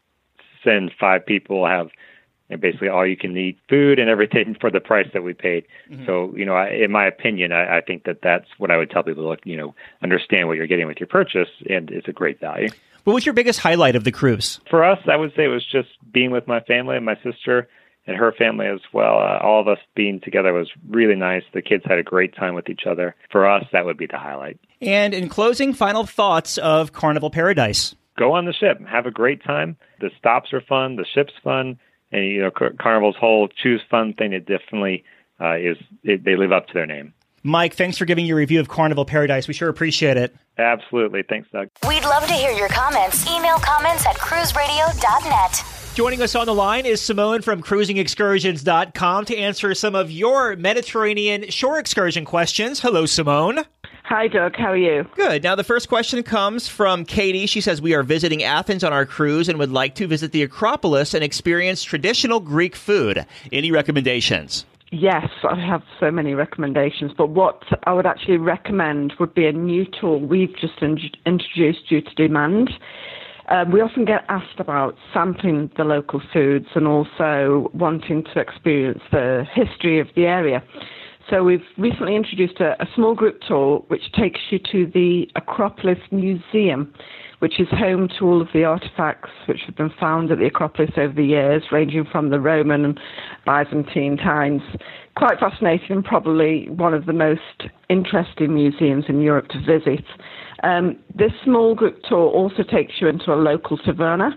send 0.62 0.90
five 0.98 1.24
people 1.24 1.66
have 1.66 1.88
and 2.50 2.60
basically 2.60 2.88
all 2.88 3.06
you 3.06 3.16
can 3.16 3.36
eat 3.36 3.58
food 3.68 3.98
and 3.98 4.08
everything 4.08 4.56
for 4.60 4.70
the 4.70 4.80
price 4.80 5.08
that 5.12 5.22
we 5.22 5.32
paid. 5.32 5.64
Mm-hmm. 5.90 6.06
So, 6.06 6.34
you 6.36 6.44
know, 6.44 6.54
I, 6.54 6.68
in 6.68 6.90
my 6.90 7.06
opinion, 7.06 7.52
I, 7.52 7.78
I 7.78 7.80
think 7.80 8.04
that 8.04 8.18
that's 8.22 8.46
what 8.58 8.70
I 8.70 8.76
would 8.76 8.90
tell 8.90 9.02
people 9.02 9.34
to, 9.34 9.48
you 9.48 9.56
know, 9.56 9.74
understand 10.02 10.48
what 10.48 10.56
you're 10.56 10.66
getting 10.66 10.86
with 10.86 10.98
your 11.00 11.06
purchase, 11.06 11.48
and 11.68 11.90
it's 11.90 12.08
a 12.08 12.12
great 12.12 12.40
value. 12.40 12.68
What 13.04 13.14
was 13.14 13.26
your 13.26 13.34
biggest 13.34 13.60
highlight 13.60 13.96
of 13.96 14.04
the 14.04 14.12
cruise? 14.12 14.60
For 14.70 14.82
us, 14.82 14.98
I 15.10 15.16
would 15.16 15.32
say 15.36 15.44
it 15.44 15.48
was 15.48 15.64
just 15.64 15.88
being 16.10 16.30
with 16.30 16.46
my 16.46 16.60
family 16.60 16.96
and 16.96 17.04
my 17.04 17.16
sister 17.22 17.68
and 18.06 18.16
her 18.16 18.32
family 18.32 18.66
as 18.66 18.80
well. 18.92 19.18
Uh, 19.18 19.38
all 19.42 19.60
of 19.60 19.68
us 19.68 19.78
being 19.94 20.20
together 20.20 20.52
was 20.52 20.70
really 20.88 21.14
nice. 21.14 21.42
The 21.52 21.62
kids 21.62 21.84
had 21.86 21.98
a 21.98 22.02
great 22.02 22.34
time 22.34 22.54
with 22.54 22.68
each 22.68 22.82
other. 22.86 23.14
For 23.30 23.48
us, 23.48 23.64
that 23.72 23.84
would 23.84 23.96
be 23.96 24.06
the 24.06 24.18
highlight. 24.18 24.58
And 24.80 25.14
in 25.14 25.28
closing, 25.28 25.72
final 25.72 26.04
thoughts 26.04 26.58
of 26.58 26.92
Carnival 26.92 27.30
Paradise. 27.30 27.94
go 28.18 28.32
on 28.32 28.44
the 28.44 28.52
ship, 28.52 28.80
have 28.86 29.06
a 29.06 29.10
great 29.10 29.42
time. 29.42 29.76
The 30.00 30.10
stops 30.18 30.52
are 30.52 30.60
fun, 30.60 30.96
the 30.96 31.06
ship's 31.14 31.32
fun, 31.42 31.78
and 32.14 32.24
you 32.24 32.40
know 32.40 32.50
Carnival's 32.50 33.16
whole 33.16 33.48
choose 33.48 33.82
fun 33.90 34.14
thing. 34.14 34.32
It 34.32 34.46
definitely 34.46 35.04
uh, 35.40 35.56
is. 35.56 35.76
It, 36.02 36.24
they 36.24 36.36
live 36.36 36.52
up 36.52 36.68
to 36.68 36.74
their 36.74 36.86
name. 36.86 37.12
Mike, 37.42 37.74
thanks 37.74 37.98
for 37.98 38.06
giving 38.06 38.24
your 38.24 38.38
review 38.38 38.58
of 38.58 38.68
Carnival 38.68 39.04
Paradise. 39.04 39.46
We 39.46 39.52
sure 39.52 39.68
appreciate 39.68 40.16
it. 40.16 40.34
Absolutely. 40.56 41.22
Thanks, 41.22 41.48
Doug. 41.52 41.68
We'd 41.86 42.04
love 42.04 42.26
to 42.26 42.32
hear 42.32 42.52
your 42.52 42.68
comments. 42.68 43.26
Email 43.28 43.58
comments 43.58 44.06
at 44.06 44.16
cruiseradio.net. 44.16 45.62
Joining 45.94 46.22
us 46.22 46.34
on 46.34 46.46
the 46.46 46.54
line 46.54 46.86
is 46.86 47.00
Simonne 47.00 47.44
from 47.44 47.62
cruisingexcursions.com 47.62 49.24
to 49.26 49.36
answer 49.36 49.74
some 49.74 49.94
of 49.94 50.10
your 50.10 50.56
Mediterranean 50.56 51.50
shore 51.50 51.78
excursion 51.78 52.24
questions. 52.24 52.80
Hello, 52.80 53.04
Simonne. 53.04 53.66
Hi, 54.04 54.28
Doug. 54.28 54.54
How 54.56 54.72
are 54.72 54.76
you? 54.76 55.06
Good. 55.16 55.42
Now, 55.42 55.54
the 55.54 55.64
first 55.64 55.88
question 55.88 56.22
comes 56.22 56.68
from 56.68 57.06
Katie. 57.06 57.46
She 57.46 57.62
says, 57.62 57.80
We 57.80 57.94
are 57.94 58.02
visiting 58.02 58.42
Athens 58.42 58.84
on 58.84 58.92
our 58.92 59.06
cruise 59.06 59.48
and 59.48 59.58
would 59.58 59.72
like 59.72 59.94
to 59.94 60.06
visit 60.06 60.30
the 60.32 60.42
Acropolis 60.42 61.14
and 61.14 61.24
experience 61.24 61.82
traditional 61.82 62.38
Greek 62.38 62.76
food. 62.76 63.24
Any 63.50 63.72
recommendations? 63.72 64.66
Yes, 64.92 65.28
I 65.42 65.58
have 65.58 65.82
so 65.98 66.10
many 66.10 66.34
recommendations, 66.34 67.12
but 67.16 67.30
what 67.30 67.62
I 67.84 67.94
would 67.94 68.04
actually 68.04 68.36
recommend 68.36 69.14
would 69.18 69.34
be 69.34 69.46
a 69.46 69.52
new 69.52 69.86
tool 69.98 70.20
we've 70.20 70.54
just 70.54 70.82
in- 70.82 70.98
introduced 71.24 71.88
due 71.88 72.02
to 72.02 72.14
demand. 72.14 72.70
Um, 73.48 73.72
we 73.72 73.80
often 73.80 74.04
get 74.04 74.26
asked 74.28 74.60
about 74.60 74.96
sampling 75.14 75.70
the 75.78 75.84
local 75.84 76.20
foods 76.30 76.66
and 76.74 76.86
also 76.86 77.70
wanting 77.72 78.24
to 78.34 78.38
experience 78.38 79.00
the 79.10 79.46
history 79.54 79.98
of 79.98 80.08
the 80.14 80.26
area. 80.26 80.62
So 81.30 81.42
we've 81.42 81.64
recently 81.78 82.16
introduced 82.16 82.60
a, 82.60 82.80
a 82.82 82.86
small 82.94 83.14
group 83.14 83.40
tour 83.48 83.84
which 83.88 84.12
takes 84.12 84.40
you 84.50 84.58
to 84.72 84.90
the 84.92 85.28
Acropolis 85.36 85.98
Museum 86.10 86.92
which 87.44 87.60
is 87.60 87.68
home 87.72 88.08
to 88.18 88.24
all 88.24 88.40
of 88.40 88.48
the 88.54 88.64
artifacts 88.64 89.28
which 89.46 89.60
have 89.66 89.76
been 89.76 89.92
found 90.00 90.30
at 90.30 90.38
the 90.38 90.46
Acropolis 90.46 90.92
over 90.96 91.12
the 91.12 91.22
years, 91.26 91.62
ranging 91.70 92.06
from 92.10 92.30
the 92.30 92.40
Roman 92.40 92.86
and 92.86 92.98
Byzantine 93.44 94.16
times. 94.16 94.62
Quite 95.14 95.38
fascinating 95.38 95.90
and 95.90 96.02
probably 96.02 96.70
one 96.70 96.94
of 96.94 97.04
the 97.04 97.12
most 97.12 97.68
interesting 97.90 98.54
museums 98.54 99.04
in 99.08 99.20
Europe 99.20 99.48
to 99.48 99.58
visit. 99.60 100.06
Um, 100.62 100.98
this 101.14 101.32
small 101.44 101.74
group 101.74 102.00
tour 102.08 102.30
also 102.30 102.62
takes 102.62 102.94
you 102.98 103.08
into 103.08 103.30
a 103.30 103.36
local 103.36 103.76
taverna 103.76 104.30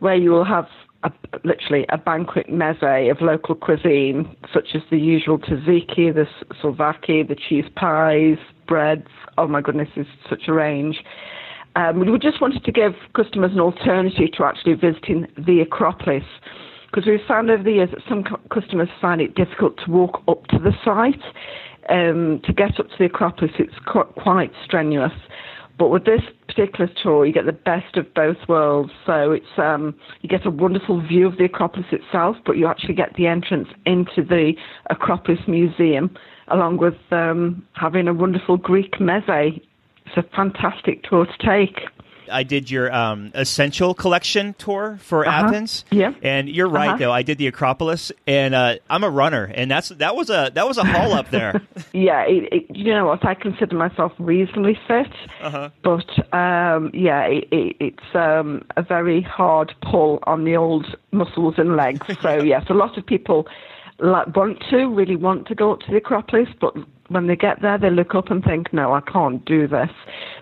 where 0.00 0.16
you 0.16 0.30
will 0.30 0.44
have 0.44 0.66
a, 1.02 1.10
literally 1.44 1.86
a 1.88 1.98
banquet 1.98 2.48
meze 2.48 3.10
of 3.10 3.20
local 3.20 3.54
cuisine, 3.54 4.36
such 4.52 4.68
as 4.74 4.82
the 4.90 4.98
usual 4.98 5.38
tzatziki, 5.38 6.14
the 6.14 6.26
souvlaki, 6.62 7.26
the 7.26 7.36
cheese 7.36 7.64
pies, 7.76 8.38
breads. 8.66 9.08
Oh 9.38 9.46
my 9.46 9.60
goodness, 9.60 9.88
it's 9.96 10.08
such 10.28 10.42
a 10.48 10.52
range. 10.52 11.02
Um, 11.76 12.00
we 12.00 12.18
just 12.18 12.40
wanted 12.40 12.64
to 12.64 12.72
give 12.72 12.92
customers 13.14 13.52
an 13.52 13.60
alternative 13.60 14.32
to 14.36 14.44
actually 14.44 14.74
visiting 14.74 15.26
the 15.36 15.60
Acropolis 15.60 16.24
because 16.90 17.06
we've 17.06 17.20
found 17.28 17.48
over 17.50 17.62
the 17.62 17.72
years 17.72 17.90
that 17.92 18.00
some 18.08 18.24
customers 18.52 18.88
find 19.00 19.20
it 19.20 19.36
difficult 19.36 19.78
to 19.84 19.90
walk 19.90 20.22
up 20.26 20.44
to 20.48 20.58
the 20.58 20.72
site. 20.84 21.22
Um, 21.88 22.40
to 22.44 22.52
get 22.52 22.78
up 22.78 22.88
to 22.88 22.94
the 22.98 23.04
Acropolis, 23.06 23.52
it's 23.58 23.74
quite 23.86 24.50
strenuous. 24.64 25.12
But 25.80 25.88
with 25.88 26.04
this 26.04 26.20
particular 26.46 26.90
tour, 27.02 27.24
you 27.24 27.32
get 27.32 27.46
the 27.46 27.52
best 27.52 27.96
of 27.96 28.12
both 28.12 28.36
worlds. 28.50 28.92
So 29.06 29.32
it's 29.32 29.56
um, 29.56 29.94
you 30.20 30.28
get 30.28 30.44
a 30.44 30.50
wonderful 30.50 31.00
view 31.00 31.26
of 31.26 31.38
the 31.38 31.46
Acropolis 31.46 31.86
itself, 31.90 32.36
but 32.44 32.58
you 32.58 32.66
actually 32.66 32.94
get 32.94 33.14
the 33.16 33.26
entrance 33.26 33.68
into 33.86 34.22
the 34.22 34.52
Acropolis 34.90 35.40
Museum, 35.48 36.14
along 36.48 36.76
with 36.76 36.98
um, 37.12 37.66
having 37.72 38.08
a 38.08 38.12
wonderful 38.12 38.58
Greek 38.58 38.96
meze 39.00 39.62
it's 40.06 40.26
a 40.26 40.36
fantastic 40.36 41.04
tour 41.04 41.26
to 41.26 41.46
take. 41.46 41.78
I 42.30 42.42
did 42.42 42.70
your 42.70 42.92
um, 42.92 43.32
essential 43.34 43.94
collection 43.94 44.54
tour 44.54 44.98
for 45.02 45.26
uh-huh. 45.26 45.46
Athens. 45.46 45.84
Yeah, 45.90 46.14
and 46.22 46.48
you're 46.48 46.68
right 46.68 46.90
uh-huh. 46.90 46.98
though. 46.98 47.12
I 47.12 47.22
did 47.22 47.38
the 47.38 47.46
Acropolis, 47.46 48.12
and 48.26 48.54
uh, 48.54 48.76
I'm 48.88 49.04
a 49.04 49.10
runner, 49.10 49.50
and 49.54 49.70
that's 49.70 49.88
that 49.90 50.16
was 50.16 50.30
a 50.30 50.50
that 50.54 50.66
was 50.66 50.78
a 50.78 50.84
haul 50.84 51.12
up 51.12 51.30
there. 51.30 51.60
yeah, 51.92 52.22
it, 52.22 52.52
it, 52.52 52.76
you 52.76 52.92
know 52.92 53.06
what? 53.06 53.24
I 53.24 53.34
consider 53.34 53.76
myself 53.76 54.12
reasonably 54.18 54.78
fit, 54.86 55.12
uh-huh. 55.40 55.70
but 55.82 56.08
um, 56.36 56.90
yeah, 56.94 57.26
it, 57.26 57.48
it's 57.50 58.14
um, 58.14 58.64
a 58.76 58.82
very 58.82 59.22
hard 59.22 59.74
pull 59.82 60.20
on 60.24 60.44
the 60.44 60.56
old 60.56 60.96
muscles 61.12 61.54
and 61.58 61.76
legs. 61.76 62.06
So 62.20 62.42
yes, 62.42 62.64
a 62.68 62.74
lot 62.74 62.96
of 62.98 63.06
people 63.06 63.46
like, 63.98 64.34
want 64.34 64.62
to 64.70 64.86
really 64.86 65.16
want 65.16 65.46
to 65.48 65.54
go 65.54 65.72
up 65.72 65.80
to 65.80 65.90
the 65.90 65.98
Acropolis, 65.98 66.48
but 66.60 66.74
when 67.10 67.26
they 67.26 67.36
get 67.36 67.60
there, 67.60 67.76
they 67.76 67.90
look 67.90 68.14
up 68.14 68.30
and 68.30 68.42
think, 68.42 68.72
"No, 68.72 68.94
I 68.94 69.00
can't 69.00 69.44
do 69.44 69.66
this." 69.66 69.90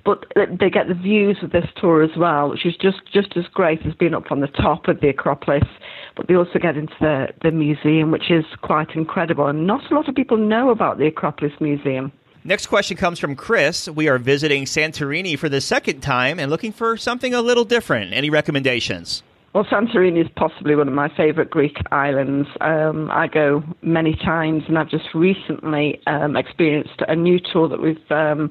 But 0.05 0.27
they 0.37 0.71
get 0.71 0.89
the 0.89 0.95
views 0.95 1.43
of 1.43 1.51
this 1.51 1.69
tour 1.77 2.03
as 2.03 2.17
well, 2.17 2.51
which 2.51 2.65
is 2.65 2.77
just 2.77 3.01
just 3.13 3.37
as 3.37 3.47
great 3.49 3.85
as 3.87 3.95
being 3.95 4.15
up 4.15 4.31
on 4.31 4.41
the 4.41 4.47
top 4.47 4.87
of 4.87 5.01
the 5.01 5.09
Acropolis. 5.09 5.67
But 6.15 6.29
they 6.29 6.35
also 6.35 6.59
get 6.59 6.77
into 6.77 6.95
the 7.01 7.29
the 7.43 7.51
museum, 7.51 8.11
which 8.11 8.31
is 8.31 8.45
quite 8.61 8.95
incredible, 8.95 9.47
and 9.47 9.67
not 9.67 9.91
a 9.91 9.95
lot 9.95 10.09
of 10.09 10.15
people 10.15 10.37
know 10.37 10.71
about 10.71 10.99
the 10.99 11.07
Acropolis 11.07 11.59
Museum. 11.61 12.13
Next 12.45 12.67
question 12.67 12.97
comes 12.97 13.19
from 13.19 13.35
Chris. 13.35 13.89
We 13.89 14.09
are 14.09 14.19
visiting 14.19 14.65
Santorini 14.65 15.39
for 15.39 15.49
the 15.49 15.61
second 15.61 16.01
time 16.01 16.39
and 16.39 16.51
looking 16.51 16.73
for 16.73 16.97
something 16.97 17.35
a 17.35 17.43
little 17.43 17.65
different. 17.65 18.13
Any 18.15 18.31
recommendations? 18.31 19.23
Well, 19.55 19.65
Santorini 19.65 20.21
is 20.21 20.31
possibly 20.37 20.77
one 20.77 20.89
of 20.89 20.95
my 20.95 21.09
favourite 21.17 21.49
Greek 21.49 21.79
islands. 21.91 22.49
Um, 22.61 23.11
I 23.11 23.29
go 23.29 23.63
many 23.81 24.15
times, 24.15 24.65
and 24.69 24.79
I've 24.79 24.91
just 24.91 25.07
recently 25.15 26.01
um, 26.07 26.37
experienced 26.37 27.01
a 27.09 27.17
new 27.17 27.41
tour 27.41 27.67
that 27.69 27.81
we've 27.81 27.97
um, 28.11 28.51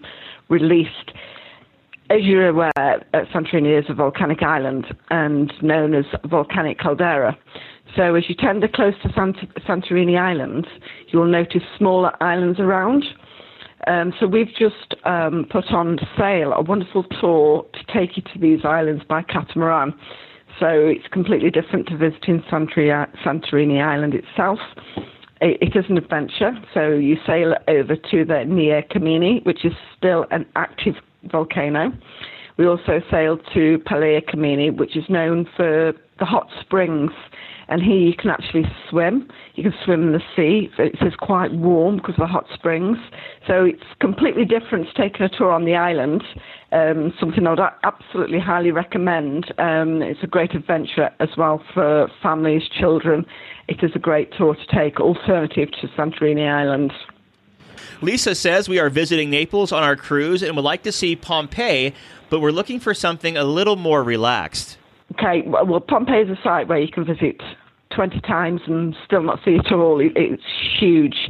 released. 0.49 1.11
As 2.09 2.21
you're 2.23 2.47
aware, 2.47 2.71
Santorini 3.13 3.77
is 3.77 3.85
a 3.89 3.93
volcanic 3.93 4.41
island 4.41 4.85
and 5.11 5.53
known 5.61 5.93
as 5.93 6.05
volcanic 6.25 6.79
caldera. 6.79 7.37
So, 7.95 8.15
as 8.15 8.23
you 8.27 8.35
tender 8.35 8.67
close 8.67 8.95
to 9.03 9.13
Sant- 9.13 9.53
Santorini 9.67 10.19
Island, 10.19 10.65
you'll 11.09 11.27
notice 11.27 11.61
smaller 11.77 12.11
islands 12.23 12.59
around. 12.59 13.05
Um, 13.85 14.13
so 14.19 14.25
we've 14.25 14.53
just 14.57 14.95
um, 15.05 15.45
put 15.49 15.71
on 15.71 15.99
sale 16.17 16.53
a 16.53 16.61
wonderful 16.61 17.03
tour 17.21 17.65
to 17.73 17.93
take 17.93 18.17
you 18.17 18.23
to 18.33 18.39
these 18.39 18.65
islands 18.65 19.03
by 19.07 19.21
catamaran. 19.21 19.93
So 20.59 20.67
it's 20.67 21.07
completely 21.11 21.51
different 21.51 21.87
to 21.87 21.97
visiting 21.97 22.41
Santorini 22.51 23.83
Island 23.83 24.13
itself. 24.15 24.59
It 25.39 25.75
is 25.75 25.85
an 25.87 25.97
adventure. 25.97 26.51
So 26.73 26.89
you 26.89 27.17
sail 27.27 27.55
over 27.67 27.95
to 27.95 28.25
the 28.25 28.43
Nea 28.45 28.81
Kameni, 28.83 29.45
which 29.45 29.65
is 29.65 29.73
still 29.95 30.25
an 30.31 30.45
active 30.55 30.95
volcano. 31.31 31.91
We 32.57 32.65
also 32.65 33.01
sail 33.11 33.37
to 33.53 33.77
Palea 33.85 34.21
Kameni, 34.27 34.75
which 34.75 34.97
is 34.97 35.03
known 35.09 35.47
for 35.55 35.93
the 36.17 36.25
hot 36.25 36.49
springs 36.59 37.11
and 37.69 37.81
here 37.81 37.97
you 37.97 38.13
can 38.13 38.29
actually 38.29 38.63
swim. 38.89 39.29
You 39.55 39.63
can 39.63 39.73
swim 39.83 40.03
in 40.03 40.11
the 40.13 40.21
sea. 40.35 40.69
It's, 40.77 40.99
says 40.99 41.13
quite 41.17 41.51
warm 41.53 41.97
because 41.97 42.15
of 42.15 42.21
the 42.21 42.27
hot 42.27 42.45
springs. 42.53 42.97
So 43.45 43.65
it's 43.65 43.83
completely 43.99 44.45
different 44.45 44.87
to 44.87 44.93
taking 44.93 45.25
a 45.25 45.29
tour 45.29 45.51
on 45.51 45.65
the 45.65 45.75
island. 45.75 46.23
Um, 46.71 47.13
something 47.19 47.45
I 47.45 47.51
would 47.51 47.59
absolutely 47.83 48.39
highly 48.39 48.71
recommend. 48.71 49.53
Um, 49.57 50.01
it's 50.01 50.23
a 50.23 50.27
great 50.27 50.53
adventure 50.53 51.11
as 51.19 51.29
well 51.37 51.63
for 51.73 52.09
families, 52.21 52.63
children. 52.69 53.25
It 53.67 53.83
is 53.83 53.91
a 53.95 53.99
great 53.99 54.31
tour 54.33 54.55
to 54.55 54.75
take, 54.75 54.99
alternative 54.99 55.71
to 55.81 55.87
Santorini 55.89 56.49
Island. 56.49 56.93
Lisa 58.01 58.35
says 58.35 58.67
we 58.69 58.79
are 58.79 58.89
visiting 58.89 59.29
Naples 59.29 59.71
on 59.71 59.83
our 59.83 59.95
cruise 59.95 60.43
and 60.43 60.55
would 60.55 60.65
like 60.65 60.83
to 60.83 60.91
see 60.91 61.15
Pompeii, 61.15 61.93
but 62.29 62.39
we're 62.39 62.51
looking 62.51 62.79
for 62.79 62.93
something 62.93 63.37
a 63.37 63.43
little 63.43 63.75
more 63.75 64.03
relaxed. 64.03 64.77
Okay, 65.19 65.43
well, 65.47 65.79
Pompeii 65.79 66.21
is 66.21 66.29
a 66.29 66.39
site 66.43 66.67
where 66.67 66.77
you 66.77 66.91
can 66.91 67.03
visit 67.03 67.41
20 67.95 68.19
times 68.21 68.61
and 68.67 68.95
still 69.03 69.23
not 69.23 69.39
see 69.43 69.51
it 69.51 69.71
all. 69.71 69.99
It's 69.99 70.43
huge. 70.79 71.29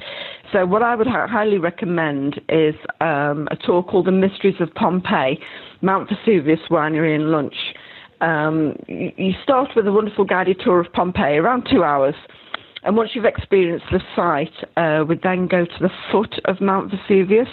So, 0.51 0.65
what 0.65 0.81
I 0.81 0.95
would 0.95 1.07
highly 1.07 1.57
recommend 1.57 2.41
is 2.49 2.75
um, 2.99 3.47
a 3.49 3.55
tour 3.55 3.83
called 3.83 4.07
The 4.07 4.11
Mysteries 4.11 4.55
of 4.59 4.73
Pompeii, 4.73 5.39
Mount 5.81 6.09
Vesuvius 6.09 6.59
Winery 6.69 7.15
and 7.15 7.31
Lunch. 7.31 7.55
Um, 8.19 8.75
you, 8.87 9.11
you 9.17 9.33
start 9.43 9.69
with 9.75 9.87
a 9.87 9.91
wonderful 9.91 10.25
guided 10.25 10.59
tour 10.63 10.81
of 10.81 10.91
Pompeii, 10.91 11.37
around 11.37 11.67
two 11.71 11.83
hours. 11.83 12.15
And 12.83 12.97
once 12.97 13.11
you've 13.13 13.25
experienced 13.25 13.85
the 13.91 14.01
site, 14.15 14.53
uh, 14.75 15.05
we 15.05 15.17
then 15.21 15.47
go 15.47 15.65
to 15.65 15.79
the 15.79 15.89
foot 16.11 16.39
of 16.45 16.59
Mount 16.59 16.91
Vesuvius, 16.91 17.49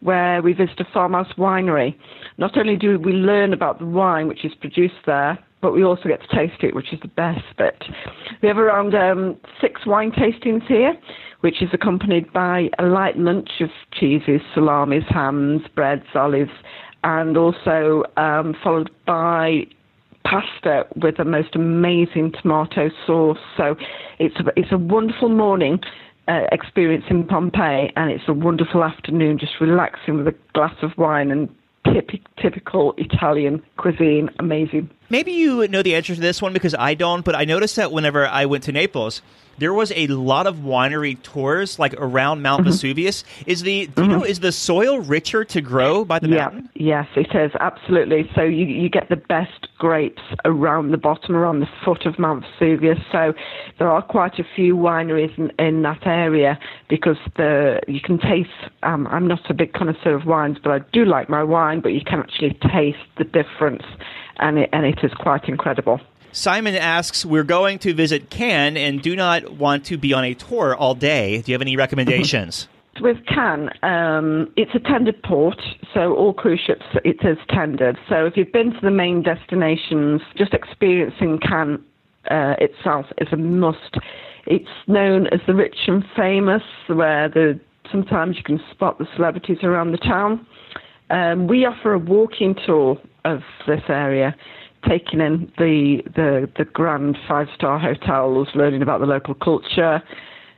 where 0.00 0.42
we 0.42 0.52
visit 0.52 0.78
a 0.80 0.84
farmhouse 0.92 1.32
winery. 1.38 1.96
Not 2.38 2.56
only 2.56 2.76
do 2.76 2.98
we 2.98 3.12
learn 3.12 3.52
about 3.52 3.78
the 3.78 3.86
wine 3.86 4.28
which 4.28 4.44
is 4.44 4.52
produced 4.60 4.94
there, 5.06 5.38
but 5.64 5.72
we 5.72 5.82
also 5.82 6.10
get 6.10 6.20
to 6.20 6.36
taste 6.36 6.62
it, 6.62 6.74
which 6.74 6.92
is 6.92 7.00
the 7.00 7.08
best 7.08 7.40
bit. 7.56 7.82
We 8.42 8.48
have 8.48 8.58
around 8.58 8.94
um, 8.94 9.38
six 9.62 9.86
wine 9.86 10.12
tastings 10.12 10.66
here, 10.66 10.94
which 11.40 11.62
is 11.62 11.70
accompanied 11.72 12.30
by 12.34 12.68
a 12.78 12.84
light 12.84 13.16
lunch 13.16 13.48
of 13.60 13.70
cheeses, 13.98 14.42
salamis, 14.52 15.04
hams, 15.08 15.62
breads, 15.74 16.04
olives, 16.14 16.50
and 17.02 17.38
also 17.38 18.02
um, 18.18 18.54
followed 18.62 18.90
by 19.06 19.62
pasta 20.24 20.84
with 20.96 21.16
the 21.16 21.24
most 21.24 21.56
amazing 21.56 22.32
tomato 22.42 22.90
sauce. 23.06 23.38
So 23.56 23.74
it's 24.18 24.36
a, 24.36 24.44
it's 24.56 24.70
a 24.70 24.76
wonderful 24.76 25.30
morning 25.30 25.78
uh, 26.28 26.42
experience 26.52 27.04
in 27.08 27.24
Pompeii, 27.26 27.90
and 27.96 28.10
it's 28.10 28.24
a 28.28 28.34
wonderful 28.34 28.84
afternoon 28.84 29.38
just 29.38 29.52
relaxing 29.62 30.18
with 30.18 30.28
a 30.28 30.34
glass 30.52 30.74
of 30.82 30.90
wine 30.98 31.30
and 31.30 31.48
typ- 32.02 32.26
typical 32.40 32.94
Italian 32.96 33.62
cuisine. 33.76 34.30
Amazing. 34.38 34.90
Maybe 35.10 35.32
you 35.32 35.68
know 35.68 35.82
the 35.82 35.94
answer 35.94 36.14
to 36.14 36.20
this 36.20 36.40
one 36.40 36.52
because 36.52 36.74
I 36.74 36.94
don't, 36.94 37.24
but 37.24 37.34
I 37.34 37.44
noticed 37.44 37.76
that 37.76 37.92
whenever 37.92 38.26
I 38.26 38.46
went 38.46 38.64
to 38.64 38.72
Naples, 38.72 39.22
there 39.58 39.72
was 39.74 39.92
a 39.96 40.06
lot 40.08 40.46
of 40.46 40.56
winery 40.56 41.20
tours 41.22 41.78
like 41.78 41.94
around 41.98 42.42
Mount 42.42 42.64
Mm-hmm. 42.64 42.70
Vesuvius. 42.70 43.24
Is 43.46 43.62
the 43.62 43.86
do 43.88 44.02
you 44.02 44.08
know 44.08 44.24
is 44.24 44.40
the 44.40 44.52
soil 44.52 45.00
richer 45.00 45.44
to 45.44 45.60
grow 45.60 46.04
by 46.04 46.18
the 46.18 46.28
Yeah, 46.28 46.36
mountain? 46.50 46.68
yes, 46.74 47.06
it 47.16 47.34
is 47.34 47.52
absolutely. 47.60 48.30
So 48.34 48.42
you 48.42 48.64
you 48.66 48.88
get 48.88 49.08
the 49.08 49.16
best 49.16 49.68
grapes 49.78 50.22
around 50.44 50.90
the 50.92 50.96
bottom, 50.98 51.34
around 51.36 51.60
the 51.60 51.68
foot 51.84 52.06
of 52.06 52.18
Mount 52.18 52.44
Vesuvius. 52.58 52.98
So 53.12 53.34
there 53.78 53.90
are 53.90 54.02
quite 54.02 54.38
a 54.38 54.44
few 54.56 54.76
wineries 54.76 55.36
in, 55.36 55.50
in 55.58 55.82
that 55.82 56.06
area 56.06 56.58
because 56.88 57.18
the 57.36 57.80
you 57.88 58.00
can 58.00 58.18
taste. 58.18 58.50
Um, 58.82 59.06
I'm 59.08 59.26
not 59.26 59.50
a 59.50 59.54
big 59.54 59.72
connoisseur 59.72 60.14
of 60.14 60.26
wines, 60.26 60.58
but 60.62 60.70
I 60.72 60.78
do 60.92 61.04
like 61.04 61.28
my 61.28 61.42
wine. 61.42 61.80
But 61.80 61.92
you 61.92 62.00
can 62.04 62.20
actually 62.20 62.54
taste 62.72 62.98
the 63.18 63.24
difference, 63.24 63.82
and 64.38 64.58
it 64.58 64.70
and 64.72 64.86
it 64.86 65.00
is 65.02 65.12
quite 65.14 65.48
incredible. 65.48 66.00
Simon 66.34 66.74
asks, 66.74 67.24
"We're 67.24 67.44
going 67.44 67.78
to 67.78 67.94
visit 67.94 68.28
Cannes 68.28 68.76
and 68.76 69.00
do 69.00 69.14
not 69.14 69.52
want 69.52 69.84
to 69.86 69.96
be 69.96 70.12
on 70.12 70.24
a 70.24 70.34
tour 70.34 70.74
all 70.74 70.94
day. 70.94 71.40
Do 71.40 71.52
you 71.52 71.54
have 71.54 71.62
any 71.62 71.76
recommendations?" 71.76 72.68
With 73.00 73.24
Cannes, 73.26 73.70
um, 73.82 74.52
it's 74.56 74.72
a 74.74 74.78
tendered 74.78 75.20
port, 75.22 75.60
so 75.92 76.14
all 76.14 76.32
cruise 76.32 76.60
ships 76.64 76.84
it 77.04 77.24
is 77.24 77.38
tendered. 77.48 77.98
So 78.08 78.26
if 78.26 78.36
you've 78.36 78.52
been 78.52 78.72
to 78.72 78.80
the 78.80 78.90
main 78.90 79.22
destinations, 79.22 80.22
just 80.36 80.54
experiencing 80.54 81.38
Cannes 81.38 81.80
uh, 82.30 82.54
itself 82.60 83.06
is 83.18 83.28
a 83.32 83.36
must. 83.36 83.98
It's 84.46 84.68
known 84.86 85.26
as 85.28 85.40
the 85.46 85.54
rich 85.54 85.76
and 85.86 86.04
famous, 86.16 86.62
where 86.88 87.28
the 87.28 87.58
sometimes 87.90 88.36
you 88.36 88.42
can 88.42 88.60
spot 88.70 88.98
the 88.98 89.06
celebrities 89.14 89.58
around 89.62 89.92
the 89.92 89.98
town. 89.98 90.46
Um, 91.10 91.46
we 91.46 91.64
offer 91.64 91.92
a 91.92 91.98
walking 91.98 92.56
tour 92.66 93.00
of 93.24 93.42
this 93.66 93.82
area, 93.88 94.34
taking 94.88 95.20
in 95.20 95.52
the 95.58 96.02
the, 96.14 96.50
the 96.56 96.64
grand 96.64 97.16
five 97.28 97.48
star 97.54 97.78
hotels, 97.78 98.48
learning 98.54 98.82
about 98.82 99.00
the 99.00 99.06
local 99.06 99.34
culture 99.34 100.02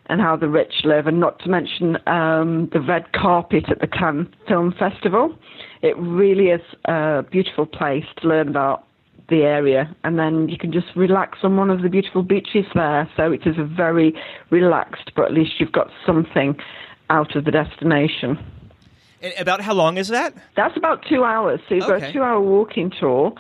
and 0.08 0.20
how 0.20 0.36
the 0.36 0.48
rich 0.48 0.84
live, 0.84 1.06
and 1.06 1.18
not 1.18 1.38
to 1.40 1.48
mention 1.48 1.96
um, 2.06 2.68
the 2.72 2.80
red 2.80 3.12
carpet 3.12 3.64
at 3.68 3.80
the 3.80 3.88
Cannes 3.88 4.28
Film 4.46 4.72
Festival. 4.78 5.36
It 5.82 5.96
really 5.98 6.50
is 6.50 6.60
a 6.84 7.24
beautiful 7.28 7.66
place 7.66 8.04
to 8.18 8.28
learn 8.28 8.48
about 8.48 8.84
the 9.28 9.42
area, 9.42 9.94
and 10.04 10.16
then 10.16 10.48
you 10.48 10.58
can 10.58 10.72
just 10.72 10.86
relax 10.94 11.38
on 11.42 11.56
one 11.56 11.70
of 11.70 11.82
the 11.82 11.88
beautiful 11.88 12.22
beaches 12.22 12.64
there. 12.74 13.10
So 13.16 13.32
it 13.32 13.46
is 13.46 13.58
a 13.58 13.64
very 13.64 14.14
relaxed, 14.50 15.10
but 15.16 15.24
at 15.24 15.32
least 15.32 15.54
you've 15.58 15.72
got 15.72 15.90
something 16.06 16.56
out 17.10 17.34
of 17.34 17.44
the 17.44 17.50
destination. 17.50 18.38
And 19.22 19.32
about 19.38 19.60
how 19.60 19.74
long 19.74 19.96
is 19.96 20.08
that? 20.08 20.34
That's 20.56 20.76
about 20.76 21.04
two 21.08 21.24
hours. 21.24 21.60
So 21.68 21.74
you've 21.74 21.86
got 21.86 22.02
a 22.02 22.12
two-hour 22.12 22.40
walking 22.40 22.90
tour. 22.90 23.32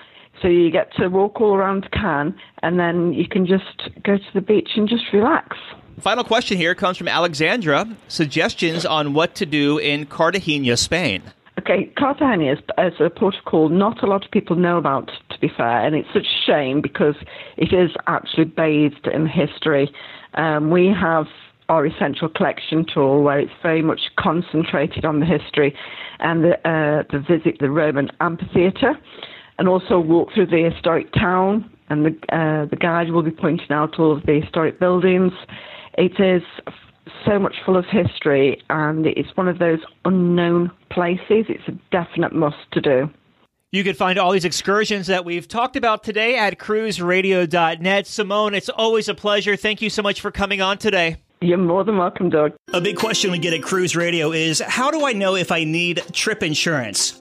So 0.42 0.48
you 0.48 0.70
get 0.70 0.94
to 0.96 1.08
walk 1.08 1.40
all 1.40 1.54
around 1.54 1.90
Cannes, 1.92 2.34
and 2.62 2.78
then 2.78 3.12
you 3.12 3.26
can 3.26 3.46
just 3.46 3.90
go 4.02 4.18
to 4.18 4.24
the 4.34 4.40
beach 4.40 4.70
and 4.76 4.88
just 4.88 5.04
relax. 5.12 5.56
Final 6.00 6.24
question 6.24 6.58
here 6.58 6.74
comes 6.74 6.98
from 6.98 7.08
Alexandra. 7.08 7.86
Suggestions 8.08 8.84
on 8.84 9.14
what 9.14 9.34
to 9.36 9.46
do 9.46 9.78
in 9.78 10.04
Cartagena, 10.04 10.76
Spain. 10.76 11.22
Okay, 11.58 11.90
Cartagena 11.96 12.52
is, 12.52 12.58
is 12.78 13.00
a 13.00 13.08
port 13.08 13.34
of 13.34 13.44
call 13.44 13.70
not 13.70 14.02
a 14.02 14.06
lot 14.06 14.24
of 14.24 14.30
people 14.30 14.56
know 14.56 14.76
about, 14.76 15.10
to 15.30 15.38
be 15.40 15.48
fair, 15.48 15.86
and 15.86 15.96
it's 15.96 16.08
such 16.12 16.26
a 16.26 16.44
shame 16.46 16.82
because 16.82 17.14
it 17.56 17.72
is 17.72 17.90
actually 18.06 18.44
bathed 18.44 19.06
in 19.06 19.26
history. 19.26 19.90
Um, 20.34 20.70
we 20.70 20.88
have 20.88 21.26
our 21.68 21.86
essential 21.86 22.28
collection 22.28 22.84
tour 22.86 23.20
where 23.20 23.40
it's 23.40 23.52
very 23.62 23.82
much 23.82 24.00
concentrated 24.18 25.04
on 25.04 25.20
the 25.20 25.26
history 25.26 25.74
and 26.20 26.44
the, 26.44 26.68
uh, 26.68 27.02
the 27.10 27.18
visit 27.18 27.58
the 27.58 27.70
Roman 27.70 28.10
amphitheatre, 28.20 28.98
and 29.58 29.68
also 29.68 29.98
walk 29.98 30.32
through 30.34 30.46
the 30.46 30.70
historic 30.70 31.12
town. 31.12 31.70
And 31.88 32.04
the 32.04 32.10
uh, 32.34 32.66
the 32.66 32.76
guide 32.76 33.10
will 33.10 33.22
be 33.22 33.30
pointing 33.30 33.70
out 33.70 33.98
all 33.98 34.16
of 34.16 34.26
the 34.26 34.40
historic 34.40 34.80
buildings. 34.80 35.32
It 35.96 36.18
is 36.18 36.42
so 37.24 37.38
much 37.38 37.54
full 37.64 37.76
of 37.76 37.84
history, 37.86 38.60
and 38.70 39.06
it's 39.06 39.36
one 39.36 39.48
of 39.48 39.58
those 39.58 39.78
unknown 40.04 40.70
places. 40.90 41.46
It's 41.48 41.68
a 41.68 41.78
definite 41.90 42.32
must 42.32 42.56
to 42.72 42.80
do. 42.80 43.10
You 43.72 43.84
can 43.84 43.94
find 43.94 44.18
all 44.18 44.32
these 44.32 44.44
excursions 44.44 45.08
that 45.08 45.24
we've 45.24 45.46
talked 45.46 45.76
about 45.76 46.02
today 46.02 46.38
at 46.38 46.58
cruiseradio.net. 46.58 48.04
Simonne, 48.06 48.54
it's 48.54 48.68
always 48.68 49.08
a 49.08 49.14
pleasure. 49.14 49.56
Thank 49.56 49.82
you 49.82 49.90
so 49.90 50.02
much 50.02 50.20
for 50.20 50.30
coming 50.30 50.60
on 50.60 50.78
today. 50.78 51.16
You're 51.40 51.58
more 51.58 51.84
than 51.84 51.98
welcome, 51.98 52.30
Doug. 52.30 52.54
A 52.72 52.80
big 52.80 52.96
question 52.96 53.30
we 53.30 53.38
get 53.38 53.52
at 53.52 53.62
Cruise 53.62 53.94
Radio 53.94 54.32
is 54.32 54.60
how 54.60 54.90
do 54.90 55.04
I 55.04 55.12
know 55.12 55.34
if 55.34 55.52
I 55.52 55.64
need 55.64 56.02
trip 56.12 56.42
insurance? 56.42 57.20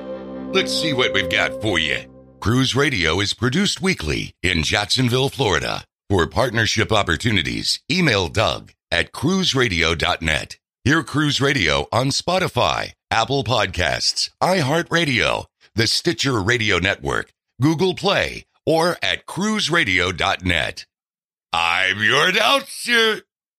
Let's 0.53 0.73
see 0.73 0.91
what 0.91 1.13
we've 1.13 1.29
got 1.29 1.61
for 1.61 1.79
you. 1.79 1.99
Cruise 2.41 2.75
Radio 2.75 3.21
is 3.21 3.33
produced 3.33 3.81
weekly 3.81 4.33
in 4.43 4.63
Jacksonville, 4.63 5.29
Florida. 5.29 5.85
For 6.09 6.27
partnership 6.27 6.91
opportunities, 6.91 7.79
email 7.89 8.27
Doug 8.27 8.73
at 8.91 9.13
cruiseradio.net. 9.13 10.57
Hear 10.83 11.03
Cruise 11.03 11.39
Radio 11.39 11.87
on 11.93 12.07
Spotify, 12.07 12.91
Apple 13.09 13.45
Podcasts, 13.45 14.29
iHeartRadio, 14.43 15.45
the 15.73 15.87
Stitcher 15.87 16.41
Radio 16.41 16.79
Network, 16.79 17.31
Google 17.61 17.95
Play, 17.95 18.43
or 18.65 18.97
at 19.01 19.25
cruiseradio.net. 19.25 20.85
I'm 21.53 22.03
your 22.03 22.27
announcer, 22.27 23.21